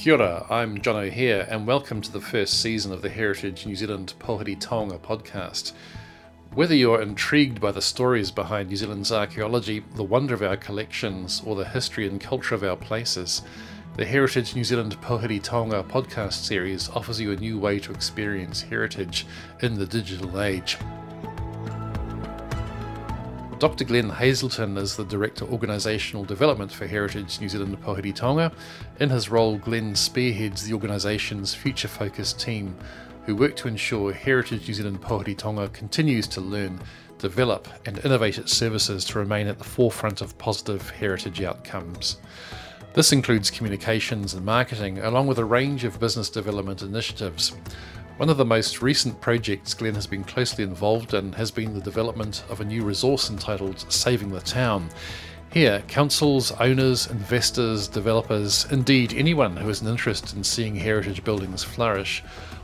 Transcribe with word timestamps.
Kia 0.00 0.14
ora, 0.14 0.46
I'm 0.48 0.80
John 0.80 0.96
O'Hare, 0.96 1.46
and 1.50 1.66
welcome 1.66 2.00
to 2.00 2.10
the 2.10 2.22
first 2.22 2.62
season 2.62 2.90
of 2.90 3.02
the 3.02 3.10
Heritage 3.10 3.66
New 3.66 3.76
Zealand 3.76 4.14
Pouhere 4.18 4.56
Taonga 4.56 4.98
podcast. 4.98 5.74
Whether 6.54 6.74
you're 6.74 7.02
intrigued 7.02 7.60
by 7.60 7.70
the 7.70 7.82
stories 7.82 8.30
behind 8.30 8.70
New 8.70 8.76
Zealand's 8.76 9.12
archaeology, 9.12 9.84
the 9.96 10.02
wonder 10.02 10.32
of 10.32 10.42
our 10.42 10.56
collections, 10.56 11.42
or 11.44 11.54
the 11.54 11.66
history 11.66 12.08
and 12.08 12.18
culture 12.18 12.54
of 12.54 12.64
our 12.64 12.78
places, 12.78 13.42
the 13.98 14.06
Heritage 14.06 14.56
New 14.56 14.64
Zealand 14.64 14.98
Pouhere 15.02 15.38
Taonga 15.38 15.86
podcast 15.86 16.46
series 16.46 16.88
offers 16.88 17.20
you 17.20 17.32
a 17.32 17.36
new 17.36 17.58
way 17.58 17.78
to 17.80 17.92
experience 17.92 18.62
heritage 18.62 19.26
in 19.60 19.74
the 19.74 19.84
digital 19.84 20.40
age. 20.40 20.78
Dr. 23.60 23.84
Glenn 23.84 24.08
Hazelton 24.08 24.78
is 24.78 24.96
the 24.96 25.04
Director 25.04 25.44
Organisational 25.44 26.26
Development 26.26 26.72
for 26.72 26.86
Heritage 26.86 27.42
New 27.42 27.48
Zealand 27.50 27.78
Pouhere 27.82 28.00
Taonga. 28.10 28.54
In 29.00 29.10
his 29.10 29.28
role, 29.28 29.58
Glenn 29.58 29.94
spearheads 29.94 30.64
the 30.64 30.72
organisation's 30.72 31.52
future 31.52 31.86
focused 31.86 32.40
team, 32.40 32.74
who 33.26 33.36
work 33.36 33.56
to 33.56 33.68
ensure 33.68 34.14
Heritage 34.14 34.66
New 34.66 34.72
Zealand 34.72 35.02
Pouhere 35.02 35.34
Taonga 35.34 35.70
continues 35.74 36.26
to 36.28 36.40
learn, 36.40 36.80
develop, 37.18 37.68
and 37.84 38.02
innovate 38.02 38.38
its 38.38 38.56
services 38.56 39.04
to 39.04 39.18
remain 39.18 39.46
at 39.46 39.58
the 39.58 39.64
forefront 39.64 40.22
of 40.22 40.38
positive 40.38 40.88
heritage 40.88 41.42
outcomes. 41.42 42.16
This 42.94 43.12
includes 43.12 43.50
communications 43.50 44.32
and 44.32 44.42
marketing, 44.42 45.00
along 45.00 45.26
with 45.26 45.38
a 45.38 45.44
range 45.44 45.84
of 45.84 46.00
business 46.00 46.30
development 46.30 46.80
initiatives. 46.80 47.54
One 48.20 48.28
of 48.28 48.36
the 48.36 48.44
most 48.44 48.82
recent 48.82 49.18
projects 49.22 49.72
Glenn 49.72 49.94
has 49.94 50.06
been 50.06 50.24
closely 50.24 50.62
involved 50.62 51.14
in 51.14 51.32
has 51.32 51.50
been 51.50 51.72
the 51.72 51.80
development 51.80 52.44
of 52.50 52.60
a 52.60 52.64
new 52.66 52.84
resource 52.84 53.30
entitled 53.30 53.90
Saving 53.90 54.28
the 54.28 54.42
Town. 54.42 54.90
Here, 55.50 55.82
councils, 55.88 56.52
owners, 56.60 57.06
investors, 57.06 57.88
developers, 57.88 58.66
indeed 58.70 59.14
anyone 59.14 59.56
who 59.56 59.68
has 59.68 59.80
an 59.80 59.88
interest 59.88 60.34
in 60.34 60.44
seeing 60.44 60.76
heritage 60.76 61.24
buildings 61.24 61.64
flourish, 61.64 62.22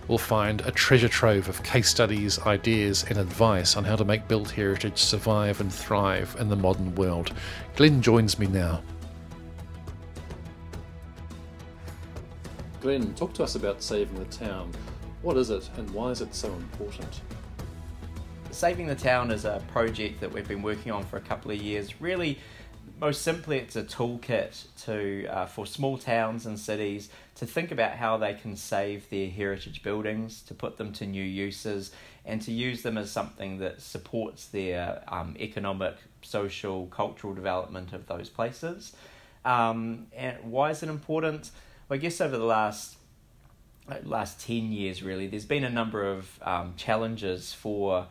will 0.09 0.19
find 0.19 0.61
a 0.61 0.71
treasure 0.71 1.09
trove 1.09 1.49
of 1.49 1.63
case 1.63 1.89
studies, 1.89 2.39
ideas, 2.41 3.07
and 3.09 3.17
advice 3.17 3.79
on 3.79 3.85
how 3.85 3.97
to 3.97 4.05
make 4.05 4.29
built 4.29 4.51
heritage 4.51 4.99
survive 4.99 5.63
and 5.63 5.73
thrive 5.73 6.37
in 6.39 6.51
the 6.51 6.57
modern 6.57 6.95
world. 6.97 7.33
Glenn 7.77 8.03
joins 8.03 8.39
me 8.39 8.47
now. 8.47 8.83
Glenn, 12.83 13.15
talk 13.15 13.33
to 13.33 13.43
us 13.43 13.55
about 13.55 13.83
Saving 13.83 14.19
the 14.19 14.27
Town. 14.27 14.71
What 15.23 15.37
is 15.37 15.51
it 15.51 15.69
and 15.77 15.91
why 15.91 16.11
is 16.11 16.21
it 16.21 16.35
so 16.35 16.53
important? 16.53 17.21
Saving 18.51 18.87
the 18.87 18.95
Town 18.95 19.31
is 19.31 19.45
a 19.45 19.63
project 19.73 20.21
that 20.21 20.33
we've 20.33 20.49
been 20.49 20.63
working 20.63 20.93
on 20.93 21.05
for 21.05 21.17
a 21.17 21.21
couple 21.21 21.51
of 21.51 21.61
years. 21.61 22.01
Really, 22.01 22.39
most 23.01 23.23
simply, 23.23 23.59
it's 23.59 23.77
a 23.77 23.83
toolkit 23.83 24.67
to 24.85 25.27
uh, 25.27 25.47
for 25.47 25.67
small 25.67 25.99
towns 25.99 26.47
and 26.47 26.59
cities 26.59 27.11
to 27.35 27.45
think 27.45 27.71
about 27.71 27.93
how 27.93 28.17
they 28.17 28.35
can 28.35 28.57
save 28.57 29.11
their 29.11 29.29
heritage 29.29 29.83
buildings, 29.83 30.41
to 30.43 30.55
put 30.55 30.79
them 30.79 30.93
to 30.95 31.07
new 31.07 31.23
uses, 31.23 31.93
and 32.25 32.41
to 32.43 32.53
use 32.53 32.83
them 32.83 32.97
as 32.97 33.11
something 33.11 33.59
that 33.59 33.83
supports 33.83 34.47
their 34.47 35.03
um, 35.09 35.37
economic, 35.39 35.97
social, 36.23 36.87
cultural 36.87 37.35
development 37.35 37.93
of 37.93 38.07
those 38.07 38.31
places. 38.31 38.95
Um, 39.45 40.07
and 40.17 40.39
why 40.43 40.71
is 40.71 40.83
it 40.83 40.89
important? 40.89 41.51
Well, 41.89 41.99
I 41.99 42.01
guess 42.01 42.21
over 42.21 42.39
the 42.39 42.45
last 42.45 42.96
last 44.05 44.45
10 44.47 44.73
years 44.73 45.03
really. 45.03 45.27
There's 45.27 45.45
been 45.45 45.65
a 45.65 45.71
number 45.71 46.05
of 46.05 46.39
um, 46.43 46.75
challenges 46.77 47.53
for 47.53 48.07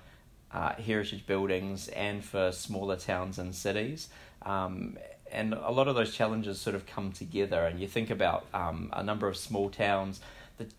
uh, 0.51 0.73
heritage 0.75 1.25
buildings 1.27 1.89
and 1.89 2.23
for 2.23 2.51
smaller 2.51 2.95
towns 2.95 3.37
and 3.39 3.53
cities. 3.53 4.09
Um, 4.43 4.97
and 5.31 5.53
a 5.53 5.71
lot 5.71 5.87
of 5.87 5.95
those 5.95 6.13
challenges 6.13 6.61
sort 6.61 6.75
of 6.75 6.85
come 6.85 7.11
together. 7.11 7.65
And 7.65 7.79
you 7.79 7.87
think 7.87 8.09
about 8.09 8.45
um, 8.53 8.89
a 8.93 9.03
number 9.03 9.27
of 9.27 9.35
small 9.35 9.69
towns 9.69 10.21
that 10.57 10.71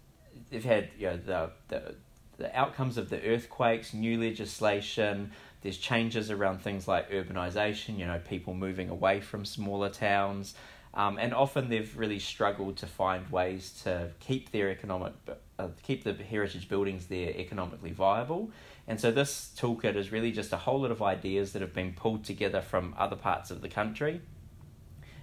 they've 0.50 0.64
had 0.64 0.88
you 0.98 1.08
know 1.08 1.16
the, 1.16 1.50
the 1.68 1.94
the 2.38 2.54
outcomes 2.54 2.98
of 2.98 3.08
the 3.08 3.22
earthquakes 3.22 3.92
new 3.92 4.20
legislation. 4.20 5.32
There's 5.62 5.78
changes 5.78 6.30
around 6.30 6.62
things 6.62 6.86
like 6.86 7.10
urbanization 7.10 7.98
you 7.98 8.06
know 8.06 8.20
people 8.20 8.54
moving 8.54 8.88
away 8.88 9.20
from 9.20 9.44
smaller 9.44 9.88
towns 9.88 10.54
um, 10.96 11.18
and 11.18 11.34
often 11.34 11.68
they've 11.68 11.96
really 11.96 12.18
struggled 12.18 12.78
to 12.78 12.86
find 12.86 13.30
ways 13.30 13.78
to 13.84 14.08
keep 14.18 14.50
their 14.50 14.70
economic, 14.70 15.12
uh, 15.58 15.68
keep 15.82 16.04
the 16.04 16.14
heritage 16.14 16.70
buildings 16.70 17.06
there 17.06 17.30
economically 17.36 17.92
viable. 17.92 18.50
And 18.88 18.98
so 18.98 19.10
this 19.10 19.52
toolkit 19.58 19.94
is 19.94 20.10
really 20.10 20.32
just 20.32 20.54
a 20.54 20.56
whole 20.56 20.80
lot 20.80 20.90
of 20.90 21.02
ideas 21.02 21.52
that 21.52 21.60
have 21.60 21.74
been 21.74 21.92
pulled 21.92 22.24
together 22.24 22.62
from 22.62 22.94
other 22.96 23.14
parts 23.14 23.50
of 23.50 23.60
the 23.60 23.68
country 23.68 24.22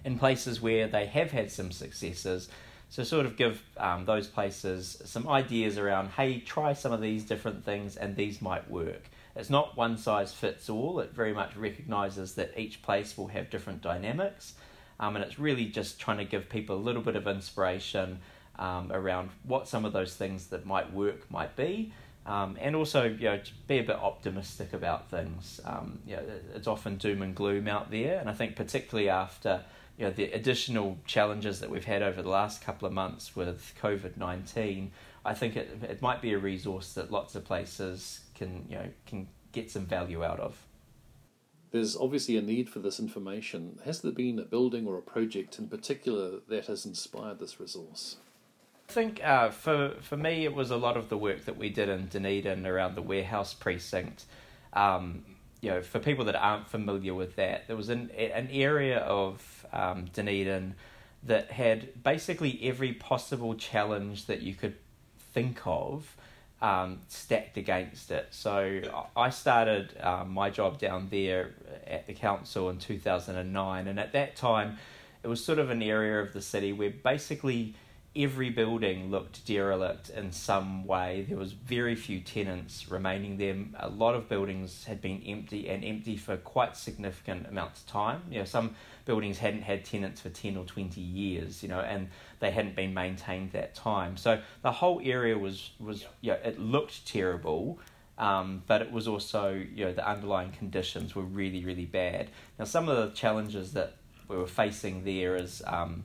in 0.06 0.20
places 0.20 0.62
where 0.62 0.88
they 0.88 1.08
have 1.08 1.32
had 1.32 1.52
some 1.52 1.72
successes. 1.72 2.50
So, 2.90 3.04
sort 3.04 3.26
of 3.26 3.36
give 3.36 3.64
um, 3.78 4.06
those 4.06 4.28
places 4.28 5.02
some 5.06 5.28
ideas 5.28 5.80
around 5.80 6.10
hey, 6.10 6.40
try 6.40 6.74
some 6.74 6.92
of 6.92 7.02
these 7.02 7.24
different 7.24 7.66
things 7.66 7.96
and 7.96 8.16
these 8.16 8.40
might 8.44 8.70
work. 8.70 9.10
It's 9.36 9.50
not 9.50 9.76
one 9.76 9.98
size 9.98 10.32
fits 10.32 10.70
all, 10.70 11.00
it 11.00 11.14
very 11.14 11.34
much 11.34 11.56
recognizes 11.56 12.36
that 12.36 12.52
each 12.56 12.84
place 12.84 13.18
will 13.18 13.30
have 13.30 13.50
different 13.50 13.82
dynamics. 13.82 14.54
Um, 15.00 15.16
and 15.16 15.26
it's 15.26 15.40
really 15.40 15.66
just 15.66 16.00
trying 16.00 16.18
to 16.18 16.26
give 16.26 16.50
people 16.50 16.76
a 16.76 16.84
little 16.84 17.02
bit 17.02 17.16
of 17.16 17.28
inspiration 17.28 18.20
um, 18.60 18.92
around 18.92 19.32
what 19.44 19.68
some 19.68 19.86
of 19.86 19.94
those 19.94 20.16
things 20.16 20.48
that 20.48 20.66
might 20.66 20.94
work 20.94 21.30
might 21.32 21.56
be. 21.56 21.94
Um, 22.26 22.58
and 22.62 22.76
also, 22.76 23.04
you 23.04 23.26
know, 23.26 23.40
be 23.68 23.80
a 23.80 23.84
bit 23.84 23.98
optimistic 23.98 24.72
about 24.74 25.10
things. 25.10 25.60
Um, 25.66 26.00
you 26.08 26.16
know, 26.16 26.24
it's 26.56 26.68
often 26.68 26.96
doom 26.98 27.22
and 27.22 27.36
gloom 27.36 27.68
out 27.68 27.92
there, 27.92 28.20
and 28.20 28.30
I 28.30 28.34
think 28.34 28.56
particularly 28.56 29.10
after 29.10 29.62
you 29.98 30.06
know 30.06 30.12
the 30.12 30.32
additional 30.32 30.98
challenges 31.06 31.60
that 31.60 31.70
we've 31.70 31.86
had 31.86 32.02
over 32.02 32.22
the 32.22 32.30
last 32.30 32.64
couple 32.64 32.88
of 32.88 32.94
months 32.94 33.36
with 33.36 33.74
COVID 33.82 34.16
nineteen, 34.16 34.92
I 35.26 35.34
think 35.34 35.58
it 35.58 35.78
it 35.84 36.02
might 36.02 36.22
be 36.22 36.32
a 36.32 36.38
resource 36.38 36.94
that 36.94 37.12
lots 37.12 37.36
of 37.36 37.44
places 37.44 38.22
can 38.36 38.66
you 38.70 38.78
know 38.78 38.88
can 39.06 39.28
get 39.52 39.70
some 39.70 39.86
value 39.86 40.24
out 40.24 40.40
of. 40.40 40.58
There's 41.74 41.98
obviously 41.98 42.38
a 42.38 42.42
need 42.44 42.70
for 42.70 42.78
this 42.78 43.00
information. 43.00 43.80
Has 43.84 44.02
there 44.02 44.12
been 44.12 44.38
a 44.38 44.44
building 44.44 44.86
or 44.86 44.96
a 44.96 45.02
project 45.02 45.58
in 45.58 45.68
particular 45.68 46.40
that 46.48 46.68
has 46.68 46.86
inspired 46.86 47.40
this 47.40 47.60
resource? 47.60 48.18
I 48.88 48.92
think 48.92 49.24
uh, 49.24 49.50
for 49.50 49.96
for 50.02 50.16
me, 50.16 50.46
it 50.46 50.54
was 50.54 50.70
a 50.70 50.78
lot 50.78 50.98
of 50.98 51.10
the 51.10 51.18
work 51.18 51.46
that 51.46 51.58
we 51.58 51.70
did 51.70 51.90
in 51.90 52.10
Dunedin 52.10 52.68
around 52.68 52.94
the 52.94 53.02
warehouse 53.02 53.56
precinct. 53.56 54.26
Um, 54.74 55.26
you 55.62 55.72
know, 55.72 55.82
for 55.82 55.98
people 55.98 56.26
that 56.26 56.36
aren't 56.36 56.68
familiar 56.68 57.16
with 57.16 57.38
that, 57.38 57.66
there 57.66 57.76
was 57.76 57.90
an 57.90 58.12
an 58.12 58.50
area 58.52 59.00
of 59.00 59.66
um, 59.74 60.06
Dunedin 60.14 60.76
that 61.24 61.50
had 61.50 62.04
basically 62.04 62.60
every 62.62 62.94
possible 62.94 63.56
challenge 63.56 64.28
that 64.28 64.44
you 64.44 64.54
could 64.54 64.76
think 65.34 65.66
of 65.66 66.16
um, 66.64 67.02
stacked 67.10 67.58
against 67.58 68.10
it. 68.10 68.28
So 68.32 68.82
I 69.18 69.30
started 69.30 69.94
um, 70.00 70.32
my 70.32 70.50
job 70.50 70.80
down 70.80 71.10
there 71.12 71.52
at 71.86 72.08
the 72.08 72.14
council 72.14 72.70
in 72.70 72.80
2009, 72.80 73.88
and 73.88 74.00
at 74.00 74.14
that 74.14 74.38
time, 74.38 74.78
it 75.24 75.28
was 75.28 75.44
sort 75.44 75.60
of 75.60 75.70
an 75.70 75.84
area 75.84 76.22
of 76.22 76.32
the 76.32 76.42
city 76.42 76.72
where 76.72 76.90
basically 76.90 77.76
every 78.16 78.50
building 78.50 79.12
looked 79.12 79.46
derelict 79.46 80.10
in 80.12 80.32
some 80.32 80.86
way. 80.86 81.26
There 81.28 81.38
was 81.38 81.52
very 81.52 81.96
few 81.96 82.22
tenants 82.22 82.90
remaining 82.90 83.38
there. 83.38 83.58
A 83.80 83.90
lot 83.90 84.16
of 84.16 84.30
buildings 84.30 84.86
had 84.86 85.02
been 85.02 85.22
empty 85.28 85.68
and 85.68 85.84
empty 85.84 86.16
for 86.16 86.38
quite 86.38 86.78
significant 86.78 87.48
amounts 87.48 87.82
of 87.82 87.88
time. 87.88 88.22
You 88.30 88.40
know, 88.40 88.46
some 88.46 88.76
buildings 89.06 89.38
hadn't 89.40 89.64
had 89.64 89.86
tenants 89.86 90.22
for 90.22 90.30
10 90.30 90.58
or 90.58 90.66
20 90.66 91.00
years, 91.00 91.62
you 91.62 91.70
know, 91.70 91.80
and 91.80 92.10
they 92.40 92.52
hadn't 92.52 92.76
been 92.76 92.94
maintained 92.94 93.52
that 93.52 93.76
time. 93.76 94.18
So 94.18 94.42
the 94.62 94.72
whole 94.72 95.02
area 95.04 95.38
was, 95.38 95.72
was 95.80 96.06
you 96.22 96.32
know, 96.32 96.40
it 96.44 96.60
looked 96.60 97.06
terrible, 97.08 97.80
um, 98.18 98.64
but 98.68 98.82
it 98.82 98.92
was 98.92 99.08
also, 99.08 99.54
you 99.54 99.86
know, 99.86 99.94
the 99.94 100.08
underlying 100.08 100.52
conditions 100.52 101.16
were 101.16 101.24
really, 101.24 101.66
really 101.66 101.86
bad. 101.86 102.30
Now, 102.58 102.66
some 102.66 102.88
of 102.88 102.96
the 102.98 103.16
challenges 103.16 103.74
that 103.74 103.96
we 104.28 104.38
were 104.38 104.48
facing 104.48 105.04
there 105.04 105.36
is 105.36 105.62
um, 105.66 106.04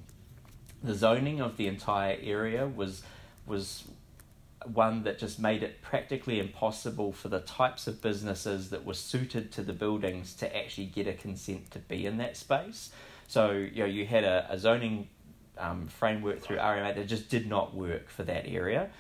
the 0.83 0.95
zoning 0.95 1.41
of 1.41 1.57
the 1.57 1.67
entire 1.67 2.19
area 2.23 2.67
was 2.67 3.03
was 3.47 3.85
one 4.75 5.03
that 5.05 5.19
just 5.19 5.39
made 5.39 5.63
it 5.63 5.83
practically 5.83 6.39
impossible 6.39 7.13
for 7.13 7.29
the 7.29 7.41
types 7.41 7.87
of 7.87 8.01
businesses 8.03 8.71
that 8.71 8.85
were 8.85 8.95
suited 8.95 9.53
to 9.53 9.63
the 9.63 9.73
buildings 9.73 10.35
to 10.35 10.57
actually 10.57 10.87
get 10.87 11.07
a 11.07 11.13
consent 11.13 11.71
to 11.73 11.79
be 11.79 12.07
in 12.07 12.19
that 12.19 12.37
space. 12.37 12.91
So 13.27 13.53
you 13.53 13.81
know 13.81 13.87
you 13.87 14.07
had 14.07 14.25
a, 14.25 14.47
a 14.51 14.59
zoning 14.59 15.09
um, 15.59 15.89
framework 15.89 16.41
through 16.41 16.57
RMA 16.57 16.95
that 16.95 17.07
just 17.09 17.29
did 17.29 17.49
not 17.49 17.75
work 17.75 18.09
for 18.09 18.23
that 18.25 18.47
area. 18.47 18.91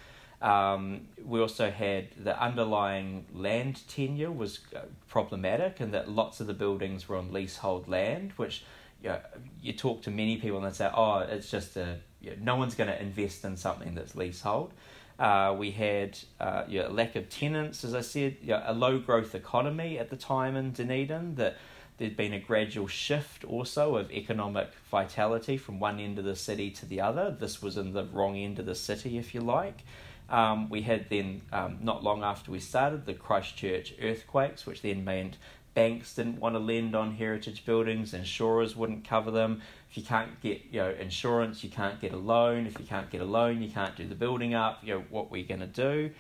Um, 0.40 1.08
we 1.24 1.40
also 1.40 1.70
had 1.70 2.08
the 2.16 2.40
underlying 2.40 3.26
land 3.32 3.80
tenure 3.88 4.30
was 4.30 4.60
uh, 4.74 4.80
problematic, 5.08 5.80
and 5.80 5.92
that 5.94 6.08
lots 6.08 6.40
of 6.40 6.46
the 6.46 6.54
buildings 6.54 7.08
were 7.08 7.16
on 7.16 7.32
leasehold 7.32 7.88
land, 7.88 8.32
which 8.36 8.64
you, 9.02 9.08
know, 9.08 9.20
you 9.62 9.72
talk 9.72 10.02
to 10.02 10.10
many 10.10 10.36
people 10.36 10.58
and 10.58 10.66
they 10.66 10.76
say, 10.76 10.90
oh, 10.94 11.18
it's 11.18 11.50
just 11.50 11.76
a, 11.76 11.98
you 12.20 12.30
know, 12.30 12.36
no 12.40 12.56
one's 12.56 12.74
going 12.74 12.90
to 12.90 13.00
invest 13.00 13.44
in 13.44 13.56
something 13.56 13.94
that's 13.94 14.14
leasehold. 14.14 14.72
Uh, 15.18 15.54
we 15.58 15.72
had 15.72 16.16
uh, 16.38 16.62
know, 16.82 16.88
lack 16.88 17.16
of 17.16 17.28
tenants, 17.28 17.84
as 17.84 17.94
I 17.94 18.02
said, 18.02 18.36
know, 18.42 18.62
a 18.64 18.72
low 18.72 18.98
growth 18.98 19.34
economy 19.34 19.98
at 19.98 20.10
the 20.10 20.16
time 20.16 20.54
in 20.54 20.70
Dunedin 20.70 21.34
that 21.34 21.56
there'd 21.96 22.16
been 22.16 22.32
a 22.32 22.38
gradual 22.38 22.86
shift 22.86 23.44
also 23.44 23.96
of 23.96 24.12
economic 24.12 24.68
vitality 24.90 25.56
from 25.56 25.80
one 25.80 25.98
end 25.98 26.18
of 26.18 26.24
the 26.24 26.36
city 26.36 26.70
to 26.70 26.86
the 26.86 27.00
other. 27.00 27.36
This 27.38 27.60
was 27.60 27.76
in 27.76 27.92
the 27.92 28.04
wrong 28.04 28.36
end 28.36 28.60
of 28.60 28.66
the 28.66 28.76
city, 28.76 29.18
if 29.18 29.34
you 29.34 29.40
like. 29.40 29.82
Um, 30.30 30.68
we 30.68 30.82
had 30.82 31.08
then, 31.08 31.42
um, 31.52 31.78
not 31.80 32.04
long 32.04 32.22
after 32.22 32.52
we 32.52 32.60
started, 32.60 33.04
the 33.04 33.14
Christchurch 33.14 33.94
earthquakes, 34.00 34.66
which 34.66 34.82
then 34.82 35.04
meant 35.04 35.36
banks 35.74 36.14
didn't 36.14 36.38
want 36.38 36.54
to 36.54 36.58
lend 36.58 36.94
on 36.94 37.14
heritage 37.14 37.64
buildings, 37.64 38.14
insurers 38.14 38.76
wouldn't 38.76 39.04
cover 39.04 39.30
them. 39.30 39.62
If 39.90 39.96
you 39.96 40.02
can't 40.02 40.40
get 40.40 40.62
you 40.70 40.80
know 40.80 40.90
insurance, 40.90 41.64
you 41.64 41.70
can't 41.70 42.00
get 42.00 42.12
a 42.12 42.16
loan. 42.16 42.66
If 42.66 42.78
you 42.78 42.86
can't 42.86 43.10
get 43.10 43.20
a 43.20 43.24
loan, 43.24 43.62
you 43.62 43.70
can't 43.70 43.96
do 43.96 44.06
the 44.06 44.14
building 44.14 44.54
up. 44.54 44.80
You 44.82 44.94
know 44.94 45.04
what 45.10 45.30
we're 45.30 45.46
going 45.46 45.60
to 45.60 45.66
do. 45.66 46.10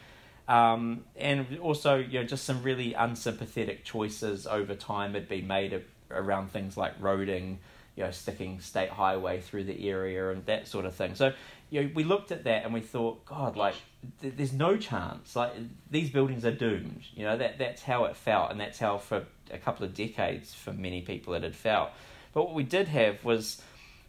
Um, 0.48 1.04
and 1.14 1.58
also, 1.60 1.96
you 1.96 2.20
know, 2.20 2.24
just 2.24 2.44
some 2.44 2.62
really 2.62 2.94
unsympathetic 2.94 3.84
choices 3.84 4.46
over 4.46 4.74
time 4.74 5.12
had 5.12 5.28
been 5.28 5.46
made 5.46 5.84
around 6.10 6.50
things 6.50 6.74
like 6.74 6.98
roading, 7.02 7.58
you 7.96 8.04
know, 8.04 8.10
sticking 8.10 8.58
state 8.60 8.88
highway 8.88 9.40
through 9.40 9.64
the 9.64 9.88
area 9.90 10.30
and 10.30 10.46
that 10.46 10.66
sort 10.66 10.86
of 10.86 10.94
thing. 10.94 11.14
So, 11.14 11.34
you 11.68 11.82
know, 11.82 11.90
we 11.94 12.02
looked 12.02 12.32
at 12.32 12.44
that 12.44 12.64
and 12.64 12.72
we 12.72 12.80
thought, 12.80 13.26
God, 13.26 13.56
like, 13.56 13.74
th- 14.22 14.34
there's 14.38 14.54
no 14.54 14.78
chance. 14.78 15.36
Like, 15.36 15.52
these 15.90 16.08
buildings 16.08 16.46
are 16.46 16.52
doomed. 16.52 17.02
You 17.14 17.24
know, 17.24 17.36
that 17.36 17.58
that's 17.58 17.82
how 17.82 18.06
it 18.06 18.16
felt, 18.16 18.50
and 18.50 18.58
that's 18.58 18.78
how 18.78 18.96
for 18.96 19.26
a 19.50 19.58
couple 19.58 19.84
of 19.84 19.92
decades 19.92 20.54
for 20.54 20.72
many 20.72 21.02
people 21.02 21.34
it 21.34 21.42
had 21.42 21.54
felt. 21.54 21.90
But 22.32 22.44
what 22.44 22.54
we 22.54 22.62
did 22.62 22.88
have 22.88 23.24
was 23.24 23.62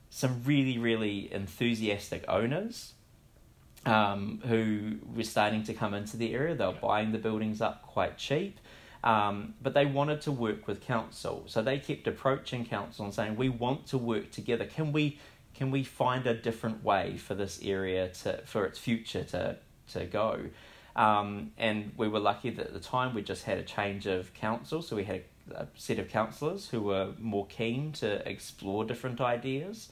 some 0.09 0.41
really, 0.45 0.77
really 0.77 1.31
enthusiastic 1.33 2.25
owners 2.27 2.93
um, 3.85 4.41
who 4.47 4.97
were 5.15 5.23
starting 5.23 5.63
to 5.63 5.73
come 5.73 5.93
into 5.93 6.17
the 6.17 6.33
area. 6.33 6.55
They 6.55 6.65
were 6.65 6.73
buying 6.73 7.11
the 7.11 7.17
buildings 7.17 7.61
up 7.61 7.83
quite 7.83 8.17
cheap. 8.17 8.59
Um, 9.03 9.53
but 9.61 9.73
they 9.73 9.85
wanted 9.85 10.21
to 10.21 10.31
work 10.31 10.67
with 10.67 10.81
council, 10.81 11.43
so 11.47 11.61
they 11.61 11.79
kept 11.79 12.05
approaching 12.05 12.65
council 12.65 13.05
and 13.05 13.13
saying, 13.13 13.37
"We 13.37 13.47
want 13.47 13.87
to 13.87 13.97
work 13.97 14.29
together. 14.31 14.65
Can 14.65 14.91
we, 14.91 15.19
can 15.53 15.71
we 15.71 15.83
find 15.83 16.27
a 16.27 16.33
different 16.33 16.83
way 16.83 17.15
for 17.15 17.33
this 17.33 17.61
area 17.63 18.09
to, 18.23 18.41
for 18.45 18.65
its 18.65 18.77
future 18.77 19.23
to, 19.23 19.57
to 19.93 20.05
go?" 20.05 20.49
Um, 20.97 21.53
and 21.57 21.93
we 21.95 22.09
were 22.09 22.19
lucky 22.19 22.49
that 22.49 22.67
at 22.67 22.73
the 22.73 22.81
time 22.81 23.13
we 23.15 23.21
just 23.21 23.43
had 23.45 23.57
a 23.57 23.63
change 23.63 24.05
of 24.05 24.33
council, 24.33 24.81
so 24.81 24.97
we 24.97 25.05
had 25.05 25.23
a, 25.55 25.67
set 25.75 25.99
of 25.99 26.09
councillors 26.09 26.69
who 26.69 26.81
were 26.81 27.09
more 27.19 27.45
keen 27.47 27.91
to 27.93 28.27
explore 28.29 28.85
different 28.85 29.21
ideas. 29.21 29.89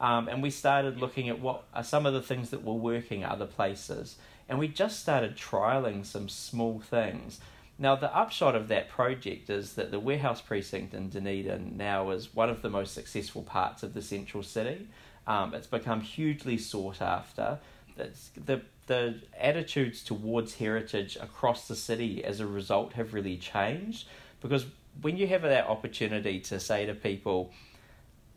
Um, 0.00 0.28
and 0.28 0.42
we 0.42 0.50
started 0.50 0.98
looking 0.98 1.28
at 1.28 1.40
what 1.40 1.64
are 1.74 1.84
some 1.84 2.06
of 2.06 2.14
the 2.14 2.22
things 2.22 2.50
that 2.50 2.64
were 2.64 2.74
working 2.74 3.22
at 3.22 3.32
other 3.32 3.46
places. 3.46 4.16
And 4.48 4.58
we 4.58 4.68
just 4.68 5.00
started 5.00 5.36
trialing 5.36 6.04
some 6.06 6.28
small 6.28 6.80
things. 6.80 7.40
Now, 7.78 7.96
the 7.96 8.14
upshot 8.14 8.54
of 8.54 8.68
that 8.68 8.88
project 8.88 9.48
is 9.48 9.74
that 9.74 9.90
the 9.90 10.00
warehouse 10.00 10.40
precinct 10.40 10.92
in 10.92 11.08
Dunedin 11.08 11.76
now 11.76 12.10
is 12.10 12.34
one 12.34 12.50
of 12.50 12.62
the 12.62 12.68
most 12.68 12.94
successful 12.94 13.42
parts 13.42 13.82
of 13.82 13.94
the 13.94 14.02
central 14.02 14.42
city. 14.42 14.88
Um, 15.26 15.54
it's 15.54 15.66
become 15.66 16.00
hugely 16.00 16.58
sought 16.58 17.00
after. 17.00 17.58
It's, 17.96 18.30
the 18.36 18.62
the 18.90 19.20
attitudes 19.38 20.02
towards 20.02 20.56
heritage 20.56 21.16
across 21.20 21.68
the 21.68 21.76
city 21.76 22.24
as 22.24 22.40
a 22.40 22.46
result 22.46 22.94
have 22.94 23.14
really 23.14 23.36
changed 23.36 24.08
because 24.40 24.66
when 25.02 25.16
you 25.16 25.26
have 25.28 25.42
that 25.42 25.66
opportunity 25.66 26.40
to 26.40 26.60
say 26.60 26.86
to 26.86 26.94
people, 26.94 27.52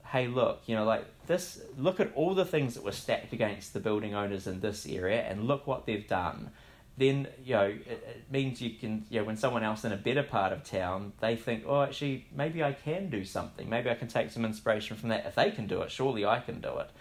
hey, 0.07 0.27
look, 0.27 0.61
you 0.67 0.75
know, 0.75 0.85
like 0.85 1.05
this, 1.25 1.61
look 1.77 1.99
at 1.99 2.11
all 2.15 2.35
the 2.35 2.45
things 2.45 2.75
that 2.75 2.83
were 2.83 2.91
stacked 2.91 3.33
against 3.33 3.73
the 3.73 3.79
building 3.79 4.13
owners 4.13 4.45
in 4.45 4.59
this 4.59 4.85
area 4.85 5.21
and 5.23 5.47
look 5.47 5.65
what 5.65 5.85
they've 5.85 6.07
done. 6.07 6.51
Then, 6.95 7.27
you 7.43 7.55
know, 7.55 7.63
it, 7.63 7.87
it 7.87 8.25
means 8.29 8.61
you 8.61 8.71
can, 8.71 9.05
you 9.09 9.19
know, 9.19 9.25
when 9.25 9.37
someone 9.37 9.63
else 9.63 9.83
in 9.83 9.91
a 9.91 9.97
better 9.97 10.21
part 10.21 10.53
of 10.53 10.63
town, 10.63 11.13
they 11.19 11.35
think, 11.35 11.63
oh, 11.65 11.81
actually, 11.81 12.27
maybe 12.35 12.63
I 12.63 12.73
can 12.73 13.09
do 13.09 13.25
something. 13.25 13.67
Maybe 13.67 13.89
I 13.89 13.95
can 13.95 14.07
take 14.07 14.29
some 14.29 14.45
inspiration 14.45 14.95
from 14.95 15.09
that. 15.09 15.25
If 15.25 15.33
they 15.33 15.49
can 15.49 15.65
do 15.65 15.81
it, 15.81 15.89
surely 15.89 16.23
I 16.23 16.39
can 16.39 16.61
do 16.61 16.77
it. 16.77 16.91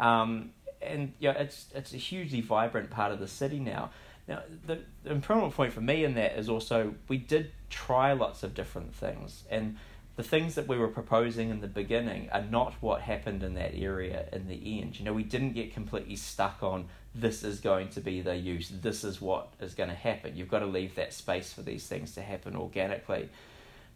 Um, 0.00 0.50
and, 0.82 1.12
you 1.20 1.32
know, 1.32 1.38
it's, 1.38 1.66
it's 1.74 1.94
a 1.94 1.96
hugely 1.96 2.40
vibrant 2.40 2.90
part 2.90 3.12
of 3.12 3.20
the 3.20 3.28
city 3.28 3.60
now. 3.60 3.90
Now, 4.28 4.42
the, 4.66 4.80
the 5.04 5.12
important 5.12 5.54
point 5.54 5.72
for 5.72 5.80
me 5.80 6.04
in 6.04 6.14
that 6.14 6.36
is 6.38 6.48
also 6.48 6.94
we 7.08 7.16
did 7.18 7.52
try 7.70 8.12
lots 8.12 8.42
of 8.42 8.54
different 8.54 8.94
things. 8.94 9.44
And, 9.50 9.76
the 10.16 10.22
things 10.22 10.54
that 10.54 10.66
we 10.66 10.78
were 10.78 10.88
proposing 10.88 11.50
in 11.50 11.60
the 11.60 11.68
beginning 11.68 12.30
are 12.32 12.42
not 12.42 12.72
what 12.80 13.02
happened 13.02 13.42
in 13.42 13.54
that 13.54 13.74
area 13.74 14.26
in 14.32 14.48
the 14.48 14.80
end. 14.80 14.98
You 14.98 15.04
know, 15.04 15.12
we 15.12 15.22
didn't 15.22 15.52
get 15.52 15.74
completely 15.74 16.16
stuck 16.16 16.62
on 16.62 16.86
this 17.14 17.44
is 17.44 17.60
going 17.60 17.88
to 17.90 18.00
be 18.00 18.22
the 18.22 18.36
use, 18.36 18.70
this 18.70 19.04
is 19.04 19.20
what 19.20 19.52
is 19.60 19.74
going 19.74 19.90
to 19.90 19.94
happen. 19.94 20.36
You've 20.36 20.48
got 20.48 20.60
to 20.60 20.66
leave 20.66 20.94
that 20.96 21.12
space 21.12 21.52
for 21.52 21.62
these 21.62 21.86
things 21.86 22.14
to 22.14 22.22
happen 22.22 22.56
organically. 22.56 23.28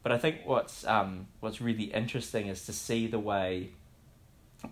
But 0.02 0.12
I 0.12 0.18
think 0.18 0.40
what's 0.44 0.86
um, 0.86 1.26
what's 1.40 1.60
really 1.60 1.84
interesting 1.84 2.46
is 2.46 2.64
to 2.66 2.72
see 2.72 3.06
the 3.06 3.18
way 3.18 3.70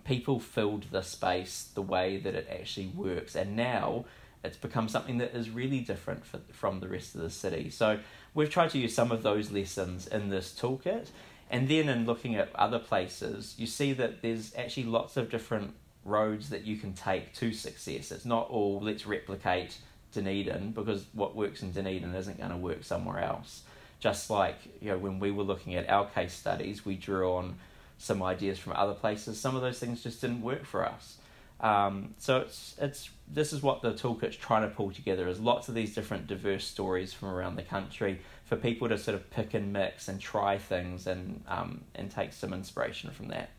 people 0.03 0.39
filled 0.39 0.85
the 0.91 1.01
space, 1.01 1.69
the 1.75 1.83
way 1.83 2.17
that 2.17 2.33
it 2.33 2.47
actually 2.51 2.87
works, 2.87 3.35
and 3.35 3.55
now 3.55 4.05
it's 4.43 4.57
become 4.57 4.87
something 4.87 5.17
that 5.17 5.35
is 5.35 5.49
really 5.49 5.79
different 5.79 6.25
for, 6.25 6.39
from 6.51 6.79
the 6.79 6.87
rest 6.87 7.15
of 7.15 7.21
the 7.21 7.29
city. 7.29 7.69
So 7.69 7.99
we've 8.33 8.49
tried 8.49 8.69
to 8.71 8.77
use 8.79 8.93
some 8.93 9.11
of 9.11 9.23
those 9.23 9.51
lessons 9.51 10.07
in 10.07 10.29
this 10.29 10.57
toolkit 10.59 11.07
and 11.49 11.67
then 11.67 11.89
in 11.89 12.05
looking 12.05 12.35
at 12.35 12.55
other 12.55 12.79
places, 12.79 13.55
you 13.57 13.65
see 13.65 13.93
that 13.93 14.21
there's 14.21 14.53
actually 14.55 14.83
lots 14.83 15.17
of 15.17 15.29
different 15.29 15.73
roads 16.05 16.49
that 16.49 16.63
you 16.63 16.77
can 16.77 16.93
take 16.93 17.33
to 17.35 17.51
success. 17.53 18.11
It's 18.11 18.25
not 18.25 18.49
all 18.49 18.79
let's 18.79 19.07
replicate 19.07 19.77
Dunedin 20.13 20.71
because 20.71 21.05
what 21.13 21.35
works 21.35 21.63
in 21.63 21.71
Dunedin 21.71 22.13
isn't 22.13 22.37
going 22.37 22.51
to 22.51 22.57
work 22.57 22.83
somewhere 22.83 23.19
else. 23.19 23.63
Just 23.99 24.29
like 24.29 24.57
you 24.79 24.89
know 24.89 24.97
when 24.97 25.19
we 25.19 25.31
were 25.31 25.43
looking 25.43 25.75
at 25.75 25.89
our 25.89 26.05
case 26.05 26.33
studies, 26.33 26.85
we 26.85 26.95
drew 26.95 27.33
on 27.33 27.57
some 27.97 28.23
ideas 28.23 28.57
from 28.59 28.73
other 28.73 28.93
places. 28.93 29.39
Some 29.39 29.55
of 29.55 29.61
those 29.61 29.79
things 29.79 30.03
just 30.03 30.21
didn't 30.21 30.41
work 30.41 30.65
for 30.65 30.85
us. 30.85 31.17
Um, 31.61 32.15
so 32.17 32.37
it's 32.37 32.75
it's 32.79 33.09
this 33.27 33.51
is 33.51 33.61
what 33.61 33.81
the 33.81 33.93
toolkit's 33.93 34.37
trying 34.37 34.67
to 34.67 34.73
pull 34.73 34.91
together 34.91 35.27
is 35.27 35.39
lots 35.39 35.67
of 35.67 35.75
these 35.75 35.93
different 35.93 36.25
diverse 36.25 36.63
stories 36.63 37.13
from 37.13 37.29
around 37.29 37.57
the 37.57 37.63
country 37.63 38.21
for 38.45 38.55
people 38.55 38.87
to 38.87 38.97
sort 38.97 39.15
of 39.15 39.29
pick 39.29 39.53
and 39.53 39.73
mix 39.73 40.07
and 40.07 40.21
try 40.21 40.57
things 40.57 41.05
and 41.05 41.43
um, 41.47 41.81
and 41.95 42.09
take 42.09 42.31
some 42.33 42.53
inspiration 42.53 43.11
from 43.11 43.27
that. 43.27 43.49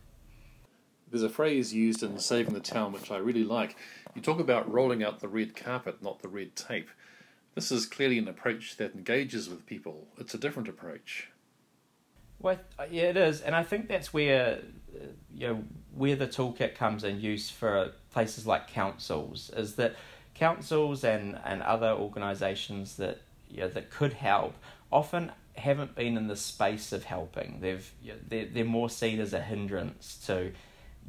There's 1.10 1.22
a 1.22 1.28
phrase 1.28 1.74
used 1.74 2.02
in 2.02 2.18
Saving 2.18 2.54
the 2.54 2.60
Town 2.60 2.92
which 2.92 3.10
I 3.10 3.18
really 3.18 3.44
like. 3.44 3.76
You 4.14 4.22
talk 4.22 4.40
about 4.40 4.70
rolling 4.72 5.02
out 5.02 5.20
the 5.20 5.28
red 5.28 5.54
carpet, 5.54 6.02
not 6.02 6.22
the 6.22 6.28
red 6.28 6.56
tape. 6.56 6.88
This 7.54 7.72
is 7.72 7.84
clearly 7.84 8.16
an 8.18 8.28
approach 8.28 8.76
that 8.76 8.94
engages 8.94 9.50
with 9.50 9.66
people. 9.66 10.06
It's 10.18 10.34
a 10.34 10.38
different 10.38 10.68
approach. 10.68 11.28
Well, 12.40 12.58
yeah, 12.90 13.04
it 13.04 13.16
is, 13.16 13.42
and 13.42 13.54
I 13.54 13.62
think 13.62 13.88
that's 13.88 14.12
where 14.14 14.60
uh, 14.94 15.06
you 15.34 15.48
know 15.48 15.64
where 15.94 16.16
the 16.16 16.26
toolkit 16.26 16.74
comes 16.74 17.04
in 17.04 17.20
use 17.20 17.50
for 17.50 17.92
places 18.12 18.46
like 18.46 18.68
councils 18.68 19.50
is 19.56 19.74
that 19.74 19.96
councils 20.34 21.04
and, 21.04 21.38
and 21.44 21.62
other 21.62 21.90
organisations 21.90 22.96
that 22.96 23.20
you 23.50 23.60
know, 23.60 23.68
that 23.68 23.90
could 23.90 24.14
help 24.14 24.54
often 24.90 25.32
haven't 25.56 25.94
been 25.94 26.16
in 26.16 26.28
the 26.28 26.36
space 26.36 26.92
of 26.92 27.04
helping. 27.04 27.58
They've 27.60 27.88
you 28.02 28.12
know, 28.12 28.18
they're, 28.28 28.46
they're 28.46 28.64
more 28.64 28.88
seen 28.88 29.20
as 29.20 29.32
a 29.32 29.40
hindrance 29.40 30.18
to 30.26 30.52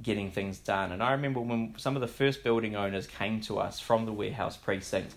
getting 0.02 0.32
things 0.32 0.58
done. 0.58 0.92
And 0.92 1.02
I 1.04 1.12
remember 1.12 1.40
when 1.40 1.76
some 1.78 1.96
of 1.96 2.02
the 2.02 2.08
first 2.08 2.44
building 2.44 2.76
owners 2.76 3.08
came 3.08 3.40
to 3.42 3.60
us 3.60 3.80
from 3.80 4.06
the 4.06 4.12
warehouse 4.12 4.58
precinct, 4.58 5.14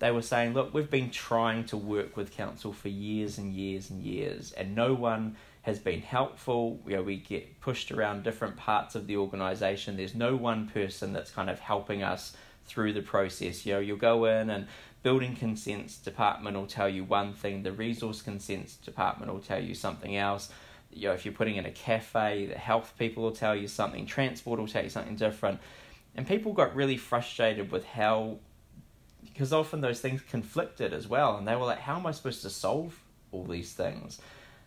they 0.00 0.10
were 0.10 0.22
saying, 0.22 0.54
"Look, 0.54 0.74
we've 0.74 0.90
been 0.90 1.10
trying 1.10 1.64
to 1.66 1.76
work 1.76 2.16
with 2.16 2.32
council 2.32 2.72
for 2.72 2.88
years 2.88 3.38
and 3.38 3.54
years 3.54 3.90
and 3.90 4.02
years, 4.02 4.52
and 4.52 4.74
no 4.74 4.92
one." 4.92 5.36
Has 5.64 5.78
been 5.78 6.02
helpful. 6.02 6.78
You 6.86 6.96
know, 6.96 7.02
we 7.02 7.16
get 7.16 7.60
pushed 7.60 7.90
around 7.90 8.22
different 8.22 8.56
parts 8.56 8.94
of 8.94 9.06
the 9.06 9.16
organization. 9.16 9.96
There's 9.96 10.14
no 10.14 10.36
one 10.36 10.68
person 10.68 11.14
that's 11.14 11.30
kind 11.30 11.48
of 11.48 11.58
helping 11.58 12.02
us 12.02 12.36
through 12.66 12.92
the 12.92 13.00
process. 13.00 13.64
You 13.64 13.74
know, 13.74 13.80
you'll 13.80 13.96
go 13.96 14.26
in 14.26 14.50
and 14.50 14.66
building 15.02 15.34
consents 15.34 15.96
department 15.96 16.56
will 16.56 16.66
tell 16.66 16.88
you 16.88 17.04
one 17.04 17.32
thing, 17.32 17.62
the 17.62 17.72
resource 17.72 18.20
consents 18.20 18.76
department 18.76 19.32
will 19.32 19.40
tell 19.40 19.62
you 19.62 19.74
something 19.74 20.16
else. 20.16 20.50
You 20.92 21.08
know, 21.08 21.14
if 21.14 21.24
you're 21.24 21.34
putting 21.34 21.56
in 21.56 21.64
a 21.64 21.70
cafe, 21.70 22.44
the 22.46 22.58
health 22.58 22.92
people 22.98 23.22
will 23.22 23.32
tell 23.32 23.56
you 23.56 23.66
something, 23.66 24.04
transport 24.04 24.60
will 24.60 24.68
tell 24.68 24.84
you 24.84 24.90
something 24.90 25.16
different. 25.16 25.60
And 26.14 26.26
people 26.26 26.52
got 26.52 26.74
really 26.76 26.98
frustrated 26.98 27.72
with 27.72 27.86
how 27.86 28.36
because 29.24 29.52
often 29.52 29.80
those 29.80 30.00
things 30.00 30.20
conflicted 30.20 30.92
as 30.92 31.08
well 31.08 31.38
and 31.38 31.48
they 31.48 31.56
were 31.56 31.64
like, 31.64 31.80
How 31.80 31.96
am 31.96 32.06
I 32.06 32.10
supposed 32.12 32.42
to 32.42 32.50
solve 32.50 33.00
all 33.32 33.44
these 33.44 33.72
things? 33.72 34.20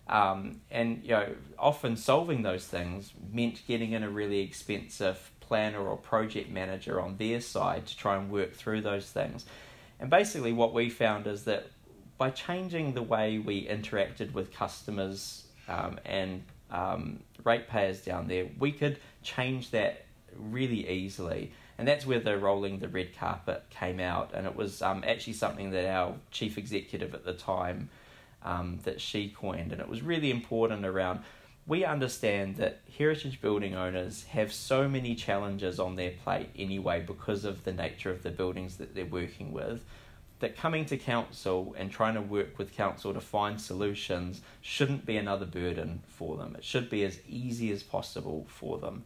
Um, 0.09 0.61
and 0.71 1.03
you 1.03 1.11
know, 1.11 1.35
often 1.59 1.97
solving 1.97 2.41
those 2.41 2.65
things 2.65 3.11
meant 3.31 3.61
getting 3.67 3.91
in 3.91 4.03
a 4.03 4.09
really 4.09 4.39
expensive 4.39 5.31
planner 5.41 5.79
or 5.79 5.97
project 5.97 6.49
manager 6.49 7.01
on 7.01 7.17
their 7.17 7.41
side 7.41 7.87
to 7.87 7.97
try 7.97 8.15
and 8.17 8.29
work 8.29 8.53
through 8.53 8.81
those 8.81 9.09
things. 9.09 9.45
And 9.99 10.09
basically, 10.09 10.53
what 10.53 10.73
we 10.73 10.89
found 10.89 11.27
is 11.27 11.43
that 11.43 11.67
by 12.17 12.29
changing 12.29 12.93
the 12.93 13.01
way 13.01 13.37
we 13.37 13.67
interacted 13.67 14.33
with 14.33 14.53
customers 14.53 15.45
um, 15.67 15.99
and 16.05 16.43
um, 16.71 17.19
ratepayers 17.43 18.01
down 18.01 18.27
there, 18.27 18.47
we 18.59 18.71
could 18.71 18.99
change 19.23 19.71
that 19.71 20.05
really 20.35 20.87
easily. 20.89 21.51
And 21.77 21.87
that's 21.87 22.05
where 22.05 22.19
the 22.19 22.37
rolling 22.37 22.79
the 22.79 22.87
red 22.87 23.15
carpet 23.15 23.63
came 23.69 23.99
out. 23.99 24.31
And 24.33 24.47
it 24.47 24.55
was 24.55 24.81
um, 24.81 25.03
actually 25.07 25.33
something 25.33 25.71
that 25.71 25.85
our 25.85 26.15
chief 26.31 26.57
executive 26.57 27.13
at 27.13 27.23
the 27.23 27.33
time 27.33 27.89
um, 28.43 28.79
that 28.83 29.01
she 29.01 29.29
coined, 29.29 29.71
and 29.71 29.81
it 29.81 29.89
was 29.89 30.01
really 30.01 30.31
important 30.31 30.85
around 30.85 31.21
we 31.67 31.83
understand 31.83 32.55
that 32.55 32.79
heritage 32.97 33.41
building 33.41 33.75
owners 33.75 34.23
have 34.23 34.53
so 34.53 34.87
many 34.87 35.13
challenges 35.13 35.79
on 35.79 35.97
their 35.97 36.11
plate 36.23 36.49
anyway 36.57 37.03
because 37.05 37.43
of 37.43 37.65
the 37.65 37.73
nature 37.73 38.09
of 38.09 38.23
the 38.23 38.31
buildings 38.31 38.77
that 38.77 38.95
they're 38.95 39.05
working 39.05 39.51
with 39.51 39.83
that 40.39 40.55
coming 40.55 40.85
to 40.85 40.97
council 40.97 41.75
and 41.77 41.91
trying 41.91 42.13
to 42.13 42.21
work 42.21 42.57
with 42.57 42.71
council 42.71 43.13
to 43.13 43.19
find 43.19 43.59
solutions 43.59 44.41
shouldn't 44.61 45.05
be 45.05 45.17
another 45.17 45.45
burden 45.45 46.01
for 46.07 46.37
them. 46.37 46.55
It 46.55 46.63
should 46.63 46.89
be 46.89 47.03
as 47.03 47.19
easy 47.27 47.71
as 47.71 47.83
possible 47.83 48.45
for 48.47 48.77
them. 48.77 49.03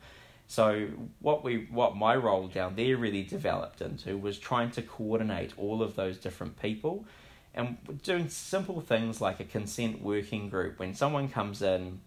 So 0.48 0.90
what 1.20 1.46
we 1.46 1.68
what 1.72 1.96
my 1.96 2.16
role 2.16 2.48
down 2.48 2.76
there 2.76 2.98
really 2.98 3.24
developed 3.24 3.80
into 3.80 4.18
was 4.18 4.38
trying 4.38 4.72
to 4.72 4.82
coordinate 4.82 5.54
all 5.58 5.82
of 5.82 5.96
those 5.96 6.18
different 6.18 6.62
people 6.62 7.06
and 7.54 7.78
doing 8.04 8.30
simple 8.30 8.82
things 8.82 9.20
like 9.20 9.40
a 9.40 9.44
consent 9.44 10.02
working 10.02 10.50
group 10.50 10.80
when 10.80 10.94
someone 10.94 11.28
comes 11.28 11.62
in 11.62 12.00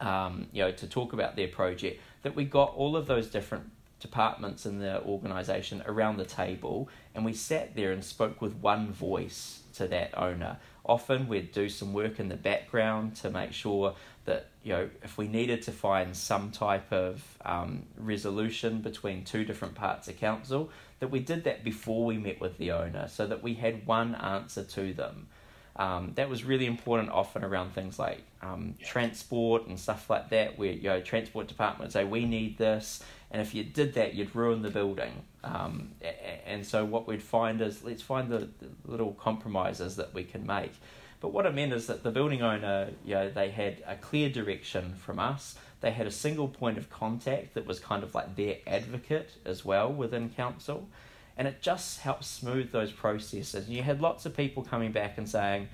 um, 0.00 0.46
you 0.52 0.62
know 0.62 0.70
to 0.70 0.86
talk 0.86 1.12
about 1.12 1.36
their 1.36 1.48
project 1.48 2.00
that 2.22 2.36
we 2.36 2.44
got 2.44 2.74
all 2.74 2.96
of 2.96 3.06
those 3.06 3.28
different 3.28 3.70
departments 3.98 4.66
in 4.66 4.78
the 4.78 5.02
organisation 5.04 5.82
around 5.86 6.18
the 6.18 6.24
table 6.24 6.88
and 7.14 7.24
we 7.24 7.32
sat 7.32 7.74
there 7.74 7.92
and 7.92 8.04
spoke 8.04 8.42
with 8.42 8.54
one 8.56 8.92
voice 8.92 9.62
to 9.76 9.86
that 9.88 10.16
owner. 10.16 10.58
Often 10.84 11.28
we'd 11.28 11.52
do 11.52 11.68
some 11.68 11.92
work 11.92 12.20
in 12.20 12.28
the 12.28 12.36
background 12.36 13.16
to 13.16 13.30
make 13.30 13.52
sure 13.52 13.94
that, 14.24 14.48
you 14.62 14.72
know, 14.72 14.88
if 15.02 15.16
we 15.18 15.28
needed 15.28 15.62
to 15.62 15.72
find 15.72 16.16
some 16.16 16.50
type 16.50 16.92
of 16.92 17.22
um, 17.44 17.84
resolution 17.96 18.80
between 18.80 19.24
two 19.24 19.44
different 19.44 19.74
parts 19.74 20.08
of 20.08 20.18
council, 20.18 20.70
that 21.00 21.10
we 21.10 21.20
did 21.20 21.44
that 21.44 21.64
before 21.64 22.04
we 22.04 22.18
met 22.18 22.40
with 22.40 22.58
the 22.58 22.72
owner 22.72 23.08
so 23.08 23.26
that 23.26 23.42
we 23.42 23.54
had 23.54 23.86
one 23.86 24.14
answer 24.14 24.64
to 24.64 24.92
them. 24.92 25.28
Um, 25.76 26.12
that 26.14 26.30
was 26.30 26.42
really 26.42 26.64
important 26.64 27.10
often 27.10 27.44
around 27.44 27.74
things 27.74 27.98
like 27.98 28.22
um, 28.40 28.74
yeah. 28.78 28.86
transport 28.86 29.66
and 29.66 29.78
stuff 29.78 30.08
like 30.08 30.30
that 30.30 30.58
where 30.58 30.72
you 30.72 30.84
know 30.84 31.02
transport 31.02 31.48
department 31.48 31.88
would 31.88 31.92
say 31.92 32.04
we 32.04 32.24
need 32.24 32.56
this 32.56 33.04
and 33.30 33.42
if 33.42 33.54
you 33.54 33.64
did 33.64 33.94
that, 33.94 34.14
you'd 34.14 34.34
ruin 34.34 34.62
the 34.62 34.70
building. 34.70 35.12
Um, 35.42 35.92
and 36.46 36.64
so 36.64 36.84
what 36.84 37.06
we'd 37.06 37.22
find 37.22 37.60
is 37.60 37.82
let's 37.82 38.02
find 38.02 38.30
the, 38.30 38.48
the, 38.58 38.68
little 38.84 39.12
compromises 39.12 39.96
that 39.96 40.14
we 40.14 40.24
can 40.24 40.46
make. 40.46 40.72
But 41.20 41.32
what 41.32 41.46
it 41.46 41.54
meant 41.54 41.72
is 41.72 41.86
that 41.86 42.02
the 42.02 42.10
building 42.10 42.42
owner, 42.42 42.90
you 43.04 43.14
know, 43.14 43.30
they 43.30 43.50
had 43.50 43.82
a 43.86 43.96
clear 43.96 44.28
direction 44.28 44.94
from 44.96 45.18
us. 45.18 45.56
They 45.80 45.90
had 45.90 46.06
a 46.06 46.10
single 46.10 46.48
point 46.48 46.78
of 46.78 46.90
contact 46.90 47.54
that 47.54 47.66
was 47.66 47.78
kind 47.78 48.02
of 48.02 48.14
like 48.14 48.36
their 48.36 48.56
advocate 48.66 49.30
as 49.44 49.64
well 49.64 49.92
within 49.92 50.30
council. 50.30 50.88
And 51.36 51.46
it 51.46 51.60
just 51.60 52.00
helped 52.00 52.24
smooth 52.24 52.72
those 52.72 52.92
processes. 52.92 53.68
You 53.68 53.82
had 53.82 54.00
lots 54.00 54.24
of 54.24 54.36
people 54.36 54.62
coming 54.62 54.92
back 54.92 55.18
and 55.18 55.28
saying, 55.28 55.68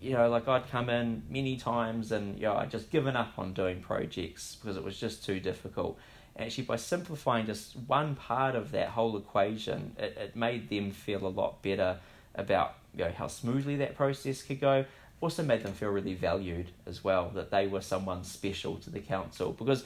you 0.00 0.12
know, 0.12 0.30
like 0.30 0.46
I'd 0.46 0.68
come 0.70 0.88
in 0.88 1.24
many 1.28 1.56
times 1.56 2.12
and 2.12 2.36
you 2.36 2.44
know, 2.44 2.54
I'd 2.54 2.70
just 2.70 2.90
given 2.90 3.16
up 3.16 3.32
on 3.38 3.52
doing 3.52 3.80
projects 3.80 4.56
because 4.56 4.76
it 4.76 4.84
was 4.84 4.98
just 4.98 5.24
too 5.24 5.40
difficult 5.40 5.98
actually 6.40 6.64
by 6.64 6.76
simplifying 6.76 7.46
just 7.46 7.76
one 7.86 8.14
part 8.14 8.54
of 8.54 8.70
that 8.72 8.88
whole 8.88 9.16
equation, 9.16 9.94
it, 9.98 10.16
it 10.16 10.36
made 10.36 10.68
them 10.68 10.90
feel 10.90 11.26
a 11.26 11.28
lot 11.28 11.62
better 11.62 11.98
about 12.34 12.74
you 12.94 13.04
know 13.04 13.12
how 13.12 13.26
smoothly 13.26 13.76
that 13.76 13.96
process 13.96 14.42
could 14.42 14.60
go. 14.60 14.84
Also 15.20 15.42
made 15.42 15.62
them 15.62 15.72
feel 15.72 15.90
really 15.90 16.14
valued 16.14 16.70
as 16.86 17.04
well, 17.04 17.30
that 17.34 17.50
they 17.50 17.66
were 17.66 17.80
someone 17.80 18.24
special 18.24 18.76
to 18.76 18.90
the 18.90 19.00
council. 19.00 19.52
Because 19.52 19.84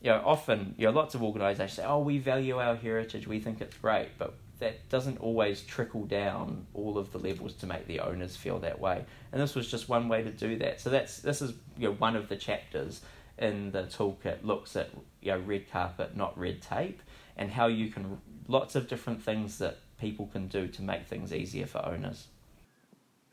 you 0.00 0.10
know, 0.10 0.20
often 0.24 0.74
you 0.76 0.86
know 0.86 0.92
lots 0.92 1.14
of 1.14 1.22
organisations 1.22 1.74
say, 1.74 1.84
"Oh, 1.84 2.00
we 2.00 2.18
value 2.18 2.58
our 2.58 2.74
heritage, 2.76 3.26
we 3.26 3.38
think 3.38 3.60
it's 3.60 3.76
great," 3.76 4.10
but 4.18 4.34
that 4.58 4.88
doesn't 4.88 5.18
always 5.18 5.62
trickle 5.62 6.04
down 6.04 6.66
all 6.72 6.96
of 6.96 7.12
the 7.12 7.18
levels 7.18 7.54
to 7.54 7.66
make 7.66 7.86
the 7.86 7.98
owners 8.00 8.36
feel 8.36 8.60
that 8.60 8.78
way. 8.78 9.04
And 9.32 9.40
this 9.40 9.54
was 9.54 9.70
just 9.70 9.88
one 9.88 10.08
way 10.08 10.22
to 10.22 10.30
do 10.30 10.56
that. 10.58 10.80
So 10.80 10.90
that's 10.90 11.18
this 11.18 11.42
is 11.42 11.54
you 11.76 11.88
know 11.88 11.94
one 11.94 12.16
of 12.16 12.28
the 12.28 12.36
chapters 12.36 13.02
in 13.38 13.72
the 13.72 13.84
toolkit 13.84 14.44
looks 14.44 14.76
at 14.76 14.90
you 15.20 15.32
know, 15.32 15.38
red 15.40 15.70
carpet, 15.70 16.16
not 16.16 16.38
red 16.38 16.62
tape, 16.62 17.02
and 17.36 17.50
how 17.50 17.66
you 17.66 17.90
can 17.90 18.18
lots 18.48 18.74
of 18.74 18.88
different 18.88 19.22
things 19.22 19.58
that 19.58 19.78
people 19.98 20.26
can 20.26 20.48
do 20.48 20.68
to 20.68 20.82
make 20.82 21.06
things 21.06 21.32
easier 21.32 21.66
for 21.66 21.84
owners. 21.84 22.26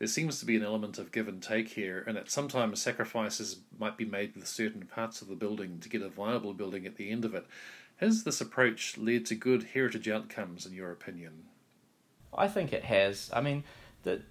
There 0.00 0.08
seems 0.08 0.40
to 0.40 0.46
be 0.46 0.56
an 0.56 0.64
element 0.64 0.98
of 0.98 1.12
give 1.12 1.28
and 1.28 1.42
take 1.42 1.68
here, 1.68 2.02
and 2.06 2.16
that 2.16 2.30
sometimes 2.30 2.80
sacrifices 2.80 3.58
might 3.78 3.98
be 3.98 4.06
made 4.06 4.34
with 4.34 4.48
certain 4.48 4.86
parts 4.86 5.20
of 5.20 5.28
the 5.28 5.34
building 5.34 5.78
to 5.80 5.90
get 5.90 6.00
a 6.00 6.08
viable 6.08 6.54
building 6.54 6.86
at 6.86 6.96
the 6.96 7.10
end 7.10 7.26
of 7.26 7.34
it. 7.34 7.46
Has 7.96 8.24
this 8.24 8.40
approach 8.40 8.96
led 8.96 9.26
to 9.26 9.34
good 9.34 9.68
heritage 9.74 10.08
outcomes, 10.08 10.64
in 10.64 10.72
your 10.72 10.90
opinion? 10.90 11.44
I 12.32 12.48
think 12.48 12.72
it 12.72 12.84
has. 12.84 13.30
I 13.30 13.42
mean, 13.42 13.62
the, 14.04 14.22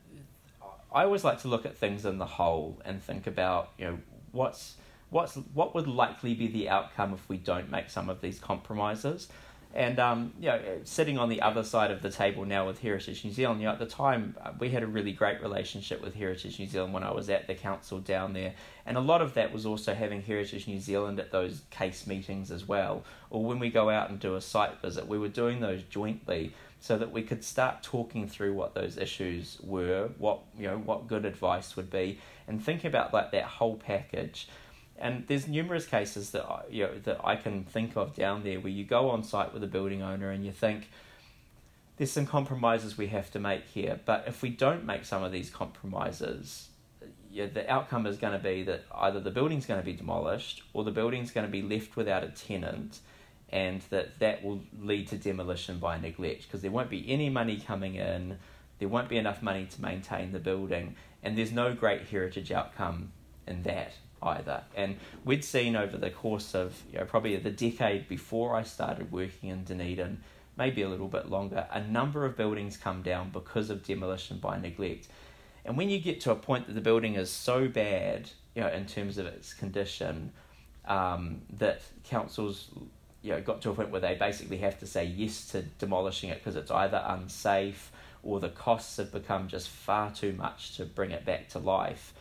I 0.92 1.04
always 1.04 1.24
like 1.24 1.40
to 1.42 1.48
look 1.48 1.68
at 1.68 1.78
things 1.78 2.04
in 2.04 2.18
the 2.18 2.26
whole 2.26 2.82
and 2.84 3.00
think 3.04 3.28
about, 3.28 3.70
you 3.78 3.86
know, 3.86 4.00
what's 4.32 4.76
what's 5.12 5.36
what 5.54 5.76
would 5.76 5.88
likely 5.88 6.34
be 6.34 6.48
the 6.48 6.68
outcome 6.68 7.14
if 7.14 7.30
we 7.30 7.38
don't 7.38 7.70
make 7.70 7.92
some 7.92 8.10
of 8.10 8.22
these 8.22 8.40
compromises. 8.40 9.28
And 9.74 10.00
um, 10.00 10.34
you 10.40 10.48
know, 10.48 10.60
sitting 10.84 11.20
on 11.20 11.30
the 11.30 11.42
other 11.42 11.64
side 11.64 11.92
of 11.92 12.02
the 12.02 12.10
table 12.10 12.44
now 12.44 12.66
with 12.66 12.80
Heritage 12.80 13.24
New 13.24 13.32
Zealand, 13.32 13.62
you 13.62 13.68
know, 13.68 13.74
at 13.74 13.80
the 13.80 13.86
time 13.86 14.36
uh, 14.42 14.52
we 14.58 14.70
had 14.70 14.82
a 14.82 14.88
really 14.88 15.12
great 15.12 15.42
relationship 15.42 16.02
with 16.02 16.16
Heritage 16.16 16.58
New 16.60 16.66
Zealand 16.66 16.92
when 16.92 17.04
I 17.04 17.12
was 17.12 17.30
at 17.30 17.46
the 17.46 17.54
council 17.54 18.00
down 18.00 18.34
there, 18.34 18.56
and 18.88 18.98
a 18.98 19.02
lot 19.02 19.22
of 19.22 19.36
that 19.36 19.54
was 19.54 19.68
also 19.68 19.94
having 19.94 20.24
Heritage 20.24 20.68
New 20.68 20.80
Zealand 20.80 21.20
at 21.20 21.32
those 21.32 21.62
case 21.70 22.08
meetings 22.08 22.50
as 22.50 22.68
well, 22.68 23.04
or 23.30 23.46
when 23.46 23.60
we 23.60 23.70
go 23.70 23.92
out 23.92 24.10
and 24.10 24.20
do 24.20 24.36
a 24.36 24.42
site 24.42 24.82
visit, 24.82 25.08
we 25.08 25.20
were 25.20 25.28
doing 25.28 25.60
those 25.60 25.84
jointly 25.84 26.52
so 26.80 26.98
that 26.98 27.12
we 27.12 27.22
could 27.22 27.44
start 27.44 27.84
talking 27.84 28.28
through 28.28 28.54
what 28.54 28.74
those 28.74 28.98
issues 28.98 29.60
were, 29.62 30.10
what 30.18 30.40
you 30.58 30.66
know, 30.66 30.78
what 30.78 31.08
good 31.08 31.26
advice 31.26 31.76
would 31.76 31.92
be, 31.92 32.18
and 32.48 32.64
think 32.64 32.86
about 32.86 33.14
like 33.14 33.32
that 33.32 33.44
whole 33.44 33.76
package. 33.76 34.48
And 35.00 35.25
there's 35.27 35.48
numerous 35.48 35.88
cases 35.88 36.32
that 36.32 36.44
I, 36.44 36.63
you 36.70 36.84
know, 36.84 37.00
that 37.00 37.22
I 37.24 37.38
can 37.38 37.63
think 37.63 37.96
of 37.96 38.15
down 38.15 38.44
there 38.44 38.60
where 38.60 38.72
you 38.72 38.84
go 38.84 39.10
on 39.10 39.24
site 39.24 39.53
with 39.53 39.63
a 39.63 39.68
building 39.68 40.01
owner 40.01 40.29
and 40.29 40.46
you 40.46 40.51
think 40.51 40.89
there's 41.98 42.12
some 42.12 42.25
compromises 42.25 42.98
we 42.98 43.08
have 43.08 43.29
to 43.32 43.39
make 43.39 43.65
here, 43.65 44.00
but 44.06 44.24
if 44.25 44.41
we 44.41 44.50
don't 44.50 44.86
make 44.86 45.03
some 45.03 45.22
of 45.22 45.34
these 45.34 45.50
compromises, 45.50 46.70
yeah, 47.29 47.46
the 47.46 47.70
outcome 47.70 48.06
is 48.06 48.18
going 48.18 48.34
to 48.34 48.39
be 48.39 48.63
that 48.63 48.86
either 48.96 49.20
the 49.20 49.32
building's 49.32 49.65
going 49.65 49.79
to 49.79 49.86
be 49.86 49.94
demolished 49.94 50.63
or 50.74 50.86
the 50.86 50.91
building's 50.91 51.32
going 51.32 51.46
to 51.46 51.51
be 51.51 51.62
left 51.62 51.98
without 51.98 52.24
a 52.24 52.29
tenant, 52.29 53.00
and 53.50 53.82
that 53.89 54.18
that 54.20 54.44
will 54.44 54.62
lead 54.79 55.08
to 55.10 55.18
demolition 55.18 55.77
by 55.77 56.00
neglect 56.00 56.44
because 56.44 56.62
there 56.62 56.72
won't 56.72 56.89
be 56.89 57.10
any 57.12 57.29
money 57.29 57.58
coming 57.58 57.96
in, 57.96 58.38
there 58.79 58.88
won't 58.88 59.10
be 59.10 59.18
enough 59.18 59.41
money 59.41 59.65
to 59.65 59.82
maintain 59.82 60.32
the 60.32 60.39
building, 60.39 60.96
and 61.22 61.38
there's 61.38 61.51
no 61.51 61.74
great 61.74 62.08
heritage 62.08 62.51
outcome 62.51 63.12
in 63.46 63.63
that 63.63 63.91
either. 64.22 64.64
And 64.76 64.98
we'd 65.24 65.44
seen 65.44 65.76
over 65.76 65.98
the 65.98 66.10
course 66.10 66.54
of 66.56 66.82
you 66.92 67.00
know, 67.00 67.06
probably 67.06 67.36
the 67.38 67.52
decade 67.52 68.08
before 68.08 68.56
I 68.56 68.64
started 68.64 69.12
working 69.12 69.50
in 69.50 69.64
Dunedin, 69.64 70.22
maybe 70.58 70.82
a 70.82 70.90
little 70.90 71.08
bit 71.08 71.30
longer, 71.30 71.68
a 71.72 71.82
number 71.82 72.26
of 72.26 72.36
buildings 72.36 72.78
come 72.78 73.02
down 73.02 73.30
because 73.30 73.70
of 73.70 73.84
demolition 73.84 74.38
by 74.38 74.60
neglect. 74.60 75.08
And 75.66 75.78
when 75.78 75.90
you 75.90 76.00
get 76.00 76.22
to 76.22 76.32
a 76.32 76.36
point 76.36 76.68
that 76.68 76.74
the 76.74 76.82
building 76.82 77.16
is 77.16 77.30
so 77.30 77.68
bad, 77.68 78.30
you 78.56 78.62
know, 78.62 78.70
in 78.70 78.86
terms 78.86 79.18
of 79.18 79.26
its 79.26 79.54
condition, 79.54 80.32
um, 80.86 81.42
that 81.58 81.82
councils, 82.04 82.70
you 83.22 83.32
know, 83.32 83.42
got 83.42 83.62
to 83.62 83.70
a 83.70 83.74
point 83.74 83.92
where 83.92 84.02
they 84.02 84.16
basically 84.16 84.58
have 84.58 84.80
to 84.80 84.88
say 84.88 85.06
yes 85.06 85.48
to 85.52 85.62
demolishing 85.62 86.30
it 86.30 86.40
because 86.40 86.56
it's 86.56 86.72
either 86.72 87.04
unsafe 87.06 87.92
or 88.24 88.40
the 88.40 88.50
costs 88.50 88.98
have 88.98 89.12
become 89.12 89.48
just 89.48 89.70
far 89.70 90.12
too 90.12 90.34
much 90.34 90.76
to 90.78 90.86
bring 90.86 91.12
it 91.12 91.26
back 91.26 91.48
to 91.50 91.60
life 91.60 92.14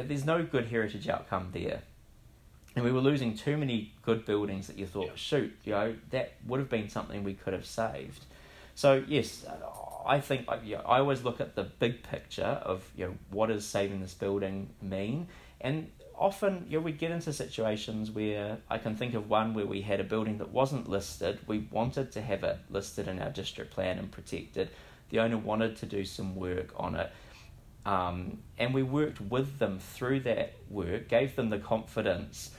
know, 0.00 0.06
there's 0.06 0.24
no 0.24 0.42
good 0.42 0.66
heritage 0.66 1.08
outcome 1.08 1.50
there. 1.52 1.82
And 2.76 2.84
we 2.84 2.90
were 2.90 3.00
losing 3.00 3.36
too 3.36 3.56
many 3.56 3.92
good 4.02 4.24
buildings 4.24 4.66
that 4.66 4.76
you 4.76 4.86
thought, 4.86 5.06
yeah. 5.06 5.12
shoot, 5.14 5.56
you 5.64 5.72
know, 5.72 5.94
that 6.10 6.32
would 6.46 6.58
have 6.58 6.68
been 6.68 6.88
something 6.88 7.22
we 7.22 7.34
could 7.34 7.52
have 7.52 7.66
saved. 7.66 8.24
So 8.74 9.04
yes, 9.06 9.46
I 10.06 10.20
think 10.20 10.48
you 10.64 10.76
know, 10.76 10.82
I 10.82 10.98
always 10.98 11.22
look 11.22 11.40
at 11.40 11.54
the 11.54 11.64
big 11.64 12.02
picture 12.02 12.42
of 12.42 12.88
you 12.96 13.06
know 13.06 13.14
what 13.30 13.46
does 13.46 13.64
saving 13.66 14.00
this 14.00 14.14
building 14.14 14.70
mean, 14.82 15.28
and 15.60 15.90
often 16.16 16.66
you 16.68 16.78
know 16.78 16.84
we 16.84 16.92
get 16.92 17.10
into 17.10 17.32
situations 17.32 18.10
where 18.10 18.58
I 18.68 18.78
can 18.78 18.96
think 18.96 19.14
of 19.14 19.28
one 19.28 19.54
where 19.54 19.66
we 19.66 19.82
had 19.82 20.00
a 20.00 20.04
building 20.04 20.38
that 20.38 20.50
wasn't 20.50 20.88
listed. 20.88 21.38
We 21.46 21.68
wanted 21.70 22.12
to 22.12 22.20
have 22.20 22.42
it 22.44 22.58
listed 22.68 23.08
in 23.08 23.20
our 23.20 23.30
district 23.30 23.72
plan 23.72 23.98
and 23.98 24.10
protected. 24.10 24.70
The 25.10 25.20
owner 25.20 25.38
wanted 25.38 25.76
to 25.76 25.86
do 25.86 26.04
some 26.04 26.34
work 26.34 26.72
on 26.76 26.96
it, 26.96 27.12
um, 27.86 28.38
and 28.58 28.72
we 28.72 28.82
worked 28.82 29.20
with 29.20 29.58
them 29.58 29.78
through 29.78 30.20
that 30.20 30.54
work, 30.70 31.08
gave 31.08 31.36
them 31.36 31.50
the 31.50 31.58
confidence 31.58 32.50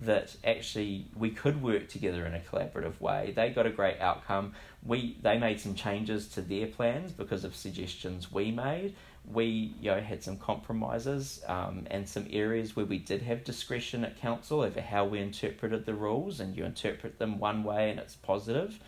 that 0.00 0.34
actually 0.44 1.06
we 1.14 1.30
could 1.30 1.62
work 1.62 1.88
together 1.88 2.24
in 2.24 2.34
a 2.34 2.40
collaborative 2.40 2.98
way. 3.00 3.32
They 3.36 3.50
got 3.50 3.66
a 3.66 3.70
great 3.70 4.00
outcome. 4.00 4.54
We 4.84 5.18
they 5.20 5.38
made 5.38 5.60
some 5.60 5.74
changes 5.74 6.28
to 6.28 6.40
their 6.40 6.66
plans 6.66 7.12
because 7.12 7.44
of 7.44 7.54
suggestions 7.54 8.32
we 8.32 8.50
made. 8.50 8.94
We 9.30 9.74
you 9.80 9.90
know 9.90 10.00
had 10.00 10.22
some 10.22 10.38
compromises 10.38 11.42
um, 11.46 11.86
and 11.90 12.08
some 12.08 12.26
areas 12.30 12.74
where 12.74 12.86
we 12.86 12.98
did 12.98 13.20
have 13.22 13.44
discretion 13.44 14.04
at 14.04 14.18
council 14.18 14.62
over 14.62 14.80
how 14.80 15.04
we 15.04 15.18
interpreted 15.18 15.84
the 15.84 15.94
rules, 15.94 16.40
and 16.40 16.56
you 16.56 16.64
interpret 16.64 17.18
them 17.18 17.38
one 17.38 17.62
way 17.62 17.90
and 17.90 18.00
it's 18.00 18.16
positive 18.16 18.80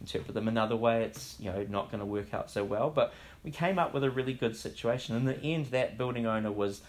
interpret 0.00 0.34
them 0.34 0.48
another 0.48 0.76
way, 0.76 1.04
it's 1.04 1.36
you 1.38 1.50
know 1.50 1.64
not 1.68 1.90
going 1.90 2.00
to 2.00 2.06
work 2.06 2.32
out 2.34 2.50
so 2.50 2.64
well. 2.64 2.90
But 2.90 3.12
we 3.42 3.50
came 3.50 3.78
up 3.78 3.94
with 3.94 4.04
a 4.04 4.10
really 4.10 4.34
good 4.34 4.56
situation. 4.56 5.16
In 5.16 5.24
the 5.24 5.40
end, 5.40 5.66
that 5.66 5.96
building 5.96 6.26
owner 6.26 6.52
was, 6.52 6.82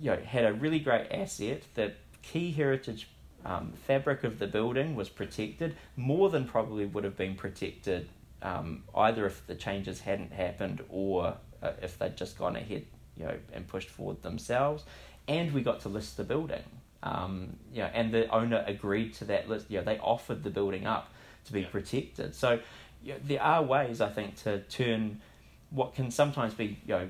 you 0.00 0.10
know, 0.10 0.16
had 0.16 0.44
a 0.44 0.52
really 0.52 0.78
great 0.78 1.08
asset 1.10 1.62
The 1.74 1.92
key 2.22 2.52
heritage 2.52 3.08
um, 3.44 3.72
fabric 3.86 4.24
of 4.24 4.38
the 4.38 4.46
building 4.46 4.94
was 4.94 5.08
protected 5.08 5.76
more 5.96 6.28
than 6.30 6.44
probably 6.44 6.84
would 6.84 7.04
have 7.04 7.16
been 7.16 7.34
protected 7.34 8.08
um, 8.42 8.84
either 8.94 9.26
if 9.26 9.46
the 9.46 9.54
changes 9.54 10.00
hadn't 10.00 10.32
happened 10.32 10.84
or 10.88 11.36
uh, 11.62 11.72
if 11.82 11.98
they'd 11.98 12.16
just 12.16 12.38
gone 12.38 12.56
ahead 12.56 12.84
you 13.16 13.24
know 13.24 13.34
and 13.52 13.66
pushed 13.66 13.88
forward 13.88 14.22
themselves 14.22 14.84
and 15.26 15.52
we 15.52 15.62
got 15.62 15.80
to 15.80 15.88
list 15.88 16.16
the 16.16 16.24
building 16.24 16.62
um, 17.02 17.56
you 17.72 17.78
know, 17.78 17.90
and 17.94 18.12
the 18.12 18.28
owner 18.28 18.64
agreed 18.66 19.14
to 19.14 19.24
that 19.26 19.48
list 19.48 19.70
you 19.70 19.78
know, 19.78 19.84
they 19.84 19.98
offered 19.98 20.42
the 20.42 20.50
building 20.50 20.86
up 20.86 21.12
to 21.44 21.52
be 21.52 21.60
yeah. 21.60 21.68
protected 21.68 22.34
so 22.34 22.60
you 23.02 23.14
know, 23.14 23.18
there 23.24 23.42
are 23.42 23.62
ways 23.62 24.00
I 24.00 24.08
think 24.08 24.36
to 24.42 24.60
turn 24.62 25.20
what 25.70 25.94
can 25.94 26.10
sometimes 26.10 26.54
be 26.54 26.78
you 26.86 26.94
know 26.94 27.08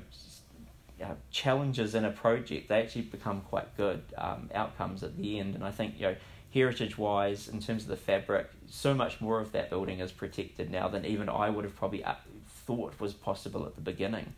uh, 1.03 1.15
challenges 1.31 1.95
in 1.95 2.05
a 2.05 2.11
project, 2.11 2.69
they 2.69 2.81
actually 2.81 3.03
become 3.03 3.41
quite 3.43 3.77
good 3.77 4.03
um, 4.17 4.51
outcomes 4.53 5.03
at 5.03 5.17
the 5.17 5.39
end. 5.39 5.55
And 5.55 5.65
I 5.65 5.71
think, 5.71 5.95
you 5.97 6.09
know, 6.09 6.17
heritage 6.53 6.99
wise, 6.99 7.47
in 7.49 7.61
terms 7.61 7.83
of 7.83 7.89
the 7.89 7.97
fabric, 7.97 8.51
so 8.67 8.95
much 8.95 9.21
more 9.21 9.41
of 9.41 9.53
that 9.53 9.71
building 9.71 10.01
is 10.01 10.11
protected 10.11 10.71
now 10.71 10.89
than 10.89 11.05
even 11.05 11.29
I 11.29 11.51
would 11.51 11.65
have 11.65 11.77
probably 11.77 12.03
uh, 12.03 12.15
thought 12.47 12.99
was 12.99 13.15
possible 13.15 13.65
at 13.67 13.77
the 13.77 13.81
beginning. 13.81 14.35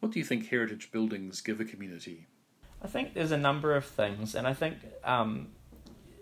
What 0.00 0.12
do 0.12 0.18
you 0.18 0.24
think 0.24 0.48
heritage 0.48 0.90
buildings 0.92 1.40
give 1.40 1.60
a 1.60 1.64
community? 1.64 2.26
I 2.82 2.86
think 2.86 3.14
there's 3.14 3.32
a 3.32 3.38
number 3.38 3.74
of 3.74 3.84
things, 3.84 4.34
and 4.34 4.46
I 4.46 4.54
think 4.54 4.76
um, 5.04 5.48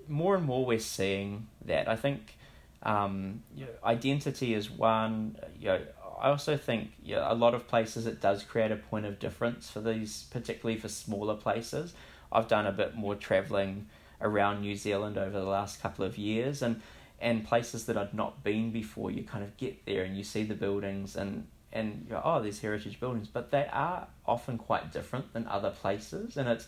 more 0.09 0.35
and 0.37 0.45
more 0.45 0.65
we're 0.65 0.81
seeing 0.81 1.49
that. 1.65 1.89
I 1.89 1.97
think 1.97 2.37
um, 2.83 3.43
you 3.55 3.65
know, 3.65 3.73
identity 3.85 4.55
is 4.55 4.71
one. 4.71 5.37
You 5.59 5.67
know, 5.67 5.81
I 6.21 6.31
also 6.31 6.57
think 6.57 6.93
yeah, 7.03 7.31
a 7.31 7.35
lot 7.35 7.55
of 7.55 7.69
places 7.69 8.07
it 8.07 8.21
does 8.21 8.43
create 8.43 8.71
a 8.71 8.77
point 8.77 9.07
of 9.07 9.19
difference 9.19 9.71
for 9.71 9.81
these, 9.81 10.27
particularly 10.31 10.79
for 10.79 10.89
smaller 10.89 11.35
places. 11.35 11.95
I've 12.31 12.49
done 12.49 12.67
a 12.67 12.73
bit 12.73 12.95
more 12.95 13.15
travelling 13.15 13.87
around 14.21 14.61
New 14.61 14.77
Zealand 14.77 15.17
over 15.17 15.39
the 15.39 15.47
last 15.47 15.81
couple 15.81 16.05
of 16.05 16.19
years, 16.19 16.63
and 16.63 16.81
and 17.21 17.45
places 17.45 17.87
that 17.87 17.97
I'd 17.97 18.15
not 18.15 18.45
been 18.45 18.71
before. 18.71 19.11
You 19.11 19.23
kind 19.23 19.45
of 19.45 19.57
get 19.57 19.85
there 19.87 20.05
and 20.05 20.17
you 20.17 20.25
see 20.25 20.45
the 20.45 20.55
buildings 20.55 21.17
and 21.17 21.47
and 21.73 22.07
you 22.09 22.19
oh, 22.23 22.43
there's 22.43 22.61
heritage 22.61 23.01
buildings, 23.01 23.29
but 23.29 23.51
they 23.51 23.67
are 23.73 24.07
often 24.27 24.59
quite 24.59 24.93
different 24.93 25.33
than 25.33 25.47
other 25.47 25.71
places, 25.71 26.37
and 26.37 26.49
it's 26.49 26.67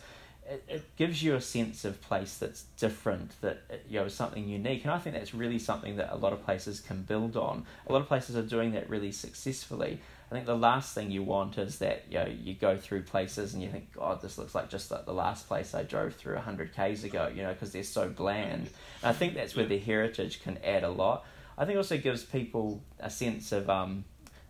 it, 0.51 0.63
it 0.67 0.95
gives 0.97 1.23
you 1.23 1.35
a 1.35 1.41
sense 1.41 1.85
of 1.85 2.01
place 2.01 2.37
that's 2.37 2.63
different, 2.77 3.39
that 3.41 3.61
you 3.87 3.99
know 3.99 4.07
something 4.09 4.47
unique, 4.47 4.83
and 4.83 4.91
I 4.91 4.99
think 4.99 5.15
that's 5.15 5.33
really 5.33 5.59
something 5.59 5.95
that 5.95 6.11
a 6.11 6.17
lot 6.17 6.33
of 6.33 6.43
places 6.43 6.81
can 6.81 7.03
build 7.03 7.37
on. 7.37 7.65
A 7.87 7.93
lot 7.93 8.01
of 8.01 8.07
places 8.07 8.35
are 8.35 8.41
doing 8.41 8.73
that 8.73 8.89
really 8.89 9.13
successfully. 9.13 9.99
I 10.29 10.33
think 10.33 10.45
the 10.45 10.57
last 10.57 10.93
thing 10.93 11.11
you 11.11 11.23
want 11.23 11.57
is 11.57 11.79
that 11.79 12.05
you 12.09 12.19
know 12.19 12.25
you 12.25 12.53
go 12.53 12.75
through 12.75 13.03
places 13.03 13.53
and 13.53 13.63
you 13.63 13.69
think, 13.69 13.93
God, 13.93 14.21
this 14.21 14.37
looks 14.37 14.53
like 14.53 14.69
just 14.69 14.91
like 14.91 15.05
the 15.05 15.13
last 15.13 15.47
place 15.47 15.73
I 15.73 15.83
drove 15.83 16.15
through 16.15 16.35
hundred 16.37 16.75
k's 16.75 17.05
ago, 17.05 17.31
you 17.33 17.43
know, 17.43 17.53
because 17.53 17.71
they're 17.71 17.83
so 17.83 18.09
bland. 18.09 18.69
And 19.01 19.09
I 19.09 19.13
think 19.13 19.35
that's 19.35 19.55
where 19.55 19.65
the 19.65 19.79
heritage 19.79 20.43
can 20.43 20.57
add 20.63 20.83
a 20.83 20.89
lot. 20.89 21.25
I 21.57 21.63
think 21.63 21.75
it 21.75 21.79
also 21.79 21.97
gives 21.97 22.23
people 22.23 22.83
a 22.99 23.09
sense 23.09 23.53
of 23.53 23.69
um, 23.69 24.03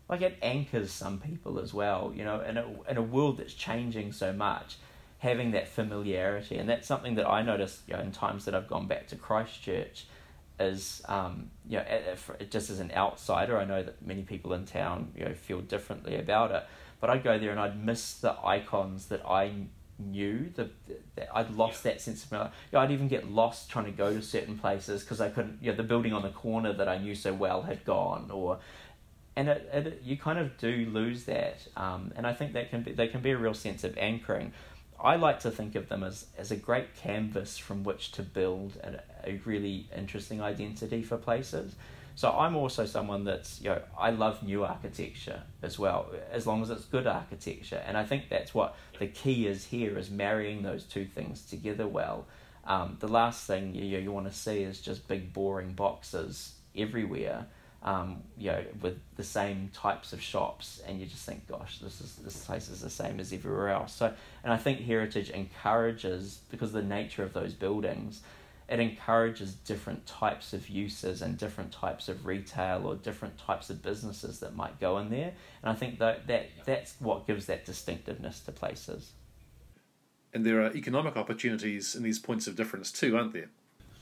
like 0.10 0.22
it 0.22 0.38
anchors 0.41 0.91
some 0.91 1.20
people 1.20 1.60
as 1.60 1.74
well, 1.74 2.12
you 2.15 2.24
know, 2.24 2.41
in 2.41 2.58
a 2.58 2.65
in 2.89 2.98
a 2.98 3.03
world 3.03 3.38
that's 3.38 3.53
changing 3.53 4.13
so 4.13 4.34
much 4.34 4.77
having 5.21 5.51
that 5.51 5.67
familiarity, 5.67 6.57
and 6.57 6.67
that's 6.67 6.87
something 6.87 7.13
that 7.13 7.29
I 7.29 7.43
noticed 7.43 7.81
you 7.87 7.93
know, 7.93 8.01
in 8.01 8.11
times 8.11 8.45
that 8.45 8.55
I've 8.55 8.67
gone 8.67 8.87
back 8.87 9.07
to 9.07 9.15
Christchurch. 9.15 10.07
Is 10.59 11.01
um, 11.07 11.49
you 11.67 11.77
know, 11.77 11.85
just 12.51 12.69
as 12.69 12.79
an 12.79 12.91
outsider, 12.91 13.57
I 13.57 13.65
know 13.65 13.81
that 13.81 14.05
many 14.05 14.21
people 14.21 14.53
in 14.53 14.65
town 14.65 15.12
you 15.15 15.25
know 15.25 15.34
feel 15.34 15.62
differently 15.62 16.17
about 16.17 16.51
it. 16.51 16.63
But 16.99 17.10
I'd 17.10 17.23
go 17.23 17.39
there 17.39 17.49
and 17.49 17.60
I'd 17.60 17.84
miss 17.84 18.15
the 18.15 18.36
icons 18.45 19.07
that 19.07 19.25
I 19.25 19.53
knew. 19.97 20.51
The, 20.55 20.69
the 21.15 21.36
I'd 21.36 21.51
lost 21.51 21.84
that 21.84 21.99
sense 21.99 22.23
of. 22.25 22.31
You 22.31 22.38
know, 22.73 22.79
I'd 22.79 22.91
even 22.91 23.07
get 23.07 23.31
lost 23.31 23.71
trying 23.71 23.86
to 23.86 23.91
go 23.91 24.13
to 24.13 24.21
certain 24.21 24.57
places 24.57 25.01
because 25.01 25.19
I 25.19 25.29
couldn't. 25.29 25.60
You 25.62 25.71
know, 25.71 25.77
the 25.77 25.84
building 25.84 26.13
on 26.13 26.21
the 26.21 26.29
corner 26.29 26.73
that 26.73 26.88
I 26.88 26.97
knew 26.99 27.15
so 27.15 27.34
well 27.34 27.63
had 27.63 27.84
gone, 27.84 28.29
or 28.31 28.60
and 29.36 29.49
it, 29.49 29.69
it, 29.73 30.01
you 30.03 30.17
kind 30.17 30.38
of 30.38 30.57
do 30.57 30.88
lose 30.91 31.23
that. 31.25 31.65
Um, 31.75 32.12
and 32.15 32.27
I 32.27 32.34
think 32.34 32.53
that 32.53 32.69
can 32.69 32.84
be 32.84 32.91
they 32.91 33.07
can 33.07 33.21
be 33.21 33.31
a 33.31 33.38
real 33.38 33.53
sense 33.53 33.84
of 33.84 33.97
anchoring. 33.97 34.53
I 35.03 35.15
like 35.15 35.39
to 35.41 35.51
think 35.51 35.75
of 35.75 35.89
them 35.89 36.03
as, 36.03 36.27
as 36.37 36.51
a 36.51 36.55
great 36.55 36.95
canvas 36.95 37.57
from 37.57 37.83
which 37.83 38.11
to 38.13 38.21
build 38.21 38.77
a, 38.77 39.01
a 39.29 39.41
really 39.45 39.89
interesting 39.95 40.41
identity 40.41 41.01
for 41.01 41.17
places. 41.17 41.75
So 42.15 42.29
I'm 42.29 42.55
also 42.55 42.85
someone 42.85 43.23
that's, 43.23 43.61
you 43.61 43.69
know, 43.69 43.81
I 43.97 44.11
love 44.11 44.43
new 44.43 44.63
architecture 44.63 45.41
as 45.63 45.79
well, 45.79 46.11
as 46.31 46.45
long 46.45 46.61
as 46.61 46.69
it's 46.69 46.85
good 46.85 47.07
architecture. 47.07 47.81
And 47.85 47.97
I 47.97 48.05
think 48.05 48.29
that's 48.29 48.53
what 48.53 48.75
the 48.99 49.07
key 49.07 49.47
is 49.47 49.65
here, 49.65 49.97
is 49.97 50.11
marrying 50.11 50.61
those 50.61 50.83
two 50.83 51.05
things 51.05 51.45
together 51.45 51.87
well. 51.87 52.27
Um, 52.65 52.97
the 52.99 53.07
last 53.07 53.47
thing 53.47 53.73
you, 53.73 53.97
you 53.97 54.11
want 54.11 54.27
to 54.27 54.33
see 54.33 54.61
is 54.61 54.81
just 54.81 55.07
big 55.07 55.33
boring 55.33 55.73
boxes 55.73 56.53
everywhere 56.75 57.47
um, 57.84 58.22
you 58.38 58.52
know, 58.52 58.63
with 58.82 59.00
the 59.15 59.24
same 59.24 59.70
types 59.74 60.13
of 60.13 60.22
shops, 60.22 60.82
and 60.88 61.00
you 61.00 61.08
just 61.08 61.26
think, 61.26 61.48
gosh, 61.48 61.80
this 61.80 62.00
is 62.00 62.15
this 62.17 62.46
place 62.46 62.70
is 62.70 62.82
the 62.82 62.89
same 62.89 63.20
as 63.20 63.34
everywhere 63.34 63.70
else. 63.70 63.94
So, 63.94 64.13
and 64.44 64.54
I 64.54 64.58
think 64.58 64.82
heritage 64.82 65.30
encourages 65.32 66.41
because 66.52 66.70
of 66.70 66.84
the 66.84 66.84
nature 66.84 67.24
of 67.24 67.34
those 67.34 67.54
buildings, 67.54 68.22
it 68.70 68.80
encourages 68.80 69.56
different 69.56 70.06
types 70.06 70.54
of 70.54 70.70
uses 70.70 71.24
and 71.24 71.38
different 71.38 71.72
types 71.72 72.08
of 72.08 72.26
retail 72.26 72.86
or 72.86 72.96
different 72.96 73.38
types 73.38 73.70
of 73.72 73.82
businesses 73.82 74.39
that 74.39 74.56
might 74.56 74.80
go 74.80 75.00
in 75.00 75.10
there. 75.10 75.34
And 75.63 75.72
I 75.72 75.74
think 75.74 75.98
that 76.00 76.28
that 76.28 76.50
that's 76.65 76.96
what 77.00 77.26
gives 77.26 77.48
that 77.48 77.65
distinctiveness 77.65 78.41
to 78.41 78.52
places. 78.52 79.12
And 80.34 80.46
there 80.46 80.62
are 80.62 80.74
economic 80.76 81.17
opportunities 81.17 81.96
in 81.96 82.04
these 82.04 82.20
points 82.20 82.46
of 82.48 82.56
difference 82.56 82.91
too, 82.91 83.17
aren't 83.17 83.34
there? 83.34 83.50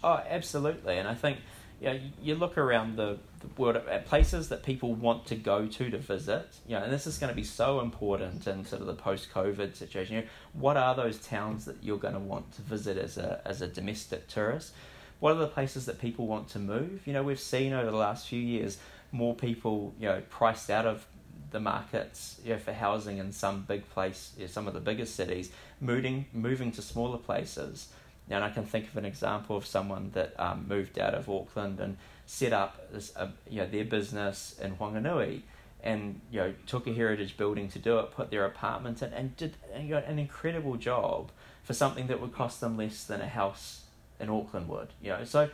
Oh, 0.04 0.22
absolutely. 0.30 0.98
And 0.98 1.08
I 1.08 1.16
think 1.16 1.40
you 1.80 1.88
know, 1.88 2.00
you 2.22 2.36
look 2.36 2.58
around 2.58 2.98
the, 2.98 3.18
the 3.40 3.48
world 3.62 3.78
at 3.78 4.06
places 4.06 4.50
that 4.50 4.64
people 4.64 4.94
want 4.94 5.26
to 5.28 5.36
go 5.36 5.66
to 5.66 5.90
to 5.90 5.98
visit, 5.98 6.48
you 6.68 6.76
know, 6.76 6.84
and 6.84 6.92
this 6.92 7.08
is 7.08 7.18
going 7.18 7.30
to 7.30 7.36
be 7.36 7.44
so 7.44 7.80
important 7.80 8.46
in 8.48 8.66
sort 8.66 8.82
of 8.82 8.88
the 8.88 8.94
post-COVID 8.94 9.76
situation. 9.76 10.16
You 10.16 10.22
know, 10.22 10.28
what 10.54 10.78
are 10.78 10.94
those 10.96 11.20
towns 11.20 11.66
that 11.66 11.78
you're 11.82 11.98
going 11.98 12.16
to 12.16 12.20
want 12.20 12.52
to 12.54 12.62
visit 12.62 12.98
as 12.98 13.18
a 13.18 13.42
as 13.46 13.62
a 13.62 13.68
domestic 13.68 14.28
tourist? 14.28 14.74
What 15.20 15.34
are 15.34 15.40
the 15.40 15.48
places 15.48 15.86
that 15.86 16.00
people 16.00 16.28
want 16.28 16.50
to 16.50 16.60
move? 16.60 17.02
You 17.06 17.14
know, 17.14 17.24
we've 17.24 17.40
seen 17.40 17.74
over 17.74 17.92
the 17.92 17.98
last 17.98 18.28
few 18.28 18.40
years 18.40 18.78
more 19.12 19.36
people, 19.36 19.94
you 20.00 20.08
know, 20.08 20.22
priced 20.30 20.70
out 20.70 20.86
of 20.86 21.06
the 21.52 21.60
markets 21.60 22.40
you 22.44 22.54
know, 22.54 22.60
for 22.60 22.74
housing 22.74 23.18
in 23.18 23.32
some 23.32 23.64
big 23.64 23.90
place, 23.90 24.34
you 24.38 24.44
know, 24.44 24.48
some 24.48 24.68
of 24.68 24.74
the 24.74 24.80
biggest 24.80 25.16
cities, 25.16 25.52
moving 25.80 26.26
moving 26.34 26.72
to 26.74 26.82
smaller 26.82 27.18
places 27.18 27.88
and 28.30 28.44
I 28.44 28.50
can 28.50 28.66
think 28.66 28.88
of 28.88 28.98
an 28.98 29.06
example 29.06 29.58
of 29.58 29.66
someone 29.66 30.12
that 30.14 30.40
um, 30.40 30.66
moved 30.68 31.00
out 31.00 31.16
of 31.16 31.30
Auckland 31.30 31.80
and 31.80 31.98
set 32.26 32.54
up 32.54 32.92
this, 32.92 33.12
uh, 33.16 33.30
you 33.50 33.58
know, 33.58 33.68
their 33.68 33.86
business 33.86 34.56
in 34.62 34.76
Whanganui 34.76 35.42
and 35.82 36.20
you 36.30 36.40
know 36.40 36.54
took 36.68 36.88
a 36.88 36.94
heritage 36.94 37.38
building 37.38 37.70
to 37.70 37.80
do 37.80 38.00
it, 38.00 38.12
put 38.12 38.32
their 38.32 38.46
apartment 38.46 39.02
in, 39.02 39.14
and 39.14 39.36
did 39.38 39.56
an 39.74 40.20
incredible 40.20 40.76
job 40.76 41.32
for 41.64 41.74
something 41.74 42.08
that 42.08 42.20
would 42.20 42.34
cost 42.34 42.60
them 42.60 42.78
less 42.78 43.04
than 43.06 43.22
a 43.22 43.28
house 43.28 43.84
in 44.20 44.30
Auckland 44.30 44.68
would. 44.68 44.90
You 45.02 45.10
know, 45.12 45.24
so 45.24 45.50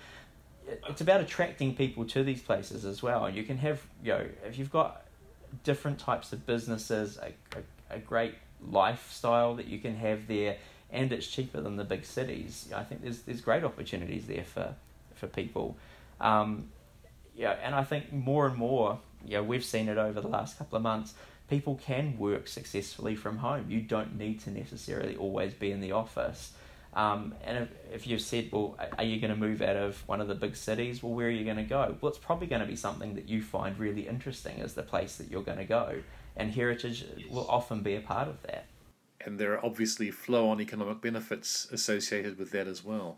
it's 0.89 1.01
about 1.01 1.21
attracting 1.21 1.75
people 1.75 2.05
to 2.05 2.23
these 2.23 2.41
places 2.41 2.85
as 2.85 3.03
well. 3.03 3.29
You 3.29 3.43
can 3.43 3.57
have 3.59 3.81
you 4.03 4.11
know 4.11 4.25
if 4.45 4.57
you've 4.57 4.71
got 4.71 5.05
different 5.63 5.99
types 5.99 6.33
of 6.33 6.45
businesses, 6.45 7.17
a, 7.17 7.31
a, 7.57 7.95
a 7.97 7.99
great 7.99 8.35
lifestyle 8.67 9.55
that 9.55 9.67
you 9.67 9.79
can 9.79 9.95
have 9.95 10.27
there 10.27 10.57
and 10.91 11.11
it's 11.11 11.27
cheaper 11.27 11.61
than 11.61 11.75
the 11.75 11.83
big 11.83 12.05
cities. 12.05 12.69
I 12.75 12.83
think 12.83 13.01
there's 13.01 13.21
there's 13.21 13.41
great 13.41 13.63
opportunities 13.63 14.27
there 14.27 14.43
for 14.43 14.75
for 15.15 15.27
people. 15.27 15.77
Um, 16.19 16.69
yeah, 17.35 17.57
and 17.61 17.75
I 17.75 17.83
think 17.83 18.13
more 18.13 18.47
and 18.47 18.55
more, 18.55 18.99
yeah, 19.25 19.41
we've 19.41 19.65
seen 19.65 19.89
it 19.89 19.97
over 19.97 20.21
the 20.21 20.27
last 20.27 20.57
couple 20.57 20.77
of 20.77 20.83
months. 20.83 21.13
People 21.49 21.75
can 21.75 22.17
work 22.17 22.47
successfully 22.47 23.15
from 23.15 23.37
home. 23.37 23.65
You 23.69 23.81
don't 23.81 24.17
need 24.17 24.39
to 24.41 24.51
necessarily 24.51 25.15
always 25.15 25.53
be 25.53 25.71
in 25.71 25.81
the 25.81 25.91
office. 25.91 26.53
Um, 26.93 27.35
and 27.43 27.57
if, 27.57 27.69
if 27.93 28.07
you've 28.07 28.21
said, 28.21 28.49
well, 28.53 28.77
are 28.97 29.03
you 29.03 29.19
going 29.19 29.33
to 29.33 29.39
move 29.39 29.61
out 29.61 29.75
of 29.75 30.01
one 30.07 30.21
of 30.21 30.29
the 30.29 30.33
big 30.33 30.55
cities? 30.55 31.03
Well, 31.03 31.11
where 31.11 31.27
are 31.27 31.31
you 31.31 31.43
going 31.43 31.57
to 31.57 31.63
go? 31.63 31.97
Well, 31.99 32.09
it's 32.09 32.17
probably 32.17 32.47
going 32.47 32.61
to 32.61 32.67
be 32.67 32.77
something 32.77 33.15
that 33.15 33.27
you 33.27 33.41
find 33.41 33.77
really 33.77 34.07
interesting 34.07 34.61
as 34.61 34.73
the 34.73 34.81
place 34.83 35.17
that 35.17 35.29
you're 35.29 35.43
going 35.43 35.57
to 35.57 35.65
go. 35.65 35.97
And 36.37 36.51
heritage 36.51 37.05
will 37.29 37.47
often 37.49 37.81
be 37.81 37.95
a 37.95 38.01
part 38.01 38.29
of 38.29 38.41
that 38.43 38.65
and 39.21 39.39
there 39.39 39.53
are 39.53 39.65
obviously 39.65 40.11
flow 40.11 40.49
on 40.49 40.61
economic 40.61 41.01
benefits 41.01 41.67
associated 41.71 42.37
with 42.37 42.51
that 42.51 42.67
as 42.67 42.83
well. 42.83 43.17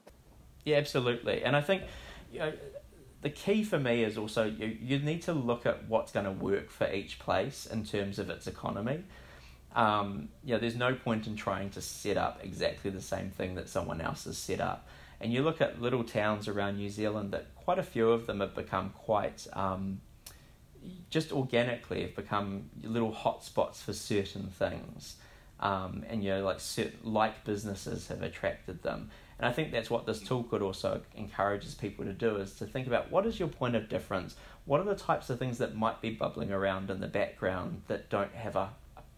Yeah, 0.65 0.77
absolutely. 0.77 1.43
And 1.43 1.55
I 1.55 1.61
think 1.61 1.83
you 2.31 2.39
know, 2.39 2.53
the 3.21 3.29
key 3.29 3.63
for 3.63 3.79
me 3.79 4.03
is 4.03 4.17
also 4.17 4.45
you, 4.45 4.77
you 4.79 4.99
need 4.99 5.21
to 5.23 5.33
look 5.33 5.65
at 5.65 5.87
what's 5.87 6.11
going 6.11 6.25
to 6.25 6.31
work 6.31 6.69
for 6.69 6.91
each 6.91 7.19
place 7.19 7.65
in 7.65 7.83
terms 7.83 8.19
of 8.19 8.29
its 8.29 8.47
economy. 8.47 9.03
Um, 9.75 10.29
you 10.43 10.53
know, 10.53 10.59
there's 10.59 10.75
no 10.75 10.95
point 10.95 11.27
in 11.27 11.35
trying 11.35 11.69
to 11.71 11.81
set 11.81 12.17
up 12.17 12.39
exactly 12.43 12.89
the 12.89 13.01
same 13.01 13.29
thing 13.29 13.55
that 13.55 13.69
someone 13.69 14.01
else 14.01 14.25
has 14.25 14.37
set 14.37 14.59
up. 14.59 14.87
And 15.19 15.33
you 15.33 15.41
look 15.41 15.61
at 15.61 15.81
little 15.81 16.03
towns 16.03 16.47
around 16.47 16.77
New 16.77 16.89
Zealand 16.89 17.31
that 17.31 17.55
quite 17.55 17.79
a 17.79 17.83
few 17.83 18.09
of 18.11 18.27
them 18.27 18.39
have 18.39 18.55
become 18.55 18.91
quite 18.91 19.47
um, 19.53 19.99
just 21.09 21.31
organically 21.31 22.01
have 22.01 22.15
become 22.15 22.69
little 22.83 23.11
hotspots 23.11 23.77
for 23.77 23.93
certain 23.93 24.47
things. 24.47 25.17
Um, 25.59 26.03
and 26.09 26.23
you 26.23 26.31
know 26.31 26.43
like 26.43 26.59
like 27.03 27.43
businesses 27.43 28.07
have 28.07 28.21
attracted 28.21 28.83
them. 28.83 29.09
And 29.39 29.47
I 29.47 29.51
think 29.51 29.71
that's 29.71 29.89
what 29.89 30.05
this 30.05 30.19
tool 30.19 30.43
could 30.43 30.63
also 30.63 31.01
encourages 31.15 31.75
people 31.75 32.05
to 32.05 32.13
do 32.13 32.37
is 32.37 32.53
to 32.55 32.65
think 32.65 32.87
about 32.87 33.11
what 33.11 33.25
is 33.27 33.39
your 33.39 33.47
point 33.47 33.75
of 33.75 33.87
difference? 33.87 34.35
What 34.65 34.81
are 34.81 34.83
the 34.83 34.95
types 34.95 35.29
of 35.29 35.37
things 35.37 35.59
that 35.59 35.75
might 35.75 36.01
be 36.01 36.09
bubbling 36.09 36.51
around 36.51 36.89
in 36.89 37.01
the 37.01 37.07
background 37.07 37.83
that 37.87 38.09
don't 38.09 38.33
have 38.33 38.55
a, 38.55 38.69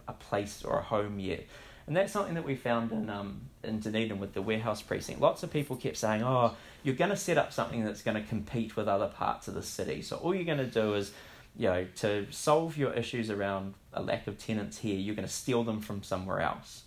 a 0.10 0.14
place 0.14 0.66
or 0.66 0.80
a 0.80 0.82
home 0.82 1.20
yet? 1.20 1.46
And 1.88 1.96
that's 1.96 2.12
something 2.12 2.36
that 2.36 2.46
we 2.46 2.56
found 2.56 2.92
in 2.92 3.10
um, 3.10 3.42
in 3.64 3.80
Dunedin 3.80 4.20
with 4.20 4.34
the 4.34 4.42
warehouse 4.42 4.82
precinct. 4.82 5.22
Lots 5.22 5.42
of 5.42 5.52
people 5.52 5.76
kept 5.76 5.98
saying, 5.98 6.22
"Oh, 6.22 6.56
you're 6.84 6.96
going 6.96 7.10
to 7.10 7.18
set 7.18 7.38
up 7.38 7.52
something 7.52 7.84
that's 7.84 8.02
going 8.02 8.22
to 8.22 8.28
compete 8.28 8.76
with 8.76 8.88
other 8.88 9.08
parts 9.08 9.48
of 9.48 9.54
the 9.54 9.64
city. 9.64 10.02
So 10.02 10.18
all 10.18 10.34
you're 10.34 10.46
going 10.46 10.60
to 10.60 10.66
do 10.66 10.94
is, 10.94 11.12
you 11.60 11.68
know, 11.68 11.86
to 11.98 12.26
solve 12.32 12.78
your 12.78 12.94
issues 12.94 13.30
around 13.30 13.76
a 13.94 14.02
lack 14.02 14.26
of 14.26 14.40
tenants 14.40 14.80
here, 14.80 14.98
you're 14.98 15.16
going 15.16 15.28
to 15.28 15.34
steal 15.34 15.64
them 15.64 15.82
from 15.82 16.02
somewhere 16.02 16.40
else." 16.40 16.84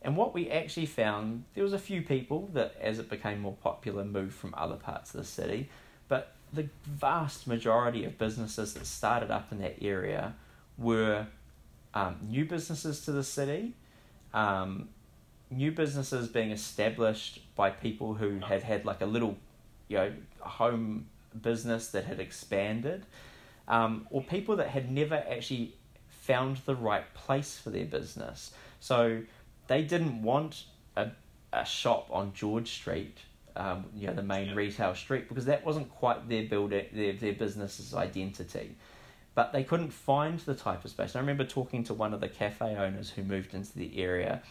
And 0.00 0.16
what 0.16 0.32
we 0.32 0.48
actually 0.50 0.86
found, 0.86 1.44
there 1.54 1.64
was 1.64 1.72
a 1.72 1.78
few 1.78 2.00
people 2.00 2.48
that, 2.54 2.76
as 2.80 2.98
it 2.98 3.10
became 3.10 3.40
more 3.40 3.56
popular, 3.62 4.04
moved 4.04 4.34
from 4.34 4.54
other 4.56 4.76
parts 4.76 5.12
of 5.12 5.20
the 5.20 5.26
city, 5.26 5.68
but 6.08 6.32
the 6.52 6.68
vast 6.84 7.46
majority 7.46 8.04
of 8.04 8.16
businesses 8.16 8.74
that 8.74 8.86
started 8.86 9.30
up 9.30 9.50
in 9.50 9.58
that 9.58 9.76
area 9.82 10.34
were 10.78 11.26
um, 11.94 12.16
new 12.22 12.44
businesses 12.44 13.04
to 13.06 13.12
the 13.12 13.24
city, 13.24 13.74
um, 14.32 14.88
new 15.50 15.72
businesses 15.72 16.28
being 16.28 16.50
established 16.50 17.40
by 17.56 17.70
people 17.70 18.14
who 18.14 18.38
had 18.40 18.62
had 18.62 18.84
like 18.84 19.00
a 19.00 19.06
little, 19.06 19.36
you 19.88 19.96
know, 19.96 20.12
home 20.40 21.06
business 21.40 21.88
that 21.88 22.04
had 22.04 22.20
expanded, 22.20 23.06
um, 23.68 24.06
or 24.10 24.22
people 24.22 24.56
that 24.56 24.68
had 24.68 24.90
never 24.90 25.16
actually 25.30 25.74
found 26.08 26.58
the 26.66 26.74
right 26.74 27.12
place 27.14 27.58
for 27.58 27.70
their 27.70 27.84
business. 27.84 28.52
So 28.80 29.22
they 29.66 29.82
didn't 29.82 30.22
want 30.22 30.64
a, 30.96 31.10
a 31.52 31.64
shop 31.64 32.08
on 32.10 32.32
George 32.32 32.70
Street, 32.70 33.18
um, 33.56 33.86
you 33.94 34.06
know, 34.06 34.14
the 34.14 34.22
main 34.22 34.54
retail 34.54 34.94
street, 34.94 35.28
because 35.28 35.46
that 35.46 35.64
wasn't 35.64 35.90
quite 35.90 36.28
their 36.28 36.44
building, 36.44 36.86
their 36.92 37.12
their 37.12 37.32
business's 37.32 37.94
identity. 37.94 38.76
But 39.34 39.52
they 39.52 39.64
couldn't 39.64 39.92
find 39.92 40.38
the 40.40 40.54
type 40.54 40.84
of 40.84 40.90
space. 40.90 41.14
And 41.14 41.18
I 41.18 41.20
remember 41.20 41.44
talking 41.44 41.84
to 41.84 41.94
one 41.94 42.14
of 42.14 42.20
the 42.20 42.28
cafe 42.28 42.74
owners 42.76 43.10
who 43.10 43.22
moved 43.22 43.54
into 43.54 43.74
the 43.76 43.98
area, 43.98 44.42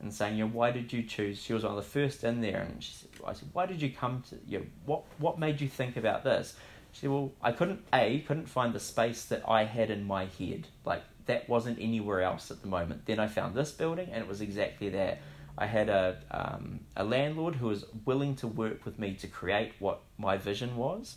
and 0.00 0.12
saying, 0.12 0.36
you 0.36 0.44
know, 0.44 0.50
why 0.50 0.70
did 0.72 0.92
you 0.92 1.02
choose? 1.02 1.40
She 1.40 1.52
was 1.52 1.62
one 1.62 1.72
of 1.72 1.76
the 1.76 1.90
first 1.90 2.24
in 2.24 2.40
there, 2.40 2.60
and 2.60 2.82
she 2.82 2.92
said, 2.92 3.10
I 3.26 3.32
said, 3.32 3.48
why 3.52 3.66
did 3.66 3.80
you 3.80 3.90
come 3.90 4.22
to? 4.28 4.36
You 4.46 4.58
know, 4.58 4.66
what 4.86 5.04
what 5.18 5.38
made 5.38 5.60
you 5.60 5.68
think 5.68 5.96
about 5.96 6.24
this? 6.24 6.56
She 6.94 7.00
said, 7.00 7.10
well, 7.10 7.32
I 7.42 7.50
couldn't 7.50 7.84
a 7.92 8.20
couldn't 8.20 8.48
find 8.48 8.72
the 8.72 8.80
space 8.80 9.24
that 9.26 9.42
I 9.48 9.64
had 9.64 9.90
in 9.90 10.04
my 10.04 10.26
head. 10.38 10.68
Like 10.84 11.02
that 11.26 11.48
wasn't 11.48 11.78
anywhere 11.80 12.22
else 12.22 12.52
at 12.52 12.62
the 12.62 12.68
moment. 12.68 13.04
Then 13.04 13.18
I 13.18 13.26
found 13.26 13.54
this 13.54 13.72
building, 13.72 14.08
and 14.12 14.22
it 14.22 14.28
was 14.28 14.40
exactly 14.40 14.88
that. 14.90 15.18
I 15.58 15.66
had 15.66 15.88
a 15.88 16.18
um, 16.30 16.80
a 16.96 17.02
landlord 17.02 17.56
who 17.56 17.66
was 17.66 17.84
willing 18.04 18.36
to 18.36 18.46
work 18.46 18.84
with 18.84 18.98
me 18.98 19.14
to 19.14 19.26
create 19.26 19.72
what 19.80 20.02
my 20.18 20.36
vision 20.36 20.76
was, 20.76 21.16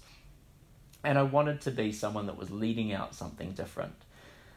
and 1.03 1.17
I 1.17 1.23
wanted 1.23 1.61
to 1.61 1.71
be 1.71 1.91
someone 1.91 2.25
that 2.25 2.37
was 2.37 2.49
leading 2.49 2.91
out 2.91 3.13
something 3.13 3.51
different. 3.51 3.95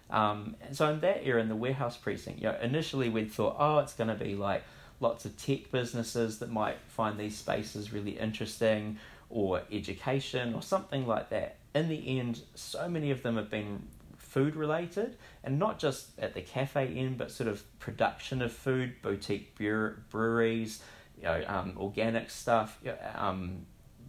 Um, 0.09 0.57
so 0.73 0.91
in 0.91 1.01
that 1.01 1.25
era, 1.25 1.41
in 1.41 1.49
the 1.49 1.55
warehouse 1.55 1.99
precinct, 1.99 2.41
you 2.41 2.49
know, 2.49 2.57
initially 2.63 3.11
we'd 3.11 3.31
thought, 3.31 3.57
oh, 3.59 3.79
it's 3.79 3.93
going 3.93 4.09
to 4.09 4.25
be 4.25 4.35
like 4.35 4.65
lots 5.01 5.25
of 5.25 5.37
tech 5.37 5.71
businesses 5.71 6.39
that 6.39 6.51
might 6.51 6.79
find 6.89 7.19
these 7.19 7.37
spaces 7.37 7.93
really 7.93 8.19
interesting, 8.19 8.99
or 9.31 9.63
education, 9.73 10.55
or 10.55 10.63
something 10.63 11.07
like 11.07 11.31
that. 11.31 11.57
In 11.75 11.89
the 11.89 12.19
end, 12.19 12.43
so 12.55 12.89
many 12.89 13.11
of 13.11 13.23
them 13.23 13.37
have 13.37 13.49
been 13.51 13.85
food 14.17 14.57
related, 14.57 15.17
and 15.43 15.59
not 15.59 15.79
just 15.79 16.19
at 16.19 16.35
the 16.35 16.41
cafe 16.41 16.95
end, 16.97 17.19
but 17.19 17.31
sort 17.31 17.49
of 17.49 17.63
production 17.79 18.43
of 18.43 18.53
food, 18.53 18.95
boutique 19.03 19.57
breweries, 19.57 20.83
you 21.17 21.25
know, 21.25 21.45
um, 21.47 21.75
organic 21.79 22.31
stuff, 22.31 22.79
um, 23.15 23.67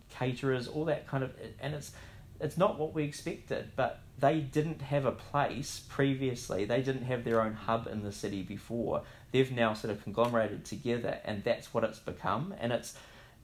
caterers, 0.09 0.67
all 0.67 0.85
that 0.85 1.07
kind 1.07 1.23
of, 1.23 1.31
and 1.59 1.73
it's 1.73 1.91
it's 2.39 2.57
not 2.57 2.79
what 2.79 2.93
we 2.93 3.03
expected, 3.03 3.71
but 3.75 4.01
they 4.19 4.39
didn't 4.39 4.81
have 4.81 5.05
a 5.05 5.11
place 5.11 5.81
previously. 5.87 6.65
They 6.65 6.81
didn't 6.81 7.03
have 7.03 7.23
their 7.23 7.41
own 7.41 7.53
hub 7.53 7.87
in 7.87 8.03
the 8.03 8.11
city 8.11 8.41
before. 8.41 9.03
They've 9.31 9.51
now 9.51 9.73
sort 9.73 9.91
of 9.91 10.03
conglomerated 10.03 10.65
together, 10.65 11.19
and 11.23 11.43
that's 11.43 11.73
what 11.73 11.83
it's 11.83 11.99
become. 11.99 12.53
And 12.59 12.71
it's 12.73 12.95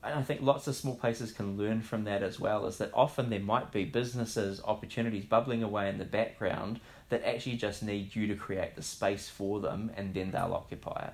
and 0.10 0.20
I 0.20 0.24
think 0.24 0.42
lots 0.42 0.68
of 0.68 0.76
small 0.76 0.96
places 0.96 1.32
can 1.32 1.58
learn 1.58 1.82
from 1.82 2.04
that 2.06 2.24
as 2.24 2.40
well, 2.40 2.66
is 2.66 2.78
that 2.78 2.92
often 2.94 3.30
there 3.30 3.40
might 3.40 3.72
be 3.72 3.86
businesses, 3.86 4.62
opportunities 4.64 5.26
bubbling 5.26 5.64
away 5.64 5.90
in 5.90 5.98
the 5.98 6.06
background 6.06 6.80
that 7.10 7.24
actually 7.24 7.56
just 7.58 7.84
need 7.84 8.16
you 8.16 8.28
to 8.28 8.36
create 8.36 8.76
the 8.76 8.82
space 8.82 9.30
for 9.30 9.60
them 9.60 9.92
and 9.96 10.14
then 10.14 10.32
they'll 10.32 10.54
occupy 10.54 11.08
it. 11.08 11.14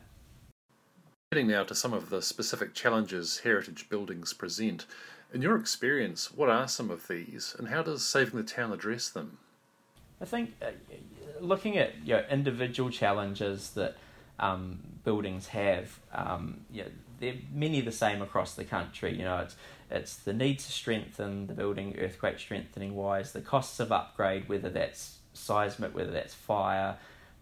Getting 1.31 1.47
now 1.47 1.63
to 1.63 1.75
some 1.75 1.93
of 1.93 2.09
the 2.09 2.21
specific 2.21 2.73
challenges 2.73 3.39
heritage 3.39 3.89
buildings 3.89 4.33
present. 4.33 4.85
In 5.33 5.41
your 5.41 5.57
experience, 5.57 6.31
what 6.31 6.49
are 6.49 6.67
some 6.67 6.91
of 6.91 7.07
these 7.07 7.55
and 7.57 7.69
how 7.69 7.81
does 7.81 8.05
Saving 8.05 8.37
the 8.37 8.43
Town 8.43 8.71
address 8.71 9.09
them? 9.09 9.39
I 10.21 10.25
think 10.25 10.53
uh, 10.61 10.71
looking 11.39 11.77
at 11.77 11.93
you 12.05 12.15
know, 12.15 12.23
individual 12.29 12.89
challenges 12.89 13.71
that 13.71 13.97
um, 14.39 14.79
buildings 15.03 15.47
have, 15.47 15.99
um, 16.13 16.61
you 16.71 16.83
know, 16.83 16.89
they're 17.19 17.35
many 17.53 17.81
the 17.81 17.91
same 17.91 18.21
across 18.21 18.55
the 18.55 18.63
country. 18.63 19.17
You 19.17 19.23
know, 19.23 19.39
it's 19.39 19.55
it's 19.89 20.15
the 20.15 20.33
need 20.33 20.59
to 20.59 20.71
strengthen 20.71 21.47
the 21.47 21.53
building, 21.53 21.95
earthquake 21.99 22.39
strengthening 22.39 22.95
wise, 22.95 23.31
the 23.31 23.41
costs 23.41 23.79
of 23.79 23.91
upgrade, 23.91 24.49
whether 24.49 24.69
that's 24.69 25.17
seismic, 25.33 25.95
whether 25.95 26.11
that's 26.11 26.33
fire, 26.33 26.97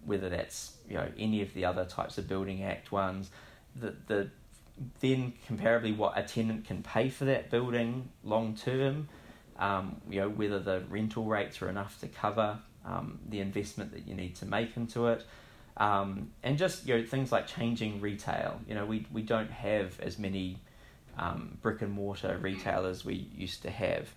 whether 0.05 0.29
that's 0.29 0.77
you 0.89 0.95
know 0.95 1.07
any 1.17 1.41
of 1.41 1.53
the 1.53 1.65
other 1.65 1.86
types 1.86 2.17
of 2.17 2.27
building 2.27 2.63
act 2.63 2.91
ones. 2.91 3.31
The 3.75 3.95
the 4.07 4.29
then 4.99 5.34
comparably 5.47 5.95
what 5.95 6.17
a 6.17 6.23
tenant 6.23 6.65
can 6.65 6.81
pay 6.81 7.10
for 7.10 7.25
that 7.25 7.49
building 7.49 8.10
long 8.23 8.55
term. 8.55 9.10
Um, 9.57 10.01
you 10.10 10.21
know 10.21 10.29
whether 10.29 10.60
the 10.60 10.84
rental 10.89 11.25
rates 11.25 11.62
are 11.62 11.69
enough 11.69 11.99
to 12.01 12.07
cover 12.07 12.60
um, 12.86 13.19
the 13.29 13.39
investment 13.39 13.91
that 13.93 14.07
you 14.07 14.15
need 14.15 14.36
to 14.38 14.45
make 14.45 14.75
into 14.75 15.07
it. 15.07 15.23
Um, 15.77 16.31
and 16.43 16.57
just 16.57 16.86
you 16.88 16.97
know 16.97 17.05
things 17.05 17.31
like 17.31 17.47
changing 17.47 18.01
retail. 18.01 18.60
You 18.67 18.75
know 18.75 18.86
we 18.86 19.05
we 19.12 19.21
don't 19.21 19.51
have 19.51 19.99
as 19.99 20.19
many 20.19 20.57
um, 21.17 21.57
brick 21.62 21.81
and 21.81 21.91
mortar 21.91 22.38
retailers 22.38 23.05
we 23.05 23.27
used 23.36 23.62
to 23.63 23.71
have. 23.71 24.10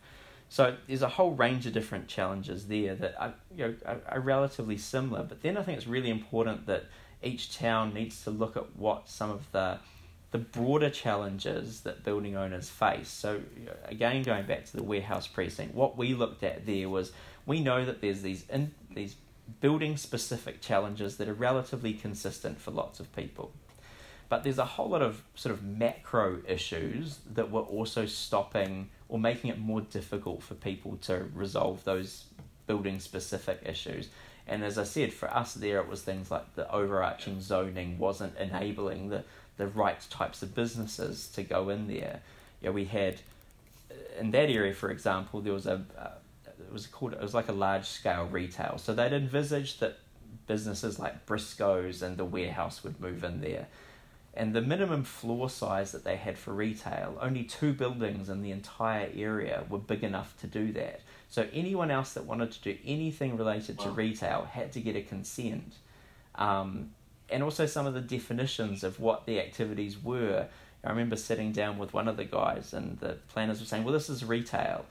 So 0.49 0.77
there's 0.87 1.03
a 1.03 1.09
whole 1.09 1.33
range 1.33 1.67
of 1.67 1.73
different 1.73 2.07
challenges 2.07 2.69
there 2.69 2.95
that 2.95 3.21
are, 3.21 3.35
you 3.57 3.67
know, 3.67 3.75
are, 3.87 4.01
are 4.09 4.21
relatively 4.21 4.79
similar. 4.79 5.23
But 5.23 5.43
then 5.43 5.57
I 5.57 5.63
think 5.63 5.79
it's 5.79 5.87
really 5.87 6.11
important 6.11 6.67
that 6.67 6.85
each 7.23 7.57
town 7.57 7.95
needs 7.95 8.23
to 8.25 8.31
look 8.31 8.57
at 8.57 8.77
what 8.77 9.09
some 9.09 9.31
of 9.31 9.51
the 9.53 9.79
the 10.31 10.39
broader 10.39 10.91
challenges 10.91 11.83
that 11.83 12.03
building 12.03 12.37
owners 12.37 12.69
face. 12.69 13.09
So 13.09 13.41
again, 13.85 14.25
going 14.25 14.47
back 14.47 14.65
to 14.65 14.77
the 14.77 14.83
warehouse 14.83 15.29
precinct, 15.29 15.77
what 15.77 15.97
we 15.97 16.13
looked 16.15 16.43
at 16.43 16.67
there 16.67 16.89
was 16.89 17.13
we 17.47 17.61
know 17.61 17.85
that 17.85 18.01
there's 18.01 18.21
these 18.21 18.45
in, 18.51 18.75
these 18.93 19.15
building 19.61 19.97
specific 19.97 20.61
challenges 20.61 21.17
that 21.17 21.29
are 21.29 21.35
relatively 21.35 21.93
consistent 21.93 22.61
for 22.61 22.71
lots 22.71 23.01
of 23.01 23.15
people. 23.15 23.53
But 24.29 24.43
there's 24.43 24.59
a 24.59 24.65
whole 24.65 24.89
lot 24.89 25.03
of 25.03 25.23
sort 25.35 25.55
of 25.55 25.63
macro 25.63 26.41
issues 26.49 27.19
that 27.35 27.51
were 27.51 27.61
also 27.61 28.07
stopping 28.07 28.91
or 29.09 29.19
making 29.19 29.51
it 29.51 29.59
more 29.59 29.83
difficult 29.83 30.43
for 30.43 30.55
people 30.55 30.97
to 31.03 31.29
resolve 31.35 31.85
those 31.85 32.25
building 32.67 33.01
specific 33.01 33.61
issues. 33.65 34.09
And 34.47 34.65
as 34.65 34.79
I 34.79 34.85
said, 34.85 35.13
for 35.13 35.33
us 35.33 35.55
there, 35.55 35.79
it 35.79 35.89
was 35.89 36.03
things 36.03 36.31
like 36.31 36.55
the 36.55 36.71
overarching 36.73 37.41
zoning 37.41 37.99
wasn't 37.99 38.37
enabling 38.39 39.11
the, 39.11 39.25
the 39.57 39.67
right 39.67 40.01
types 40.11 40.43
of 40.43 40.55
businesses 40.55 41.29
to 41.29 41.43
go 41.43 41.69
in 41.69 41.87
there. 41.89 42.21
Know, 42.63 42.73
we 42.73 42.87
had 42.87 43.21
uh, 43.91 44.21
in 44.21 44.31
that 44.31 44.51
area, 44.51 44.73
for 44.75 44.91
example, 44.91 45.41
there 45.41 45.53
was 45.53 45.67
a, 45.67 45.75
it 45.75 46.24
was 46.75 46.87
called 46.87 47.15
it 47.15 47.23
was 47.23 47.33
like 47.33 47.49
a 47.49 47.53
large 47.53 47.87
scale 47.87 48.27
retail. 48.27 48.77
So 48.77 48.93
they'd 48.93 49.13
envisaged 49.13 49.81
that 49.81 49.99
businesses 50.47 50.99
like 50.99 51.25
Briscoes 51.25 52.03
and 52.03 52.19
the 52.19 52.25
warehouse 52.25 52.85
would 52.85 53.01
move 53.01 53.25
in 53.25 53.41
there. 53.41 53.69
And 54.37 54.53
the 54.53 54.61
minimum 54.61 55.05
floor 55.05 55.49
size 55.49 55.93
that 55.93 56.05
they 56.05 56.17
had 56.17 56.37
for 56.37 56.53
retail, 56.53 57.17
only 57.21 57.45
two 57.45 57.73
buildings 57.73 58.29
in 58.29 58.43
the 58.43 58.51
entire 58.51 59.09
area 59.15 59.65
were 59.69 59.79
big 59.79 60.03
enough 60.03 60.39
to 60.41 60.49
do 60.49 60.73
that. 60.73 61.01
So 61.31 61.47
anyone 61.53 61.91
else 61.91 62.15
that 62.15 62.25
wanted 62.25 62.51
to 62.53 62.61
do 62.61 62.77
anything 62.85 63.37
related 63.37 63.79
to 63.81 63.91
retail 63.91 64.49
had 64.51 64.73
to 64.73 64.81
get 64.81 64.97
a 64.97 65.03
consent. 65.03 65.75
Um, 66.35 66.91
and 67.31 67.43
also 67.43 67.67
some 67.67 67.87
of 67.87 67.95
the 67.95 68.01
definitions 68.01 68.85
of 68.85 69.01
what 69.01 69.25
the 69.25 69.41
activities 69.41 70.03
were. 70.03 70.49
I 70.83 70.91
remember 70.91 71.17
sitting 71.17 71.53
down 71.53 71.79
with 71.79 71.95
one 71.95 72.09
of 72.09 72.17
the 72.17 72.25
guys, 72.25 72.75
and 72.75 72.99
the 72.99 73.17
planners 73.29 73.61
were 73.61 73.67
saying, 73.67 73.85
Well, 73.85 73.95
this 73.95 74.11
is 74.11 74.25
retail. 74.25 74.85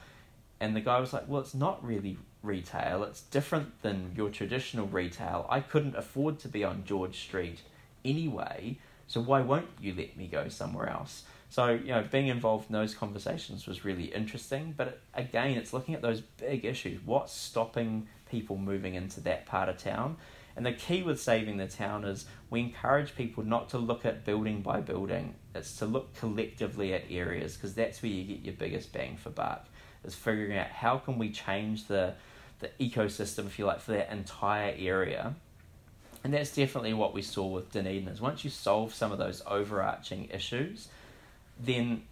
And 0.63 0.73
the 0.78 0.82
guy 0.82 1.02
was 1.02 1.12
like, 1.12 1.28
Well, 1.28 1.41
it's 1.41 1.54
not 1.54 1.86
really 1.86 2.17
retail. 2.41 3.04
It's 3.04 3.21
different 3.21 3.82
than 3.82 4.13
your 4.15 4.30
traditional 4.30 4.88
retail. 4.88 5.45
I 5.49 5.60
couldn't 5.60 5.97
afford 5.97 6.39
to 6.39 6.47
be 6.47 6.63
on 6.63 6.86
George 6.86 7.19
Street 7.19 7.62
anyway, 8.06 8.78
so 9.08 9.19
why 9.19 9.41
won't 9.41 9.67
you 9.82 9.93
let 9.93 10.15
me 10.15 10.28
go 10.28 10.47
somewhere 10.47 10.89
else? 10.89 11.23
So, 11.49 11.71
you 11.71 11.89
know, 11.89 12.06
being 12.10 12.28
involved 12.28 12.69
in 12.69 12.73
those 12.73 12.95
conversations 12.95 13.67
was 13.67 13.84
really 13.84 14.06
interesting. 14.06 14.73
But 14.78 15.02
again, 15.13 15.58
it's 15.58 15.73
looking 15.73 15.95
at 15.95 16.02
those 16.02 16.21
big 16.21 16.63
issues. 16.63 17.02
What's 17.06 17.34
stopping 17.34 18.08
people 18.32 18.56
moving 18.56 18.95
into 18.95 19.19
that 19.21 19.45
part 19.45 19.67
of 19.67 19.78
town? 19.78 20.15
And 20.56 20.65
the 20.65 20.71
key 20.71 21.04
with 21.04 21.21
saving 21.21 21.58
the 21.58 21.67
town 21.67 22.06
is 22.06 22.26
we 22.49 22.62
encourage 22.62 23.15
people 23.15 23.43
not 23.43 23.69
to 23.69 23.78
look 23.78 24.06
at 24.06 24.23
building 24.23 24.62
by 24.62 24.80
building. 24.80 25.36
It's 25.54 25.76
to 25.78 25.86
look 25.86 26.15
collectively 26.15 26.93
at 26.93 27.04
areas 27.10 27.56
because 27.56 27.73
that's 27.73 28.02
where 28.02 28.12
you 28.12 28.23
get 28.23 28.45
your 28.45 28.54
biggest 28.54 28.93
bang 28.93 29.17
for 29.17 29.30
buck. 29.30 29.67
Is 30.04 30.16
figuring 30.16 30.58
out 30.58 30.68
how 30.68 30.98
can 30.98 31.18
we 31.18 31.30
change 31.32 31.88
the 31.88 32.13
the 32.60 32.70
ecosystem, 32.80 33.46
if 33.46 33.60
you 33.60 33.66
like, 33.66 33.82
for 33.82 33.92
that 33.92 34.12
entire 34.12 34.74
area. 34.78 35.36
And 36.24 36.34
that's 36.34 36.56
definitely 36.56 36.94
what 36.94 37.13
we 37.13 37.22
saw 37.22 37.46
with 37.46 37.72
Dunedin 37.72 38.08
is 38.08 38.22
once 38.22 38.44
you 38.46 38.50
solve 38.50 38.94
some 38.94 39.12
of 39.12 39.18
those 39.18 39.44
overarching 39.46 40.30
issues, 40.32 40.88
then 41.60 42.04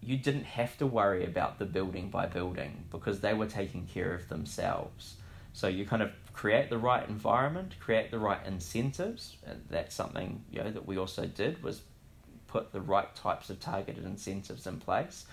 you 0.00 0.16
didn't 0.16 0.44
have 0.44 0.78
to 0.78 0.86
worry 0.86 1.24
about 1.24 1.58
the 1.58 1.66
building 1.66 2.08
by 2.08 2.26
building 2.26 2.84
because 2.90 3.20
they 3.20 3.34
were 3.34 3.46
taking 3.46 3.86
care 3.86 4.14
of 4.14 4.28
themselves. 4.28 5.16
So 5.52 5.66
you 5.68 5.84
kind 5.84 6.02
of 6.02 6.12
create 6.32 6.70
the 6.70 6.78
right 6.78 7.06
environment, 7.08 7.74
create 7.80 8.10
the 8.10 8.18
right 8.18 8.40
incentives, 8.46 9.36
and 9.46 9.62
that's 9.68 9.94
something 9.94 10.42
you 10.50 10.62
know 10.62 10.70
that 10.70 10.86
we 10.86 10.96
also 10.96 11.26
did 11.26 11.62
was 11.62 11.82
put 12.46 12.72
the 12.72 12.80
right 12.80 13.14
types 13.14 13.50
of 13.50 13.60
targeted 13.60 14.04
incentives 14.04 14.66
in 14.66 14.78
place. 14.78 15.26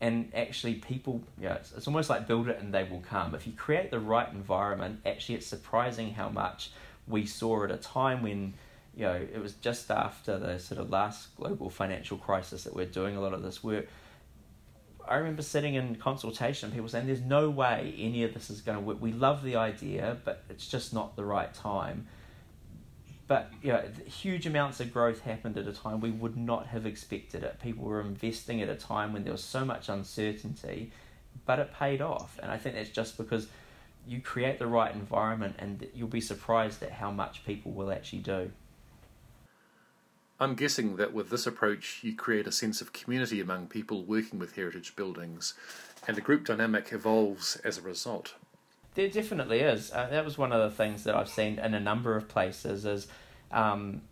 And 0.00 0.30
actually, 0.34 0.74
people, 0.74 1.22
you 1.40 1.48
know, 1.48 1.54
it's, 1.54 1.72
it's 1.72 1.88
almost 1.88 2.08
like 2.08 2.28
build 2.28 2.48
it 2.48 2.60
and 2.60 2.72
they 2.72 2.84
will 2.84 3.00
come. 3.00 3.34
If 3.34 3.46
you 3.46 3.52
create 3.52 3.90
the 3.90 3.98
right 3.98 4.32
environment, 4.32 5.00
actually, 5.04 5.34
it's 5.34 5.46
surprising 5.46 6.14
how 6.14 6.28
much 6.28 6.70
we 7.08 7.26
saw 7.26 7.64
at 7.64 7.70
a 7.70 7.76
time 7.76 8.22
when 8.22 8.54
you 8.98 9.04
know, 9.04 9.14
it 9.14 9.40
was 9.40 9.54
just 9.54 9.92
after 9.92 10.38
the 10.38 10.58
sort 10.58 10.80
of 10.80 10.90
last 10.90 11.34
global 11.36 11.70
financial 11.70 12.18
crisis 12.18 12.64
that 12.64 12.74
we're 12.74 12.84
doing 12.84 13.16
a 13.16 13.20
lot 13.20 13.32
of 13.32 13.44
this 13.44 13.62
work. 13.62 13.86
I 15.06 15.16
remember 15.16 15.42
sitting 15.42 15.74
in 15.74 15.94
consultation, 15.94 16.72
people 16.72 16.88
saying, 16.88 17.06
"There's 17.06 17.22
no 17.22 17.48
way 17.48 17.94
any 17.96 18.24
of 18.24 18.34
this 18.34 18.50
is 18.50 18.60
going 18.60 18.76
to 18.76 18.84
work. 18.84 19.00
We 19.00 19.12
love 19.12 19.44
the 19.44 19.54
idea, 19.54 20.18
but 20.24 20.42
it's 20.50 20.66
just 20.66 20.92
not 20.92 21.14
the 21.14 21.24
right 21.24 21.54
time." 21.54 22.08
But 23.28 23.52
you 23.62 23.72
know, 23.72 23.84
huge 24.06 24.46
amounts 24.46 24.80
of 24.80 24.92
growth 24.92 25.20
happened 25.20 25.58
at 25.58 25.68
a 25.68 25.72
time 25.72 26.00
we 26.00 26.10
would 26.10 26.36
not 26.36 26.66
have 26.68 26.86
expected 26.86 27.44
it. 27.44 27.60
People 27.62 27.84
were 27.84 28.00
investing 28.00 28.62
at 28.62 28.70
a 28.70 28.74
time 28.74 29.12
when 29.12 29.22
there 29.22 29.32
was 29.32 29.44
so 29.44 29.66
much 29.66 29.90
uncertainty, 29.90 30.90
but 31.44 31.58
it 31.58 31.72
paid 31.74 32.00
off. 32.00 32.38
And 32.42 32.50
I 32.50 32.56
think 32.56 32.74
that's 32.74 32.88
just 32.88 33.18
because 33.18 33.48
you 34.06 34.22
create 34.22 34.58
the 34.58 34.66
right 34.66 34.94
environment, 34.94 35.56
and 35.58 35.86
you'll 35.94 36.08
be 36.08 36.22
surprised 36.22 36.82
at 36.82 36.92
how 36.92 37.10
much 37.10 37.44
people 37.44 37.72
will 37.72 37.92
actually 37.92 38.20
do. 38.20 38.50
I'm 40.40 40.54
guessing 40.54 40.96
that 40.96 41.12
with 41.12 41.28
this 41.28 41.46
approach, 41.46 41.98
you 42.02 42.14
create 42.14 42.46
a 42.46 42.52
sense 42.52 42.80
of 42.80 42.94
community 42.94 43.40
among 43.40 43.66
people 43.66 44.04
working 44.04 44.38
with 44.38 44.54
heritage 44.54 44.96
buildings, 44.96 45.52
and 46.06 46.16
the 46.16 46.22
group 46.22 46.46
dynamic 46.46 46.92
evolves 46.92 47.56
as 47.56 47.76
a 47.76 47.82
result. 47.82 48.34
There 48.98 49.06
definitely 49.06 49.60
is. 49.60 49.92
Uh, 49.92 50.08
that 50.10 50.24
was 50.24 50.36
one 50.36 50.50
of 50.50 50.58
the 50.58 50.76
things 50.76 51.04
that 51.04 51.14
I've 51.14 51.28
seen 51.28 51.60
in 51.60 51.72
a 51.72 51.78
number 51.78 52.16
of 52.16 52.26
places. 52.26 52.84
Is 52.84 53.06
um, 53.52 54.02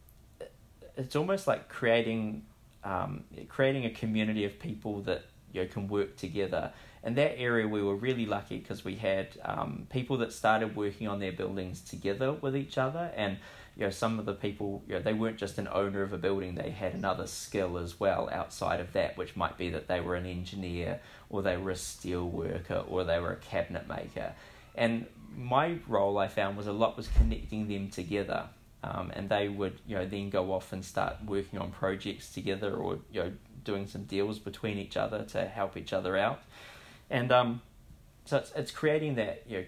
it's 0.97 1.17
almost 1.17 1.49
like 1.49 1.69
creating 1.69 2.45
um, 2.85 3.25
creating 3.49 3.85
a 3.85 3.91
community 3.91 4.45
of 4.45 4.61
people 4.61 5.01
that 5.01 5.25
you 5.53 5.63
know, 5.63 5.67
can 5.67 5.89
work 5.89 6.17
together. 6.17 6.71
In 7.03 7.17
that 7.17 7.37
area, 7.37 7.67
we 7.67 7.83
were 7.83 7.97
really 7.97 8.27
lucky 8.27 8.59
because 8.59 8.85
we 8.85 8.95
had 8.95 9.31
um, 9.45 9.89
people 9.91 10.19
that 10.19 10.33
started 10.33 10.77
working 10.77 11.09
on 11.09 11.19
their 11.19 11.33
buildings 11.33 11.81
together 11.81 12.33
with 12.35 12.57
each 12.57 12.79
other, 12.79 13.11
and 13.17 13.39
you 13.77 13.87
know 13.87 13.91
some 13.91 14.21
of 14.21 14.25
the 14.25 14.35
people 14.35 14.85
you 14.87 14.95
know 14.95 15.01
they 15.01 15.13
weren't 15.13 15.37
just 15.37 15.59
an 15.59 15.67
owner 15.73 16.03
of 16.03 16.13
a 16.13 16.19
building 16.19 16.55
they 16.55 16.71
had 16.71 16.95
another 16.95 17.27
skill 17.27 17.77
as 17.77 17.99
well 17.99 18.31
outside 18.33 18.81
of 18.81 18.93
that 18.95 19.19
which 19.19 19.37
might 19.37 19.59
be 19.59 19.69
that 19.69 19.87
they 19.87 20.01
were 20.01 20.15
an 20.15 20.25
engineer 20.25 20.99
or 21.29 21.43
they 21.43 21.59
were 21.59 21.73
a 21.73 21.77
steel 21.77 22.27
worker 22.27 22.83
or 22.89 23.05
they 23.05 23.21
were 23.21 23.33
a 23.33 23.37
cabinet 23.37 23.87
maker 23.87 24.33
and 24.77 25.07
my 25.37 25.79
role 25.87 26.19
I 26.19 26.29
found 26.29 26.57
was 26.57 26.67
a 26.67 26.73
lot 26.73 26.97
was 26.97 27.09
connecting 27.09 27.69
them 27.69 27.91
together 27.91 28.47
um, 28.83 29.11
and 29.15 29.29
they 29.29 29.49
would 29.49 29.81
you 29.87 29.97
know 29.97 30.07
then 30.07 30.31
go 30.31 30.53
off 30.53 30.73
and 30.73 30.85
start 30.85 31.17
working 31.27 31.59
on 31.59 31.71
projects 31.71 32.33
together 32.33 32.75
or 32.75 32.99
you 33.11 33.23
know 33.23 33.33
doing 33.65 33.87
some 33.87 34.05
deals 34.05 34.39
between 34.39 34.79
each 34.79 34.97
other 34.97 35.25
to 35.25 35.45
help 35.47 35.77
each 35.77 35.93
other 35.93 36.17
out 36.17 36.43
and 37.11 37.33
um, 37.33 37.61
so 38.25 38.39
it's, 38.39 38.53
it's 38.57 38.71
creating 38.71 39.17
that 39.17 39.43
you 39.47 39.59
know 39.59 39.65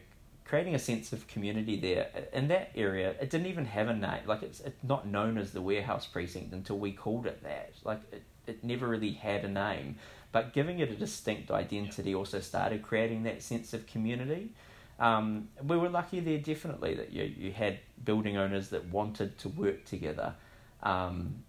creating 0.48 0.74
a 0.74 0.78
sense 0.78 1.12
of 1.12 1.28
community 1.28 1.78
there 1.78 2.08
in 2.32 2.48
that 2.48 2.70
area. 2.74 3.14
It 3.20 3.28
didn't 3.28 3.48
even 3.48 3.66
have 3.66 3.88
a 3.88 3.94
name. 3.94 4.22
Like 4.26 4.42
it's, 4.42 4.60
it's 4.60 4.82
not 4.82 5.06
known 5.06 5.36
as 5.36 5.52
the 5.52 5.60
warehouse 5.60 6.06
precinct 6.06 6.54
until 6.54 6.78
we 6.78 6.90
called 6.90 7.26
it 7.26 7.42
that. 7.42 7.72
Like 7.84 8.00
it, 8.10 8.22
it 8.46 8.64
never 8.64 8.88
really 8.88 9.12
had 9.12 9.44
a 9.44 9.48
name. 9.48 9.96
But 10.32 10.54
giving 10.54 10.78
it 10.78 10.90
a 10.90 10.94
distinct 10.94 11.50
identity 11.50 12.14
also 12.14 12.40
started 12.40 12.82
creating 12.82 13.24
that 13.24 13.42
sense 13.42 13.74
of 13.74 13.86
community. 13.86 14.50
Um, 14.98 15.48
we 15.62 15.76
were 15.76 15.88
lucky 15.88 16.20
there 16.20 16.38
definitely 16.38 16.94
that 16.94 17.12
you 17.12 17.24
you 17.24 17.52
had 17.52 17.78
building 18.04 18.36
owners 18.36 18.70
that 18.70 18.86
wanted 18.86 19.38
to 19.38 19.48
work 19.48 19.84
together, 19.84 20.34
um, 20.82 21.44